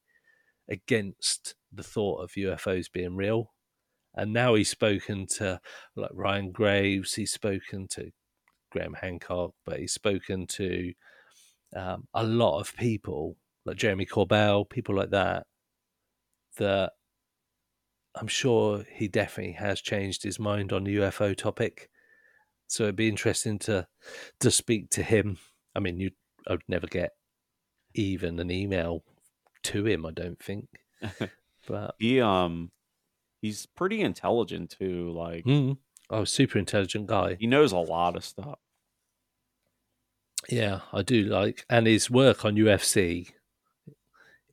against 0.69 1.55
the 1.71 1.83
thought 1.83 2.21
of 2.21 2.31
UFOs 2.31 2.91
being 2.91 3.15
real. 3.15 3.51
And 4.15 4.33
now 4.33 4.55
he's 4.55 4.69
spoken 4.69 5.27
to 5.37 5.61
like 5.95 6.11
Ryan 6.13 6.51
Graves, 6.51 7.15
he's 7.15 7.31
spoken 7.31 7.87
to 7.91 8.11
Graham 8.71 8.95
Hancock, 9.01 9.53
but 9.65 9.79
he's 9.79 9.93
spoken 9.93 10.47
to 10.47 10.93
um, 11.75 12.07
a 12.13 12.23
lot 12.23 12.59
of 12.59 12.75
people 12.75 13.37
like 13.65 13.77
Jeremy 13.77 14.05
Corbell, 14.05 14.69
people 14.69 14.95
like 14.95 15.11
that, 15.11 15.45
that 16.57 16.93
I'm 18.15 18.27
sure 18.27 18.85
he 18.91 19.07
definitely 19.07 19.53
has 19.53 19.81
changed 19.81 20.23
his 20.23 20.39
mind 20.39 20.73
on 20.73 20.83
the 20.83 20.97
UFO 20.97 21.35
topic. 21.35 21.89
So 22.67 22.83
it'd 22.83 22.95
be 22.95 23.09
interesting 23.09 23.59
to 23.59 23.87
to 24.39 24.51
speak 24.51 24.89
to 24.91 25.03
him. 25.03 25.37
I 25.75 25.79
mean, 25.79 25.99
you 25.99 26.11
I'd 26.47 26.59
never 26.67 26.87
get 26.87 27.11
even 27.93 28.39
an 28.39 28.51
email 28.51 29.03
to 29.63 29.85
him. 29.85 30.05
I 30.05 30.11
don't 30.11 30.41
think, 30.41 30.67
but 31.67 31.95
he 31.97 32.21
um 32.21 32.71
he's 33.41 33.65
pretty 33.65 34.01
intelligent 34.01 34.75
too. 34.77 35.11
Like 35.11 35.45
mm, 35.45 35.77
oh, 36.09 36.25
super 36.25 36.59
intelligent 36.59 37.07
guy. 37.07 37.37
he 37.39 37.47
knows 37.47 37.71
a 37.71 37.77
lot 37.77 38.15
of 38.15 38.25
stuff. 38.25 38.59
Yeah, 40.47 40.81
I 40.93 41.01
do 41.01 41.23
like, 41.23 41.65
and 41.69 41.85
his 41.85 42.09
work 42.09 42.45
on 42.45 42.55
UFC 42.55 43.31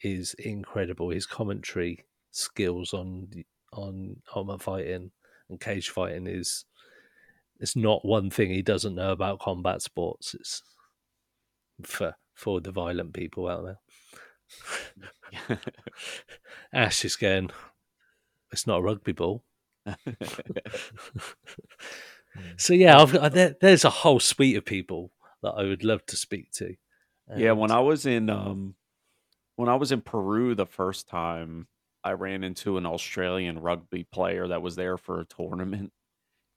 is 0.02 0.34
incredible. 0.34 1.10
His 1.10 1.26
commentary 1.26 2.05
skills 2.36 2.92
on 2.92 3.28
on 3.72 4.16
armor 4.34 4.58
fighting 4.58 5.10
and 5.48 5.60
cage 5.60 5.90
fighting 5.90 6.26
is 6.26 6.64
it's 7.58 7.76
not 7.76 8.04
one 8.04 8.30
thing 8.30 8.50
he 8.50 8.62
doesn't 8.62 8.94
know 8.94 9.12
about 9.12 9.40
combat 9.40 9.82
sports. 9.82 10.34
It's 10.34 10.62
for 11.82 12.14
for 12.34 12.60
the 12.60 12.72
violent 12.72 13.14
people 13.14 13.48
out 13.48 13.64
there. 15.48 15.58
Ash 16.72 17.04
is 17.04 17.16
going. 17.16 17.50
It's 18.52 18.66
not 18.66 18.78
a 18.78 18.82
rugby 18.82 19.12
ball. 19.12 19.42
So 22.56 22.74
yeah, 22.74 23.00
I've, 23.00 23.16
I, 23.16 23.28
there, 23.28 23.56
there's 23.60 23.84
a 23.84 23.90
whole 23.90 24.20
suite 24.20 24.56
of 24.56 24.64
people 24.64 25.10
that 25.42 25.52
I 25.52 25.62
would 25.62 25.84
love 25.84 26.04
to 26.06 26.16
speak 26.16 26.52
to. 26.52 26.74
yeah, 27.36 27.52
when 27.52 27.70
I 27.70 27.80
was 27.80 28.06
in 28.06 28.30
um 28.30 28.74
when 29.56 29.68
I 29.68 29.76
was 29.76 29.92
in 29.92 30.02
Peru 30.02 30.54
the 30.54 30.66
first 30.66 31.08
time, 31.08 31.66
I 32.06 32.12
ran 32.12 32.44
into 32.44 32.78
an 32.78 32.86
Australian 32.86 33.58
rugby 33.60 34.04
player 34.04 34.48
that 34.48 34.62
was 34.62 34.76
there 34.76 34.96
for 34.96 35.20
a 35.20 35.24
tournament. 35.26 35.92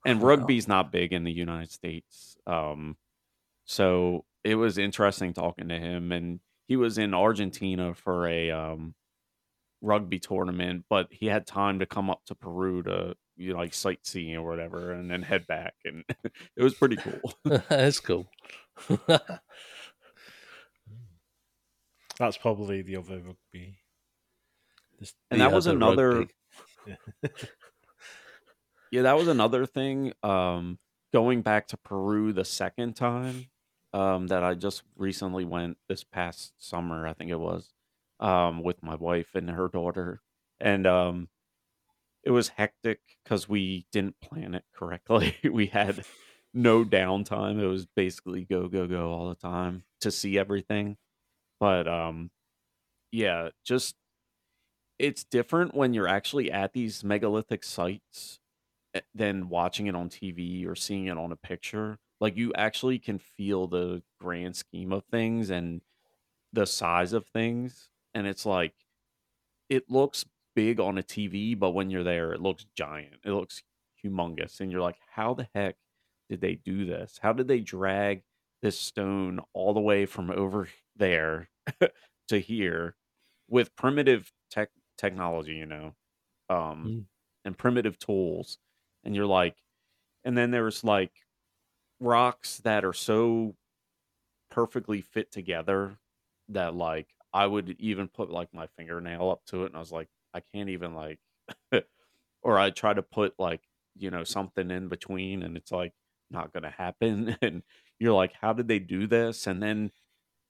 And 0.05 0.21
Wow. 0.21 0.27
rugby's 0.27 0.67
not 0.67 0.91
big 0.91 1.13
in 1.13 1.23
the 1.23 1.31
United 1.33 1.71
States. 1.71 2.37
Um 2.47 2.97
so 3.65 4.25
it 4.43 4.55
was 4.55 4.77
interesting 4.77 5.33
talking 5.33 5.69
to 5.69 5.79
him 5.79 6.11
and 6.11 6.39
he 6.67 6.75
was 6.77 6.97
in 6.97 7.13
Argentina 7.13 7.93
for 7.93 8.27
a 8.27 8.51
um 8.51 8.95
rugby 9.81 10.19
tournament, 10.19 10.85
but 10.89 11.11
he 11.11 11.27
had 11.27 11.47
time 11.47 11.79
to 11.79 11.85
come 11.85 12.09
up 12.09 12.23
to 12.25 12.35
Peru 12.35 12.83
to 12.83 13.15
you 13.37 13.53
know 13.53 13.59
like 13.59 13.73
sightseeing 13.73 14.35
or 14.37 14.47
whatever 14.49 14.91
and 14.91 15.09
then 15.11 15.23
head 15.23 15.47
back 15.47 15.75
and 15.85 16.03
it 16.57 16.63
was 16.63 16.75
pretty 16.75 16.97
cool. 16.97 17.33
that's 17.69 17.99
cool. 17.99 18.27
That's 22.19 22.37
probably 22.37 22.81
the 22.81 22.97
other 22.97 23.19
rugby. 23.19 23.79
And 25.31 25.41
that 25.41 25.51
was 25.51 25.67
another. 25.67 26.27
Yeah, 28.91 29.03
that 29.03 29.17
was 29.17 29.27
another 29.27 29.65
thing. 29.65 30.13
Um, 30.23 30.79
going 31.13 31.41
back 31.41 31.67
to 31.67 31.77
Peru 31.77 32.33
the 32.33 32.45
second 32.45 32.95
time, 32.95 33.49
um, 33.93 34.27
that 34.27 34.43
I 34.43 34.55
just 34.55 34.83
recently 34.95 35.45
went 35.45 35.77
this 35.87 36.03
past 36.03 36.53
summer, 36.57 37.07
I 37.07 37.13
think 37.13 37.31
it 37.31 37.39
was, 37.39 37.73
um, 38.19 38.63
with 38.63 38.81
my 38.83 38.95
wife 38.95 39.35
and 39.35 39.49
her 39.49 39.67
daughter, 39.67 40.21
and 40.59 40.87
um, 40.87 41.29
it 42.23 42.31
was 42.31 42.49
hectic 42.49 42.99
because 43.23 43.47
we 43.47 43.85
didn't 43.91 44.19
plan 44.21 44.55
it 44.55 44.65
correctly. 44.73 45.35
we 45.51 45.67
had 45.67 46.05
no 46.53 46.83
downtime. 46.83 47.59
It 47.59 47.67
was 47.67 47.85
basically 47.85 48.45
go 48.45 48.67
go 48.67 48.87
go 48.87 49.11
all 49.11 49.29
the 49.29 49.35
time 49.35 49.83
to 50.01 50.11
see 50.11 50.37
everything. 50.37 50.97
But 51.59 51.87
um, 51.87 52.31
yeah, 53.11 53.49
just 53.65 53.95
it's 54.99 55.23
different 55.23 55.73
when 55.73 55.93
you're 55.93 56.07
actually 56.07 56.51
at 56.51 56.73
these 56.73 57.03
megalithic 57.03 57.63
sites 57.63 58.39
eh, 58.93 59.01
than 59.15 59.49
watching 59.49 59.87
it 59.87 59.95
on 59.95 60.09
TV 60.09 60.67
or 60.67 60.75
seeing 60.75 61.07
it 61.07 61.17
on 61.17 61.31
a 61.31 61.37
picture. 61.37 61.97
Like 62.19 62.37
you 62.37 62.53
actually 62.55 62.99
can 62.99 63.17
feel 63.19 63.67
the 63.67 64.03
grand 64.19 64.55
scheme 64.57 64.91
of 64.91 65.05
things 65.05 65.49
and 65.49 65.81
the 66.53 66.65
size 66.65 67.13
of 67.13 67.25
things. 67.27 67.89
And 68.13 68.27
it's 68.27 68.45
like 68.45 68.73
it 69.69 69.89
looks 69.89 70.25
big 70.55 70.79
on 70.79 70.97
a 70.97 71.03
TV, 71.03 71.57
but 71.57 71.71
when 71.71 71.89
you're 71.89 72.03
there, 72.03 72.33
it 72.33 72.41
looks 72.41 72.65
giant. 72.75 73.15
It 73.23 73.31
looks 73.31 73.63
humongous. 74.03 74.59
And 74.59 74.71
you're 74.71 74.81
like, 74.81 74.97
how 75.09 75.33
the 75.33 75.47
heck 75.55 75.75
did 76.29 76.41
they 76.41 76.55
do 76.55 76.85
this? 76.85 77.19
How 77.21 77.33
did 77.33 77.47
they 77.47 77.59
drag 77.59 78.23
this 78.61 78.77
stone 78.77 79.39
all 79.53 79.73
the 79.73 79.79
way 79.79 80.05
from 80.05 80.29
over 80.31 80.67
there 80.97 81.49
to 82.27 82.39
here 82.39 82.95
with 83.47 83.75
primitive 83.75 84.31
tech 84.51 84.69
technology, 84.99 85.55
you 85.55 85.67
know? 85.67 85.95
Um 86.49 86.91
Mm. 86.91 87.05
and 87.45 87.57
primitive 87.57 87.99
tools. 87.99 88.59
And 89.05 89.15
you're 89.15 89.27
like, 89.27 89.57
and 90.25 90.37
then 90.37 90.51
there's 90.51 90.83
like 90.83 91.13
rocks 91.99 92.59
that 92.59 92.85
are 92.85 92.93
so 92.93 93.57
perfectly 94.49 95.01
fit 95.01 95.31
together 95.31 95.99
that 96.49 96.73
like 96.75 97.13
I 97.33 97.45
would 97.45 97.69
even 97.79 98.07
put 98.07 98.29
like 98.29 98.53
my 98.53 98.67
fingernail 98.67 99.29
up 99.29 99.45
to 99.47 99.63
it 99.63 99.67
and 99.67 99.75
I 99.75 99.79
was 99.79 99.91
like, 99.91 100.09
I 100.33 100.39
can't 100.41 100.69
even 100.69 100.93
like 100.95 101.19
or 102.43 102.57
I 102.59 102.69
try 102.71 102.93
to 102.93 103.03
put 103.03 103.35
like, 103.39 103.67
you 103.95 104.11
know, 104.11 104.23
something 104.23 104.71
in 104.71 104.87
between 104.89 105.43
and 105.43 105.57
it's 105.57 105.71
like 105.71 105.93
not 106.31 106.53
gonna 106.53 106.71
happen. 106.71 107.37
And 107.43 107.63
you're 107.99 108.13
like, 108.13 108.33
how 108.33 108.53
did 108.53 108.67
they 108.67 108.79
do 108.79 109.07
this? 109.07 109.47
And 109.47 109.61
then 109.61 109.91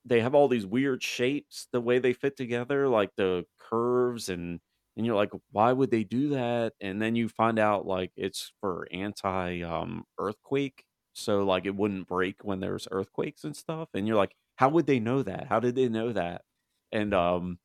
they 0.05 0.21
have 0.21 0.35
all 0.35 0.47
these 0.47 0.65
weird 0.65 1.03
shapes 1.03 1.67
the 1.71 1.81
way 1.81 1.99
they 1.99 2.13
fit 2.13 2.37
together, 2.37 2.87
like 2.87 3.11
the 3.15 3.45
curves 3.59 4.29
and 4.29 4.59
and 4.97 5.05
you're 5.05 5.15
like, 5.15 5.31
why 5.51 5.71
would 5.71 5.91
they 5.91 6.03
do 6.03 6.29
that? 6.29 6.73
And 6.81 7.01
then 7.01 7.15
you 7.15 7.29
find 7.29 7.57
out 7.59 7.85
like 7.85 8.11
it's 8.17 8.51
for 8.61 8.87
anti 8.91 9.61
um 9.63 10.05
earthquake. 10.19 10.83
So 11.13 11.43
like 11.43 11.65
it 11.65 11.75
wouldn't 11.75 12.07
break 12.07 12.43
when 12.43 12.59
there's 12.59 12.87
earthquakes 12.91 13.43
and 13.43 13.55
stuff. 13.55 13.89
And 13.93 14.07
you're 14.07 14.17
like, 14.17 14.35
how 14.57 14.69
would 14.69 14.87
they 14.87 14.99
know 14.99 15.23
that? 15.23 15.47
How 15.47 15.59
did 15.59 15.75
they 15.75 15.89
know 15.89 16.11
that? 16.13 16.43
And 16.91 17.13
um 17.13 17.59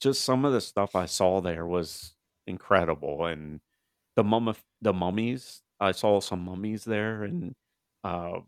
just 0.00 0.22
some 0.22 0.44
of 0.44 0.52
the 0.52 0.60
stuff 0.60 0.94
I 0.96 1.06
saw 1.06 1.40
there 1.40 1.66
was 1.66 2.16
incredible. 2.46 3.26
And 3.26 3.60
the 4.16 4.24
mummy 4.24 4.54
the 4.82 4.92
mummies, 4.94 5.62
I 5.80 5.92
saw 5.92 6.20
some 6.20 6.40
mummies 6.44 6.84
there 6.84 7.24
and 7.24 7.54
uh 8.04 8.40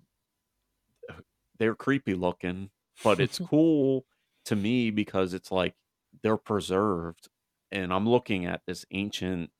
they're 1.58 1.74
creepy 1.74 2.14
looking, 2.14 2.70
but 3.02 3.20
it's 3.20 3.38
cool 3.50 4.04
to 4.44 4.56
me 4.56 4.90
because 4.90 5.34
it's 5.34 5.52
like 5.52 5.74
they're 6.22 6.36
preserved 6.36 7.28
and 7.70 7.92
I'm 7.92 8.08
looking 8.08 8.46
at 8.46 8.62
this 8.66 8.84
ancient 8.90 9.50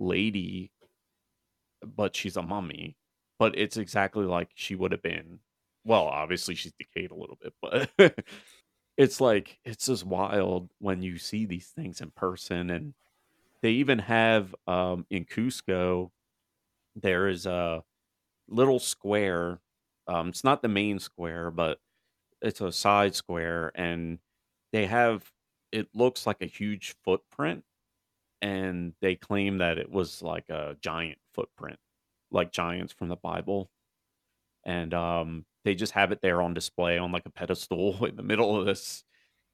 lady 0.00 0.72
but 1.84 2.16
she's 2.16 2.36
a 2.36 2.42
mummy 2.42 2.96
but 3.38 3.56
it's 3.58 3.76
exactly 3.76 4.24
like 4.24 4.50
she 4.54 4.74
would 4.74 4.92
have 4.92 5.02
been 5.02 5.38
well 5.84 6.04
obviously 6.04 6.54
she's 6.54 6.72
decayed 6.72 7.10
a 7.10 7.14
little 7.14 7.38
bit 7.40 7.52
but 7.62 7.90
it's 8.96 9.20
like 9.20 9.58
it's 9.64 9.86
just 9.86 10.04
wild 10.04 10.70
when 10.78 11.02
you 11.02 11.18
see 11.18 11.46
these 11.46 11.68
things 11.68 12.00
in 12.00 12.10
person 12.10 12.70
and 12.70 12.94
they 13.62 13.70
even 13.70 13.98
have 13.98 14.54
um 14.66 15.06
in 15.10 15.24
Cusco 15.24 16.10
there 16.96 17.28
is 17.28 17.46
a 17.46 17.82
little 18.48 18.78
square 18.78 19.60
um 20.06 20.28
it's 20.28 20.44
not 20.44 20.62
the 20.62 20.68
main 20.68 20.98
square 20.98 21.50
but 21.50 21.78
it's 22.44 22.62
a 22.62 22.72
side 22.72 23.16
square 23.16 23.72
and 23.76 24.20
they 24.72 24.86
have 24.86 25.32
it 25.72 25.88
looks 25.94 26.26
like 26.26 26.42
a 26.42 26.46
huge 26.46 26.96
footprint 27.04 27.64
and 28.42 28.94
they 29.00 29.16
claim 29.16 29.58
that 29.58 29.78
it 29.78 29.90
was 29.90 30.22
like 30.22 30.48
a 30.50 30.76
giant 30.82 31.18
footprint 31.34 31.78
like 32.30 32.52
giants 32.52 32.92
from 32.92 33.08
the 33.08 33.16
bible 33.16 33.70
and 34.64 34.94
um 34.94 35.44
they 35.64 35.74
just 35.74 35.92
have 35.92 36.12
it 36.12 36.20
there 36.22 36.42
on 36.42 36.54
display 36.54 36.98
on 36.98 37.12
like 37.12 37.26
a 37.26 37.30
pedestal 37.30 38.04
in 38.06 38.16
the 38.16 38.22
middle 38.22 38.58
of 38.58 38.66
this 38.66 39.04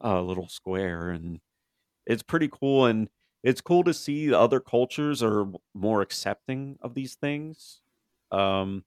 uh 0.04 0.20
little 0.22 0.48
square 0.48 1.10
and 1.10 1.40
it's 2.06 2.22
pretty 2.22 2.48
cool 2.48 2.86
and 2.86 3.10
it's 3.42 3.60
cool 3.60 3.84
to 3.84 3.94
see 3.94 4.32
other 4.34 4.60
cultures 4.60 5.22
are 5.22 5.46
more 5.74 6.02
accepting 6.02 6.78
of 6.82 6.94
these 6.94 7.14
things. 7.16 7.82
Um 8.32 8.84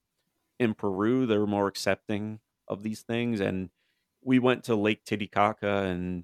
in 0.60 0.74
peru 0.74 1.26
they're 1.26 1.48
more 1.48 1.68
accepting 1.68 2.40
of 2.68 2.84
these 2.84 3.02
things 3.02 3.40
and 3.40 3.70
we 4.26 4.40
went 4.40 4.66
to 4.66 4.76
lake 4.76 5.04
titicaca 5.06 5.84
and 5.84 6.24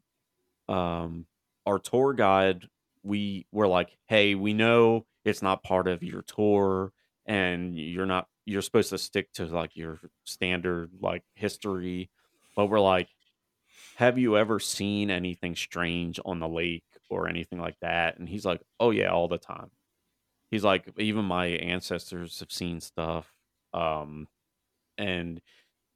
um 0.68 1.26
our 1.66 1.80
tour 1.80 2.14
guide 2.14 2.68
we 3.04 3.46
were 3.52 3.68
like 3.68 3.98
hey 4.08 4.36
we 4.36 4.54
know 4.54 5.06
it's 5.26 5.42
not 5.42 5.64
part 5.64 5.88
of 5.88 6.04
your 6.04 6.22
tour 6.24 6.92
and 7.26 7.78
you're 7.78 8.06
not 8.06 8.28
you're 8.50 8.64
supposed 8.64 8.90
to 8.90 8.98
stick 8.98 9.32
to 9.34 9.46
like 9.46 9.76
your 9.76 10.00
standard 10.24 10.90
like 11.00 11.24
history, 11.36 12.10
but 12.56 12.66
we're 12.66 12.80
like, 12.80 13.08
have 13.96 14.18
you 14.18 14.38
ever 14.38 14.60
seen 14.60 15.12
anything 15.12 15.56
strange 15.56 16.20
on 16.26 16.40
the 16.40 16.48
lake 16.48 16.84
or 17.12 17.30
anything 17.30 17.60
like 17.60 17.76
that? 17.82 18.18
And 18.18 18.28
he's 18.28 18.46
like, 18.46 18.62
oh 18.80 18.90
yeah, 18.90 19.10
all 19.10 19.28
the 19.28 19.38
time. 19.38 19.70
He's 20.50 20.64
like, 20.64 20.92
even 20.98 21.26
my 21.26 21.46
ancestors 21.46 22.40
have 22.40 22.52
seen 22.52 22.82
stuff. 22.82 23.32
Um, 23.72 24.28
and 24.98 25.40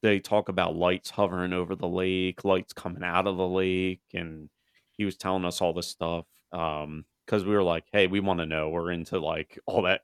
they 0.04 0.22
talk 0.22 0.50
about 0.50 0.76
lights 0.78 1.12
hovering 1.12 1.54
over 1.54 1.76
the 1.76 1.90
lake, 1.90 2.46
lights 2.46 2.74
coming 2.74 3.04
out 3.04 3.28
of 3.28 3.38
the 3.38 3.48
lake, 3.50 4.04
and 4.14 4.50
he 4.94 5.06
was 5.06 5.18
telling 5.18 5.46
us 5.46 5.62
all 5.62 5.74
this 5.74 5.90
stuff. 5.90 6.28
Um, 6.54 7.06
because 7.28 7.46
we 7.46 7.54
were 7.56 7.64
like, 7.64 7.86
hey, 7.94 8.08
we 8.08 8.22
want 8.22 8.42
to 8.42 8.48
know. 8.48 8.70
We're 8.70 8.92
into 8.92 9.20
like 9.20 9.60
all 9.68 9.84
that, 9.84 10.04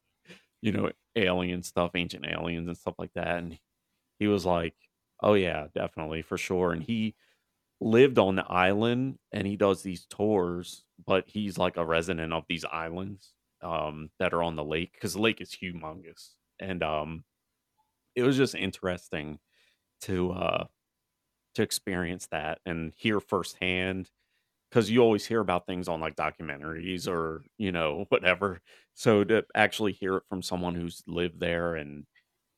you 0.61 0.71
know, 0.71 0.91
alien 1.15 1.63
stuff, 1.63 1.91
ancient 1.95 2.25
aliens 2.27 2.67
and 2.67 2.77
stuff 2.77 2.95
like 2.99 3.13
that. 3.15 3.37
And 3.39 3.59
he 4.19 4.27
was 4.27 4.45
like, 4.45 4.75
oh 5.23 5.33
yeah, 5.35 5.67
definitely 5.75 6.21
for 6.23 6.37
sure. 6.37 6.73
And 6.73 6.83
he 6.83 7.15
lived 7.81 8.19
on 8.19 8.35
the 8.35 8.45
island 8.51 9.19
and 9.31 9.47
he 9.47 9.57
does 9.57 9.83
these 9.83 10.05
tours, 10.07 10.85
but 11.05 11.25
he's 11.29 11.57
like 11.57 11.77
a 11.77 11.85
resident 11.85 12.33
of 12.33 12.45
these 12.49 12.65
islands 12.65 13.33
um 13.61 14.09
that 14.19 14.33
are 14.33 14.43
on 14.43 14.55
the 14.55 14.63
lake 14.63 14.93
because 14.93 15.13
the 15.13 15.21
lake 15.21 15.41
is 15.41 15.51
humongous. 15.51 16.35
And 16.59 16.83
um 16.83 17.25
it 18.15 18.23
was 18.23 18.37
just 18.37 18.55
interesting 18.55 19.39
to 20.01 20.31
uh 20.31 20.65
to 21.55 21.61
experience 21.63 22.27
that 22.27 22.59
and 22.65 22.93
hear 22.97 23.19
firsthand 23.19 24.09
because 24.69 24.89
you 24.91 25.01
always 25.01 25.25
hear 25.25 25.41
about 25.41 25.67
things 25.67 25.87
on 25.87 26.01
like 26.01 26.15
documentaries 26.15 27.07
or 27.07 27.43
you 27.57 27.71
know 27.71 28.05
whatever. 28.09 28.61
So 28.95 29.23
to 29.25 29.45
actually 29.55 29.93
hear 29.93 30.17
it 30.17 30.23
from 30.29 30.41
someone 30.43 30.75
who's 30.75 31.03
lived 31.07 31.39
there 31.39 31.75
and 31.75 32.05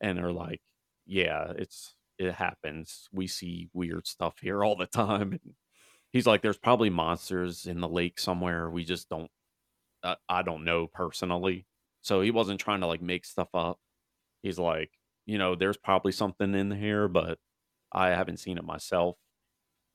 and 0.02 0.20
are 0.20 0.34
like 0.34 0.62
yeah 1.06 1.54
it's 1.58 1.96
it 2.20 2.34
happens. 2.34 3.10
We 3.14 3.28
see 3.28 3.70
weird 3.74 4.08
stuff 4.08 4.40
here 4.42 4.64
all 4.64 4.76
the 4.78 4.88
time. 4.88 5.34
And 5.34 5.56
he's 6.14 6.28
like 6.28 6.42
there's 6.42 6.58
probably 6.60 6.90
monsters 6.92 7.68
in 7.68 7.82
the 7.82 7.90
lake 7.90 8.20
somewhere. 8.20 8.70
We 8.70 8.86
just 8.86 9.10
don't 9.10 9.32
uh, 10.04 10.16
i 10.30 10.42
don't 10.42 10.64
know 10.66 10.88
personally. 10.88 11.68
So 12.02 12.22
he 12.22 12.32
wasn't 12.32 12.60
trying 12.60 12.82
to 12.82 12.88
like 12.88 13.02
make 13.02 13.26
stuff 13.26 13.50
up. 13.54 13.80
He's 14.44 14.60
like 14.60 14.92
you 15.26 15.38
know 15.38 15.56
there's 15.56 15.78
probably 15.78 16.12
something 16.12 16.54
in 16.56 16.72
here 16.72 17.08
but 17.08 17.38
i 17.94 18.10
haven't 18.10 18.38
seen 18.40 18.58
it 18.58 18.64
myself. 18.64 19.18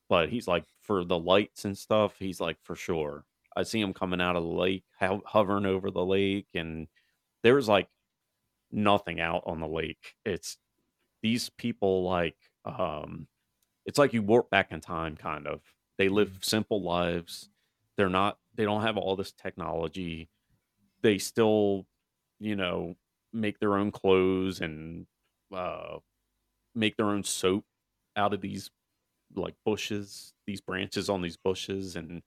But 0.09 0.29
he's 0.31 0.49
like 0.49 0.65
for 0.83 1.05
the 1.05 1.19
lights 1.19 1.65
and 1.65 1.77
stuff 1.77 2.17
he's 2.19 2.41
like 2.41 2.59
for 2.63 2.77
sure. 2.77 3.25
I 3.57 3.63
see 3.65 3.81
him 3.81 3.95
coming 3.95 4.21
out 4.21 4.37
of 4.37 4.45
the 4.45 4.49
lake 4.51 4.85
ho- 5.01 5.23
hovering 5.27 5.67
over 5.67 5.91
the 5.91 6.05
lake 6.05 6.49
and 6.55 6.89
there's 7.43 7.69
like 7.69 7.89
nothing 8.73 9.21
out 9.21 9.43
on 9.47 9.61
the 9.61 9.69
lake. 9.69 10.15
It's 10.25 10.59
these 11.23 11.51
people 11.51 12.05
like 12.05 12.37
um 12.65 13.29
it's 13.87 13.99
like 13.99 14.13
you 14.15 14.23
warp 14.23 14.51
back 14.51 14.73
in 14.73 14.81
time 14.81 15.17
kind 15.17 15.47
of. 15.47 15.63
They 15.99 16.09
live 16.09 16.39
simple 16.43 16.83
lives. 16.83 17.51
They're 17.97 18.11
not 18.11 18.39
they 18.55 18.65
don't 18.65 18.83
have 18.83 18.97
all 18.99 19.17
this 19.17 19.33
technology. 19.33 20.29
They 21.03 21.19
still 21.19 21.87
you 22.41 22.57
know 22.57 22.97
make 23.33 23.59
their 23.61 23.77
own 23.77 23.93
clothes 23.93 24.61
and 24.61 25.07
uh 25.53 25.99
make 26.75 26.97
their 26.97 27.07
own 27.07 27.25
soap 27.25 27.65
out 28.17 28.35
of 28.35 28.41
these 28.41 28.71
like 29.35 29.57
bushes, 29.65 30.35
these 30.47 30.61
branches 30.61 31.11
on 31.11 31.23
these 31.23 31.37
bushes, 31.39 31.97
and 31.97 32.23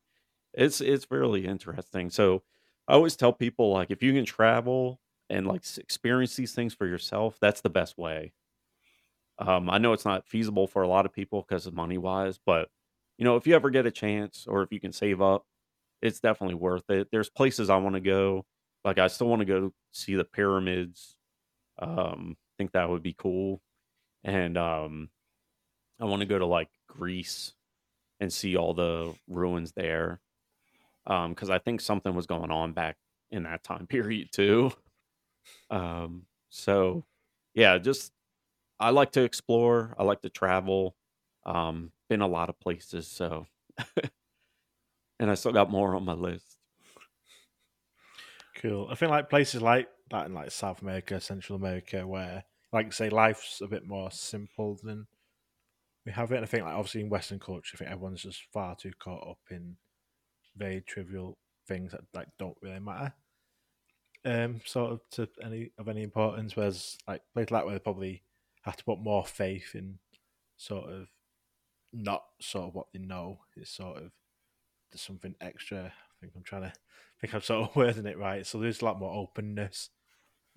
it's 0.54 0.82
it's 0.82 1.12
really 1.12 1.46
interesting. 1.48 2.10
So 2.12 2.44
I 2.88 2.94
always 2.94 3.16
tell 3.18 3.34
people 3.34 3.72
like 3.74 3.92
if 3.92 4.04
you 4.04 4.14
can 4.14 4.26
travel 4.26 5.02
and 5.30 5.48
like 5.48 5.64
experience 5.78 6.36
these 6.38 6.56
things 6.56 6.74
for 6.74 6.88
yourself, 6.88 7.40
that's 7.42 7.62
the 7.62 7.70
best 7.72 7.98
way. 7.98 8.34
Um, 9.38 9.70
I 9.70 9.78
know 9.78 9.94
it's 9.94 10.06
not 10.06 10.28
feasible 10.28 10.68
for 10.68 10.82
a 10.82 10.88
lot 10.88 11.06
of 11.06 11.14
people 11.14 11.42
because 11.42 11.66
of 11.66 11.74
money 11.74 11.98
wise, 11.98 12.38
but 12.38 12.70
you 13.18 13.26
know 13.26 13.36
if 13.36 13.48
you 13.48 13.56
ever 13.56 13.70
get 13.70 13.86
a 13.86 13.92
chance 13.92 14.46
or 14.48 14.64
if 14.64 14.72
you 14.72 14.80
can 14.80 14.92
save 14.92 15.22
up, 15.22 15.46
it's 16.02 16.20
definitely 16.20 16.56
worth 16.56 16.90
it. 16.90 17.10
There's 17.12 17.30
places 17.30 17.70
I 17.70 17.78
want 17.78 17.96
to 17.96 18.02
go. 18.02 18.46
Like 18.86 18.98
I 19.00 19.08
still 19.08 19.28
want 19.28 19.42
to 19.42 19.46
go 19.46 19.74
see 19.92 20.16
the 20.16 20.26
pyramids. 20.26 21.16
Um, 21.80 22.38
think 22.60 22.74
that 22.74 22.90
would 22.90 23.04
be 23.04 23.16
cool. 23.18 23.62
And 24.24 24.58
um, 24.58 25.10
I 26.00 26.06
want 26.06 26.22
to 26.22 26.28
go 26.28 26.40
to 26.40 26.46
like 26.46 26.70
Greece 26.88 27.54
and 28.20 28.32
see 28.34 28.58
all 28.58 28.74
the 28.74 29.16
ruins 29.28 29.74
there. 29.74 30.22
Um, 31.08 31.32
because 31.34 31.50
I 31.50 31.60
think 31.60 31.82
something 31.82 32.16
was 32.16 32.28
going 32.28 32.52
on 32.52 32.74
back 32.74 32.98
in 33.32 33.44
that 33.44 33.64
time 33.64 33.88
period 33.90 34.30
too. 34.32 34.72
Um, 35.70 36.24
so 36.50 37.06
yeah, 37.54 37.78
just 37.78 38.12
I 38.80 38.92
like 38.92 39.12
to 39.14 39.24
explore. 39.24 39.96
I 39.98 40.04
like 40.04 40.22
to 40.24 40.30
travel. 40.30 40.96
Um, 41.46 41.92
been 42.10 42.22
a 42.22 42.28
lot 42.28 42.50
of 42.50 42.60
places, 42.60 43.08
so 43.08 43.48
and 45.20 45.30
I 45.30 45.36
still 45.36 45.52
got 45.52 45.70
more 45.70 45.96
on 45.96 46.06
my 46.06 46.14
list. 46.14 46.49
Cool. 48.60 48.88
I 48.92 48.96
think 48.96 49.10
like 49.10 49.30
places 49.30 49.62
like 49.62 49.88
that 50.12 50.26
in 50.26 50.34
like 50.34 50.52
South 50.52 50.82
America, 50.82 51.20
Central 51.22 51.56
America, 51.56 52.06
where 52.06 52.44
like 52.74 52.92
say 52.94 53.10
life's 53.10 53.62
a 53.62 53.68
bit 53.68 53.88
more 53.88 54.12
simple 54.12 54.78
than 54.84 55.08
we 56.06 56.12
have 56.12 56.32
it. 56.32 56.36
And 56.36 56.44
I 56.44 56.48
think 56.48 56.64
like 56.64 56.74
obviously 56.74 57.02
in 57.02 57.10
Western 57.10 57.40
culture, 57.40 57.72
I 57.76 57.78
think 57.78 57.92
everyone's 57.92 58.24
just 58.24 58.44
far 58.54 58.76
too 58.76 58.92
caught 59.00 59.28
up 59.28 59.40
in 59.50 59.78
very 60.58 60.82
trivial 60.82 61.38
things 61.68 61.92
that 61.92 62.02
like 62.14 62.28
don't 62.38 62.58
really 62.62 62.80
matter. 62.80 63.14
Um, 64.26 64.60
sort 64.66 64.92
of 64.92 65.02
to 65.12 65.30
any 65.42 65.72
of 65.78 65.88
any 65.88 66.04
importance. 66.04 66.56
Whereas 66.58 66.98
like 67.08 67.22
places 67.34 67.52
like 67.52 67.64
where 67.64 67.74
they 67.74 67.80
probably 67.80 68.24
have 68.64 68.76
to 68.76 68.84
put 68.84 69.00
more 69.00 69.26
faith 69.26 69.74
in 69.74 70.00
sort 70.58 70.90
of 70.90 71.08
not 71.94 72.24
sort 72.42 72.68
of 72.68 72.76
what 72.76 72.88
they 72.94 73.00
know. 73.00 73.40
It's 73.56 73.72
sort 73.72 73.98
of 73.98 74.12
there's 74.92 75.02
something 75.02 75.36
extra. 75.40 75.86
I 75.86 76.14
think 76.20 76.34
I'm 76.36 76.44
trying 76.44 76.64
to 76.64 76.74
think 77.20 77.34
I'm 77.34 77.42
sort 77.42 77.70
of 77.70 77.76
wording 77.76 78.06
it 78.06 78.18
right. 78.18 78.46
So 78.46 78.60
there's 78.60 78.82
a 78.82 78.86
lot 78.86 79.00
more 79.00 79.14
openness 79.14 79.90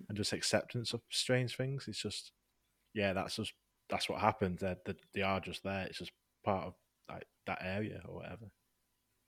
and 0.07 0.17
just 0.17 0.33
acceptance 0.33 0.93
of 0.93 1.01
strange 1.09 1.55
things. 1.55 1.85
It's 1.87 2.01
just 2.01 2.31
yeah, 2.93 3.13
that's 3.13 3.35
just 3.35 3.53
that's 3.89 4.09
what 4.09 4.21
happened. 4.21 4.59
They 4.59 4.75
they, 5.13 5.21
are 5.21 5.39
just 5.39 5.63
there. 5.63 5.85
It's 5.87 5.99
just 5.99 6.11
part 6.43 6.67
of 6.67 6.73
like 7.09 7.25
that 7.47 7.59
area 7.61 8.01
or 8.07 8.15
whatever. 8.15 8.51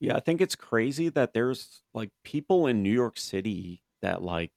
Yeah, 0.00 0.16
I 0.16 0.20
think 0.20 0.40
it's 0.40 0.56
crazy 0.56 1.08
that 1.10 1.32
there's 1.32 1.82
like 1.94 2.10
people 2.24 2.66
in 2.66 2.82
New 2.82 2.92
York 2.92 3.18
City 3.18 3.82
that 4.02 4.22
like 4.22 4.52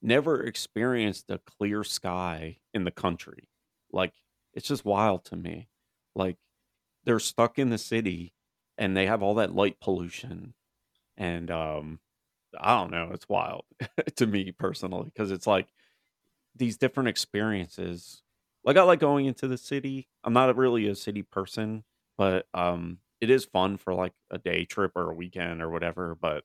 never 0.00 0.42
experienced 0.42 1.30
a 1.30 1.38
clear 1.38 1.84
sky 1.84 2.58
in 2.74 2.84
the 2.84 2.90
country. 2.90 3.48
Like 3.92 4.12
it's 4.54 4.68
just 4.68 4.84
wild 4.84 5.24
to 5.26 5.36
me. 5.36 5.68
Like 6.14 6.36
they're 7.04 7.20
stuck 7.20 7.58
in 7.58 7.70
the 7.70 7.78
city 7.78 8.34
and 8.76 8.96
they 8.96 9.06
have 9.06 9.22
all 9.22 9.34
that 9.34 9.54
light 9.54 9.78
pollution 9.80 10.54
and 11.16 11.50
um 11.50 12.00
I 12.60 12.74
don't 12.78 12.90
know, 12.90 13.10
it's 13.12 13.28
wild 13.28 13.64
to 14.16 14.26
me 14.26 14.52
personally 14.52 15.04
because 15.06 15.30
it's 15.30 15.46
like 15.46 15.68
these 16.54 16.76
different 16.78 17.08
experiences. 17.08 18.22
Like 18.64 18.76
I 18.76 18.82
like 18.82 19.00
going 19.00 19.26
into 19.26 19.48
the 19.48 19.58
city. 19.58 20.08
I'm 20.24 20.32
not 20.32 20.56
really 20.56 20.88
a 20.88 20.94
city 20.94 21.22
person, 21.22 21.84
but 22.18 22.46
um 22.54 22.98
it 23.20 23.30
is 23.30 23.44
fun 23.44 23.76
for 23.78 23.94
like 23.94 24.12
a 24.30 24.38
day 24.38 24.64
trip 24.64 24.92
or 24.96 25.10
a 25.10 25.14
weekend 25.14 25.62
or 25.62 25.70
whatever, 25.70 26.16
but 26.16 26.44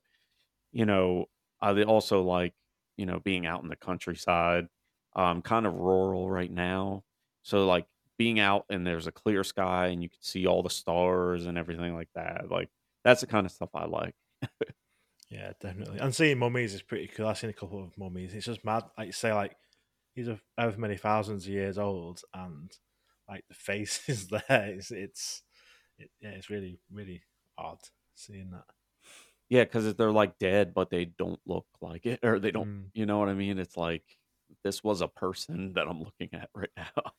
you 0.72 0.86
know, 0.86 1.26
I 1.62 1.84
also 1.84 2.24
like, 2.24 2.54
you 2.98 3.06
know, 3.06 3.20
being 3.20 3.46
out 3.46 3.64
in 3.64 3.70
the 3.70 3.76
countryside. 3.76 4.68
Um 5.16 5.42
kind 5.42 5.66
of 5.66 5.74
rural 5.76 6.30
right 6.30 6.52
now. 6.52 7.04
So 7.44 7.66
like 7.66 7.88
being 8.18 8.40
out 8.40 8.66
and 8.70 8.86
there's 8.86 9.08
a 9.08 9.12
clear 9.12 9.44
sky 9.44 9.88
and 9.88 10.04
you 10.04 10.10
can 10.10 10.22
see 10.22 10.48
all 10.48 10.64
the 10.64 10.70
stars 10.70 11.46
and 11.46 11.58
everything 11.58 11.94
like 11.96 12.10
that. 12.16 12.50
Like 12.52 12.70
that's 13.04 13.22
the 13.22 13.28
kind 13.28 13.46
of 13.46 13.52
stuff 13.52 13.70
I 13.74 13.86
like. 13.86 14.16
Yeah, 15.30 15.52
definitely. 15.60 15.99
And 15.99 16.16
seeing 16.16 16.40
mummies 16.40 16.74
is 16.74 16.82
pretty 16.82 17.08
cool. 17.08 17.28
I've 17.28 17.38
seen 17.38 17.49
a 17.49 17.54
couple 17.54 17.84
of 17.84 17.98
mummies. 17.98 18.34
It's 18.34 18.45
just 18.45 18.64
mad. 18.64 18.84
Like 18.98 19.08
you 19.08 19.14
say, 19.14 19.34
like 19.34 19.58
these 20.16 20.30
are 20.30 20.40
however 20.58 20.80
many 20.80 20.98
thousands 20.98 21.45
of 21.45 21.52
years 21.52 21.78
old, 21.78 22.22
and 22.34 22.72
like 23.30 23.44
the 23.49 23.56
face 23.56 24.02
is 24.08 24.28
there. 24.28 24.44
It's 24.49 24.91
it's 24.91 25.44
it, 25.98 26.10
yeah, 26.22 26.30
it's 26.30 26.49
really 26.49 26.80
really 26.91 27.22
odd 27.58 27.80
seeing 28.16 28.52
that. 28.52 28.66
Yeah, 29.49 29.64
because 29.64 29.94
they're 29.95 30.12
like 30.12 30.40
dead, 30.40 30.74
but 30.74 30.90
they 30.90 31.06
don't 31.06 31.40
look 31.45 31.68
like 31.82 32.06
it, 32.06 32.20
or 32.24 32.40
they 32.40 32.52
don't. 32.52 32.68
Mm. 32.68 32.84
You 32.94 33.06
know 33.06 33.20
what 33.20 33.30
I 33.30 33.34
mean? 33.34 33.60
It's 33.60 33.78
like 33.78 34.04
this 34.64 34.84
was 34.84 35.02
a 35.02 35.08
person 35.08 35.74
that 35.76 35.88
I'm 35.88 35.99
looking 35.99 36.30
at 36.34 36.49
right 36.56 36.70
now. 36.78 37.12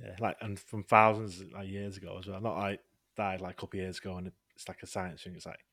Yeah, 0.00 0.16
like 0.18 0.36
and 0.40 0.58
from 0.58 0.82
thousands 0.82 1.40
of 1.40 1.52
like, 1.52 1.68
years 1.68 1.96
ago 1.96 2.16
as 2.18 2.26
well. 2.26 2.40
Not 2.40 2.56
like 2.56 2.80
died 3.16 3.40
like 3.40 3.52
a 3.52 3.60
couple 3.60 3.78
of 3.78 3.84
years 3.84 3.98
ago, 3.98 4.16
and 4.16 4.32
it's 4.56 4.66
like 4.66 4.82
a 4.82 4.86
science 4.86 5.22
thing. 5.22 5.34
It's 5.36 5.46
like 5.46 5.64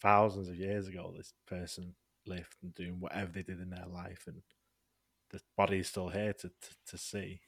thousands 0.00 0.48
of 0.48 0.56
years 0.56 0.88
ago, 0.88 1.12
this 1.16 1.32
person 1.46 1.94
lived 2.26 2.56
and 2.62 2.74
doing 2.74 3.00
whatever 3.00 3.32
they 3.32 3.42
did 3.42 3.60
in 3.60 3.70
their 3.70 3.86
life, 3.92 4.24
and 4.26 4.42
the 5.30 5.40
body 5.56 5.78
is 5.78 5.88
still 5.88 6.08
here 6.08 6.32
to 6.32 6.48
to, 6.48 6.70
to 6.86 6.98
see. 6.98 7.40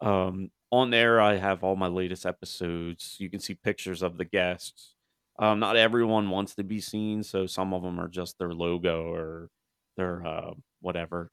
um, 0.00 0.50
on 0.72 0.90
there, 0.90 1.20
I 1.20 1.36
have 1.36 1.64
all 1.64 1.76
my 1.76 1.88
latest 1.88 2.26
episodes. 2.26 3.16
You 3.20 3.30
can 3.30 3.40
see 3.40 3.54
pictures 3.54 4.02
of 4.02 4.18
the 4.18 4.24
guests. 4.24 4.94
Um, 5.38 5.60
not 5.60 5.76
everyone 5.76 6.30
wants 6.30 6.54
to 6.56 6.64
be 6.64 6.80
seen, 6.80 7.22
so 7.22 7.46
some 7.46 7.74
of 7.74 7.82
them 7.82 8.00
are 8.00 8.08
just 8.08 8.38
their 8.38 8.54
logo 8.54 9.12
or 9.12 9.50
their 9.96 10.26
uh, 10.26 10.54
whatever. 10.80 11.30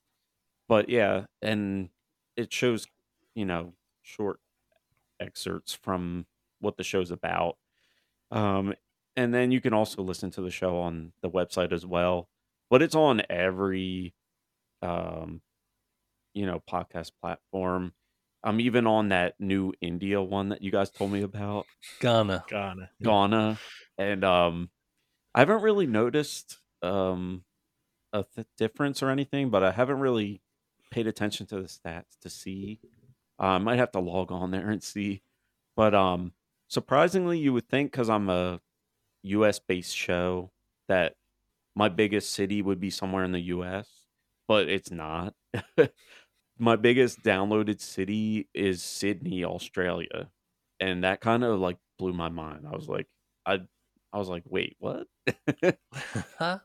But 0.69 0.89
yeah, 0.89 1.25
and 1.41 1.89
it 2.37 2.53
shows, 2.53 2.87
you 3.35 3.45
know, 3.45 3.73
short 4.03 4.39
excerpts 5.19 5.73
from 5.73 6.25
what 6.59 6.77
the 6.77 6.83
show's 6.83 7.11
about. 7.11 7.57
Um, 8.31 8.73
and 9.15 9.33
then 9.33 9.51
you 9.51 9.61
can 9.61 9.73
also 9.73 10.01
listen 10.01 10.31
to 10.31 10.41
the 10.41 10.51
show 10.51 10.79
on 10.79 11.13
the 11.21 11.29
website 11.29 11.71
as 11.73 11.85
well. 11.85 12.29
But 12.71 12.81
it's 12.81 12.95
on 12.95 13.21
every, 13.29 14.15
um, 14.81 15.41
you 16.33 16.47
know, 16.47 16.63
podcast 16.67 17.11
platform. 17.21 17.93
I'm 18.43 18.59
even 18.59 18.87
on 18.87 19.09
that 19.09 19.35
new 19.39 19.73
India 19.81 20.21
one 20.21 20.49
that 20.49 20.63
you 20.63 20.71
guys 20.71 20.89
told 20.89 21.11
me 21.11 21.21
about. 21.21 21.67
Gaana. 21.99 22.43
Gaana. 22.47 22.87
Gaana, 23.03 23.57
and 23.99 24.23
um, 24.23 24.71
I 25.35 25.39
haven't 25.39 25.61
really 25.61 25.85
noticed 25.85 26.57
um 26.81 27.43
a 28.13 28.23
th- 28.35 28.47
difference 28.57 29.03
or 29.03 29.09
anything, 29.09 29.49
but 29.49 29.63
I 29.63 29.71
haven't 29.71 29.99
really 29.99 30.41
paid 30.89 31.07
attention 31.07 31.45
to 31.47 31.61
the 31.61 31.67
stats 31.67 32.17
to 32.21 32.29
see. 32.29 32.79
Uh, 33.39 33.43
I 33.43 33.57
might 33.59 33.79
have 33.79 33.91
to 33.91 33.99
log 33.99 34.31
on 34.31 34.51
there 34.51 34.69
and 34.69 34.81
see, 34.81 35.21
but 35.75 35.93
um, 35.93 36.33
surprisingly, 36.67 37.37
you 37.37 37.53
would 37.53 37.69
think 37.69 37.91
because 37.91 38.09
I'm 38.09 38.29
a 38.29 38.59
U.S. 39.23 39.59
based 39.59 39.95
show 39.95 40.51
that 40.87 41.15
my 41.75 41.89
biggest 41.89 42.31
city 42.33 42.61
would 42.61 42.79
be 42.79 42.89
somewhere 42.89 43.23
in 43.23 43.31
the 43.31 43.39
U.S., 43.39 43.87
but 44.47 44.69
it's 44.69 44.91
not. 44.91 45.33
my 46.59 46.75
biggest 46.75 47.23
downloaded 47.23 47.81
city 47.81 48.47
is 48.53 48.83
Sydney, 48.83 49.45
Australia, 49.45 50.29
and 50.79 51.03
that 51.03 51.21
kind 51.21 51.43
of 51.43 51.59
like 51.59 51.77
blew 51.97 52.13
my 52.13 52.29
mind. 52.29 52.65
I 52.67 52.75
was 52.75 52.87
like, 52.87 53.07
I, 53.45 53.59
I 54.13 54.17
was 54.17 54.27
like, 54.27 54.43
wait, 54.45 54.75
what? 54.79 55.07
I 56.39 56.59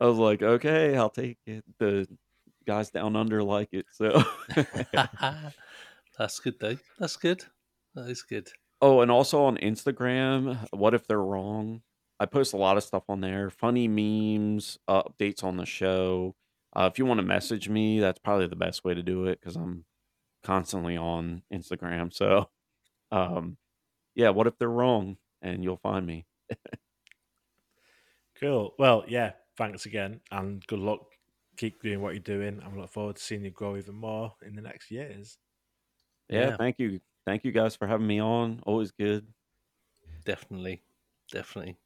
was 0.00 0.18
like, 0.18 0.42
okay, 0.42 0.96
I'll 0.96 1.10
take 1.10 1.38
it. 1.46 1.64
The 1.78 2.06
guys 2.66 2.90
down 2.90 3.16
under 3.16 3.42
like 3.42 3.68
it, 3.72 3.86
so. 3.92 4.22
That's 6.18 6.38
good 6.40 6.54
though. 6.60 6.76
That's 6.98 7.16
good. 7.16 7.44
That 7.94 8.08
is 8.08 8.22
good. 8.22 8.48
oh, 8.82 9.00
and 9.00 9.10
also 9.10 9.44
on 9.44 9.56
Instagram, 9.58 10.58
what 10.70 10.94
if 10.94 11.06
they're 11.06 11.22
wrong? 11.22 11.82
I 12.20 12.26
post 12.26 12.52
a 12.54 12.56
lot 12.56 12.76
of 12.76 12.82
stuff 12.84 13.04
on 13.08 13.20
there, 13.20 13.50
funny 13.50 13.88
memes, 13.88 14.78
uh, 14.88 15.02
updates 15.04 15.44
on 15.44 15.56
the 15.56 15.66
show. 15.66 16.34
Uh, 16.74 16.88
if 16.92 16.98
you 16.98 17.06
want 17.06 17.18
to 17.18 17.26
message 17.26 17.68
me, 17.68 18.00
that's 18.00 18.18
probably 18.18 18.46
the 18.46 18.56
best 18.56 18.84
way 18.84 18.94
to 18.94 19.02
do 19.02 19.26
it 19.26 19.40
because 19.40 19.56
I'm 19.56 19.84
constantly 20.44 20.96
on 20.96 21.42
Instagram. 21.52 22.12
So, 22.14 22.50
um, 23.12 23.58
yeah, 24.14 24.30
what 24.30 24.46
if 24.48 24.58
they're 24.58 24.68
wrong? 24.70 25.18
And 25.42 25.64
you'll 25.64 25.78
find 25.78 26.06
me. 26.06 26.26
Cool. 28.34 28.74
Well, 28.78 29.04
yeah. 29.08 29.32
Thanks 29.56 29.86
again, 29.86 30.20
and 30.30 30.66
good 30.66 30.78
luck. 30.80 31.00
Keep 31.56 31.82
doing 31.82 32.02
what 32.02 32.12
you're 32.12 32.20
doing. 32.22 32.60
I'm 32.62 32.74
looking 32.76 32.88
forward 32.88 33.16
to 33.16 33.22
seeing 33.22 33.44
you 33.44 33.50
grow 33.50 33.76
even 33.76 33.94
more 33.94 34.34
in 34.42 34.54
the 34.54 34.60
next 34.60 34.90
years. 34.90 35.38
Yeah, 36.28 36.50
Yeah. 36.50 36.56
thank 36.56 36.78
you. 36.78 37.00
Thank 37.24 37.44
you 37.44 37.52
guys 37.52 37.74
for 37.76 37.86
having 37.86 38.06
me 38.06 38.20
on. 38.20 38.60
Always 38.66 38.92
good. 38.92 39.32
Definitely. 40.24 40.82
Definitely. 41.30 41.78